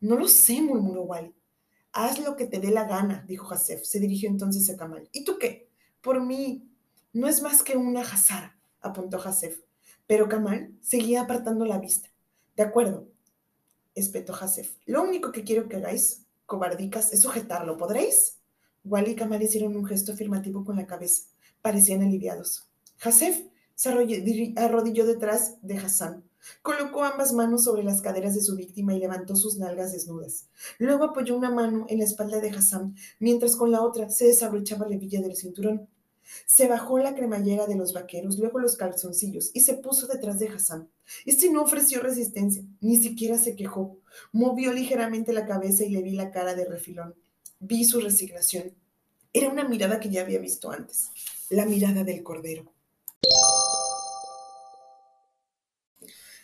No 0.00 0.16
lo 0.16 0.28
sé, 0.28 0.60
murmuró 0.60 1.02
Wally. 1.04 1.34
Haz 1.92 2.18
lo 2.18 2.36
que 2.36 2.46
te 2.46 2.58
dé 2.58 2.70
la 2.70 2.84
gana, 2.84 3.24
dijo 3.26 3.52
Hasef. 3.52 3.84
Se 3.84 4.00
dirigió 4.00 4.28
entonces 4.28 4.68
a 4.68 4.76
Kamal. 4.76 5.08
¿Y 5.12 5.24
tú 5.24 5.38
qué? 5.38 5.70
Por 6.02 6.20
mí, 6.20 6.68
no 7.12 7.28
es 7.28 7.40
más 7.40 7.62
que 7.62 7.76
una 7.76 8.04
jazara, 8.04 8.58
apuntó 8.80 9.18
Hasef. 9.22 9.60
Pero 10.06 10.28
Kamal 10.28 10.74
seguía 10.80 11.22
apartando 11.22 11.64
la 11.64 11.78
vista. 11.78 12.10
De 12.56 12.64
acuerdo, 12.64 13.08
espetó 13.94 14.34
Hasef. 14.34 14.76
Lo 14.84 15.02
único 15.02 15.30
que 15.30 15.44
quiero 15.44 15.68
que 15.68 15.76
hagáis, 15.76 16.26
cobardicas, 16.44 17.12
es 17.12 17.22
sujetarlo. 17.22 17.76
¿Podréis? 17.76 18.40
Wally 18.84 19.12
y 19.12 19.14
Kamal 19.14 19.42
hicieron 19.42 19.76
un 19.76 19.86
gesto 19.86 20.12
afirmativo 20.12 20.64
con 20.64 20.76
la 20.76 20.86
cabeza. 20.86 21.24
Parecían 21.62 22.02
aliviados. 22.02 22.68
Hasef 23.02 23.44
se 23.74 23.88
arrodilló 23.88 25.06
detrás 25.06 25.56
de 25.62 25.78
Hassan. 25.78 26.22
Colocó 26.62 27.02
ambas 27.02 27.32
manos 27.32 27.64
sobre 27.64 27.82
las 27.82 28.02
caderas 28.02 28.34
de 28.34 28.42
su 28.42 28.54
víctima 28.54 28.94
y 28.94 29.00
levantó 29.00 29.34
sus 29.34 29.58
nalgas 29.58 29.92
desnudas. 29.92 30.48
Luego 30.78 31.04
apoyó 31.04 31.36
una 31.36 31.50
mano 31.50 31.86
en 31.88 31.98
la 31.98 32.04
espalda 32.04 32.40
de 32.40 32.50
Hassan, 32.50 32.94
mientras 33.18 33.56
con 33.56 33.72
la 33.72 33.82
otra 33.82 34.10
se 34.10 34.26
desabrochaba 34.26 34.86
la 34.86 34.96
hebilla 34.96 35.22
del 35.22 35.36
cinturón. 35.36 35.88
Se 36.46 36.68
bajó 36.68 36.98
la 36.98 37.14
cremallera 37.14 37.66
de 37.66 37.76
los 37.76 37.92
vaqueros, 37.92 38.38
luego 38.38 38.58
los 38.58 38.76
calzoncillos, 38.76 39.50
y 39.54 39.60
se 39.60 39.74
puso 39.74 40.06
detrás 40.06 40.38
de 40.38 40.48
Hassan. 40.48 40.88
Este 41.24 41.50
no 41.50 41.62
ofreció 41.62 42.00
resistencia, 42.00 42.62
ni 42.80 42.96
siquiera 42.96 43.38
se 43.38 43.56
quejó. 43.56 43.98
Movió 44.32 44.72
ligeramente 44.72 45.32
la 45.32 45.46
cabeza 45.46 45.84
y 45.84 45.90
le 45.90 46.02
vi 46.02 46.12
la 46.12 46.30
cara 46.30 46.54
de 46.54 46.64
refilón. 46.66 47.14
Vi 47.66 47.84
su 47.84 47.98
resignación. 47.98 48.74
Era 49.32 49.48
una 49.48 49.66
mirada 49.66 49.98
que 49.98 50.10
ya 50.10 50.20
había 50.20 50.38
visto 50.38 50.70
antes, 50.70 51.08
la 51.48 51.64
mirada 51.64 52.04
del 52.04 52.22
cordero. 52.22 52.72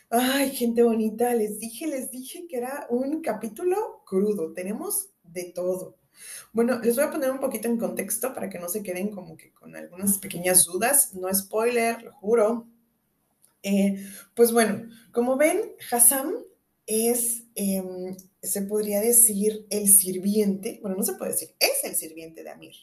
Ay, 0.09 0.49
gente 0.49 0.81
bonita, 0.81 1.33
les 1.35 1.59
dije, 1.59 1.85
les 1.85 2.09
dije 2.09 2.47
que 2.47 2.57
era 2.57 2.87
un 2.89 3.21
capítulo 3.21 4.01
crudo. 4.03 4.51
Tenemos 4.53 5.09
de 5.23 5.45
todo. 5.55 5.95
Bueno, 6.53 6.79
les 6.79 6.95
voy 6.95 7.05
a 7.05 7.11
poner 7.11 7.29
un 7.29 7.39
poquito 7.39 7.67
en 7.67 7.77
contexto 7.77 8.33
para 8.33 8.49
que 8.49 8.59
no 8.59 8.67
se 8.67 8.81
queden 8.81 9.11
como 9.11 9.37
que 9.37 9.53
con 9.53 9.75
algunas 9.75 10.17
pequeñas 10.17 10.65
dudas. 10.65 11.13
No 11.13 11.31
spoiler, 11.33 12.01
lo 12.01 12.13
juro. 12.13 12.67
Eh, 13.61 14.03
pues 14.35 14.51
bueno, 14.51 14.89
como 15.11 15.37
ven, 15.37 15.61
Hassan 15.91 16.33
es, 16.87 17.43
em, 17.53 18.17
se 18.41 18.61
podría 18.63 19.01
decir, 19.01 19.65
el 19.69 19.87
sirviente, 19.87 20.79
bueno, 20.81 20.97
no 20.97 21.03
se 21.03 21.13
puede 21.13 21.31
decir, 21.31 21.55
es 21.59 21.83
el 21.83 21.95
sirviente 21.95 22.43
de 22.43 22.49
Amir, 22.49 22.75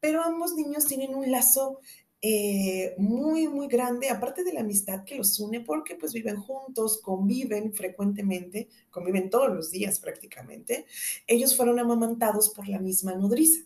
pero 0.00 0.22
ambos 0.22 0.54
niños 0.54 0.86
tienen 0.86 1.14
un 1.14 1.30
lazo 1.30 1.80
eh, 2.22 2.94
muy, 2.96 3.46
muy 3.46 3.68
grande, 3.68 4.08
aparte 4.08 4.42
de 4.42 4.52
la 4.52 4.60
amistad 4.60 5.04
que 5.04 5.16
los 5.16 5.38
une, 5.38 5.60
porque 5.60 5.96
pues 5.96 6.12
viven 6.12 6.36
juntos, 6.36 7.00
conviven 7.02 7.74
frecuentemente, 7.74 8.68
conviven 8.90 9.30
todos 9.30 9.54
los 9.54 9.70
días 9.70 10.00
prácticamente. 10.00 10.86
Ellos 11.26 11.56
fueron 11.56 11.78
amamantados 11.78 12.48
por 12.50 12.68
la 12.68 12.78
misma 12.78 13.14
nodriza. 13.14 13.60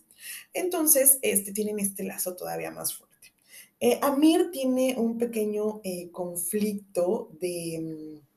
Entonces, 0.53 1.17
este, 1.21 1.53
tienen 1.53 1.79
este 1.79 2.03
lazo 2.03 2.35
todavía 2.35 2.71
más 2.71 2.93
fuerte. 2.93 3.33
Eh, 3.79 3.97
Amir 4.03 4.51
tiene 4.51 4.95
un 4.97 5.17
pequeño 5.17 5.81
eh, 5.83 6.11
conflicto 6.11 7.31
de 7.39 7.79
mm, 7.81 8.30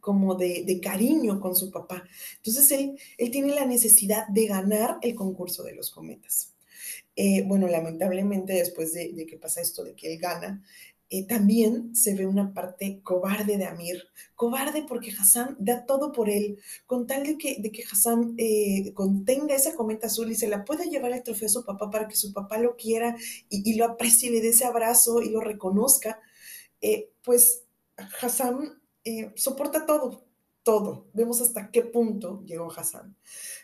como 0.00 0.34
de, 0.34 0.64
de, 0.64 0.80
cariño 0.80 1.40
con 1.40 1.54
su 1.54 1.70
papá. 1.70 2.04
Entonces 2.36 2.70
él, 2.72 2.98
él 3.18 3.30
tiene 3.30 3.54
la 3.54 3.66
necesidad 3.66 4.26
de 4.28 4.46
ganar 4.46 4.98
el 5.02 5.14
concurso 5.14 5.62
de 5.62 5.74
los 5.74 5.90
cometas. 5.90 6.54
Eh, 7.16 7.42
bueno, 7.46 7.68
lamentablemente 7.68 8.54
después 8.54 8.94
de, 8.94 9.26
que 9.26 9.36
pasa 9.36 9.60
esto 9.60 9.84
de 9.84 9.94
que 9.94 10.12
él 10.12 10.18
gana, 10.18 10.64
eh, 11.10 11.26
también 11.26 11.94
se 11.94 12.14
ve 12.14 12.24
una 12.26 12.54
parte 12.54 13.00
cobarde 13.02 13.58
de 13.58 13.66
Amir, 13.66 14.04
cobarde 14.36 14.84
porque 14.88 15.10
Hassan 15.10 15.56
da 15.58 15.84
todo 15.84 16.12
por 16.12 16.30
él, 16.30 16.58
con 16.86 17.06
tal 17.06 17.24
de 17.24 17.36
que, 17.36 17.56
de 17.60 17.72
que 17.72 17.82
Hassan 17.84 18.36
eh, 18.38 18.92
contenga 18.94 19.54
esa 19.56 19.74
cometa 19.74 20.06
azul 20.06 20.30
y 20.30 20.36
se 20.36 20.48
la 20.48 20.64
pueda 20.64 20.84
llevar 20.84 21.12
el 21.12 21.22
trofeo 21.22 21.46
a 21.46 21.50
su 21.50 21.64
papá 21.64 21.90
para 21.90 22.08
que 22.08 22.16
su 22.16 22.32
papá 22.32 22.58
lo 22.58 22.76
quiera 22.76 23.16
y, 23.48 23.74
lo 23.74 23.84
aprecie 23.84 24.30
y 24.30 24.32
le 24.32 24.40
dé 24.40 24.48
ese 24.50 24.64
abrazo 24.64 25.20
y 25.20 25.30
lo 25.30 25.40
reconozca, 25.40 26.20
pues 27.22 27.64
Hassan 28.22 28.79
soporta 29.36 29.86
todo, 29.86 30.24
todo. 30.62 31.06
Vemos 31.12 31.40
hasta 31.40 31.70
qué 31.70 31.82
punto 31.82 32.42
llegó 32.44 32.70
Hassan. 32.70 33.16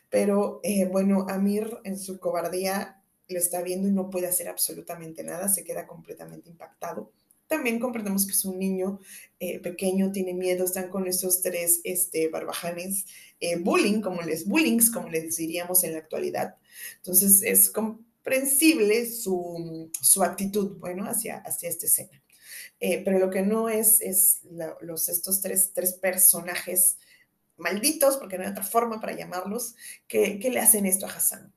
Pero 0.08 0.60
bueno, 0.90 1.26
Amir 1.28 1.78
en 1.84 1.98
su 1.98 2.18
cobardía 2.18 3.02
lo 3.28 3.38
está 3.38 3.62
viendo 3.62 3.88
y 3.88 3.92
no 3.92 4.10
puede 4.10 4.26
hacer 4.26 4.48
absolutamente 4.48 5.24
nada, 5.24 5.48
se 5.48 5.64
queda 5.64 5.86
completamente 5.86 6.48
impactado. 6.48 7.10
También 7.46 7.78
comprendemos 7.78 8.26
que 8.26 8.32
es 8.32 8.44
un 8.44 8.58
niño 8.58 8.98
eh, 9.38 9.60
pequeño, 9.60 10.10
tiene 10.10 10.34
miedo, 10.34 10.64
están 10.64 10.88
con 10.88 11.06
esos 11.06 11.42
tres 11.42 11.80
este, 11.84 12.28
barbajanes, 12.28 13.06
eh, 13.38 13.56
bullying, 13.56 14.00
como 14.00 14.22
les, 14.22 14.46
bullings, 14.46 14.90
como 14.90 15.08
les 15.08 15.36
diríamos 15.36 15.84
en 15.84 15.92
la 15.92 15.98
actualidad. 15.98 16.56
Entonces 16.96 17.42
es 17.42 17.70
comprensible 17.70 19.08
su, 19.08 19.90
su 20.00 20.22
actitud, 20.24 20.76
bueno, 20.78 21.04
hacia, 21.04 21.38
hacia 21.38 21.68
esta 21.68 21.86
escena. 21.86 22.20
Eh, 22.80 23.02
pero 23.04 23.18
lo 23.18 23.30
que 23.30 23.42
no 23.42 23.68
es, 23.68 24.00
es 24.00 24.40
los, 24.80 25.08
estos 25.08 25.40
tres, 25.40 25.72
tres 25.74 25.94
personajes 25.94 26.98
malditos, 27.56 28.18
porque 28.18 28.36
no 28.36 28.44
hay 28.44 28.50
otra 28.50 28.64
forma 28.64 29.00
para 29.00 29.16
llamarlos, 29.16 29.74
que, 30.06 30.38
que 30.38 30.50
le 30.50 30.60
hacen 30.60 30.86
esto 30.86 31.06
a 31.06 31.10
Hassan. 31.10 31.52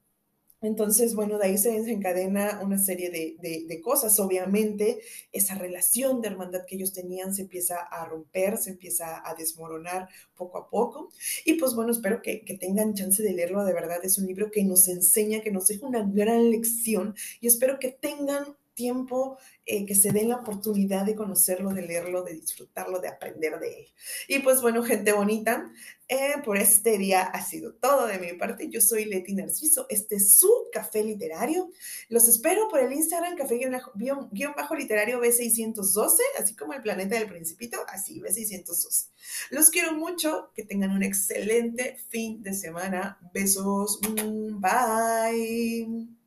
Entonces, 0.62 1.16
bueno, 1.16 1.38
de 1.38 1.46
ahí 1.46 1.58
se 1.58 1.72
desencadena 1.72 2.60
una 2.62 2.78
serie 2.78 3.10
de, 3.10 3.82
cosas. 3.82 4.20
Obviamente, 4.20 5.00
esa 5.32 5.56
relación 5.56 6.22
de 6.22 6.28
hermandad 6.28 6.66
que 6.66 6.76
ellos 6.76 6.92
tenían 6.92 7.34
se 7.34 7.44
empieza 7.44 7.80
a 7.80 8.06
romper, 8.06 8.58
se 8.58 8.72
empieza 8.72 9.26
a 9.26 9.36
desmoronar 9.36 10.10
poco 10.36 10.58
a 10.58 10.70
poco. 10.70 11.12
Y 11.46 11.54
pues 11.54 11.76
bueno, 11.76 11.92
espero 11.92 12.22
que, 12.22 12.44
que 12.44 12.58
tengan 12.58 12.94
chance 12.94 13.24
de 13.24 13.32
leerlo. 13.32 13.64
De 13.64 13.74
verdad, 13.74 14.00
es 14.04 14.18
un 14.18 14.28
libro 14.28 14.52
que 14.52 14.64
nos 14.66 14.88
enseña, 14.90 15.42
que 15.42 15.52
nos 15.52 15.68
deja 15.68 15.88
una 15.88 16.04
gran 16.04 16.52
lección 16.52 17.16
y 17.40 17.48
espero 17.48 17.80
que 17.80 17.92
tengan 17.92 18.58
tiempo, 18.80 19.38
eh, 19.66 19.86
que 19.86 19.94
se 19.94 20.14
den 20.14 20.30
la 20.30 20.38
oportunidad 20.38 21.06
de 21.06 21.14
conocerlo, 21.14 21.72
de 21.72 21.82
leerlo, 21.82 22.24
de 22.24 22.34
disfrutarlo, 22.36 23.00
de 23.00 23.10
aprender 23.10 23.60
de 23.60 23.82
él. 23.82 23.88
Y 24.30 24.40
pues 24.40 24.62
bueno, 24.62 24.84
gente 24.84 25.12
bonita, 25.12 25.70
eh, 26.08 26.36
por 26.46 26.58
este 26.58 26.98
día 26.98 27.24
ha 27.24 27.46
sido 27.46 27.74
todo 27.74 28.08
de 28.08 28.20
mi 28.20 28.32
parte. 28.34 28.70
Yo 28.70 28.80
soy 28.80 29.04
Leti 29.04 29.36
Narciso, 29.36 29.86
este 29.90 30.16
es 30.16 30.38
su 30.38 30.50
café 30.72 31.04
literario. 31.04 31.70
Los 32.08 32.30
espero 32.30 32.70
por 32.70 32.80
el 32.80 32.94
Instagram 32.94 33.36
café-literario 33.36 35.22
B612, 35.22 36.18
así 36.40 36.56
como 36.56 36.74
el 36.74 36.82
planeta 36.82 37.20
del 37.20 37.28
principito, 37.28 37.80
así 37.90 38.22
B612. 38.22 39.10
Los 39.52 39.70
quiero 39.70 39.92
mucho, 39.92 40.52
que 40.56 40.64
tengan 40.64 40.92
un 40.92 41.04
excelente 41.04 41.98
fin 42.08 42.42
de 42.42 42.54
semana. 42.54 43.20
Besos, 43.34 44.00
mm, 44.02 44.62
bye. 44.62 46.19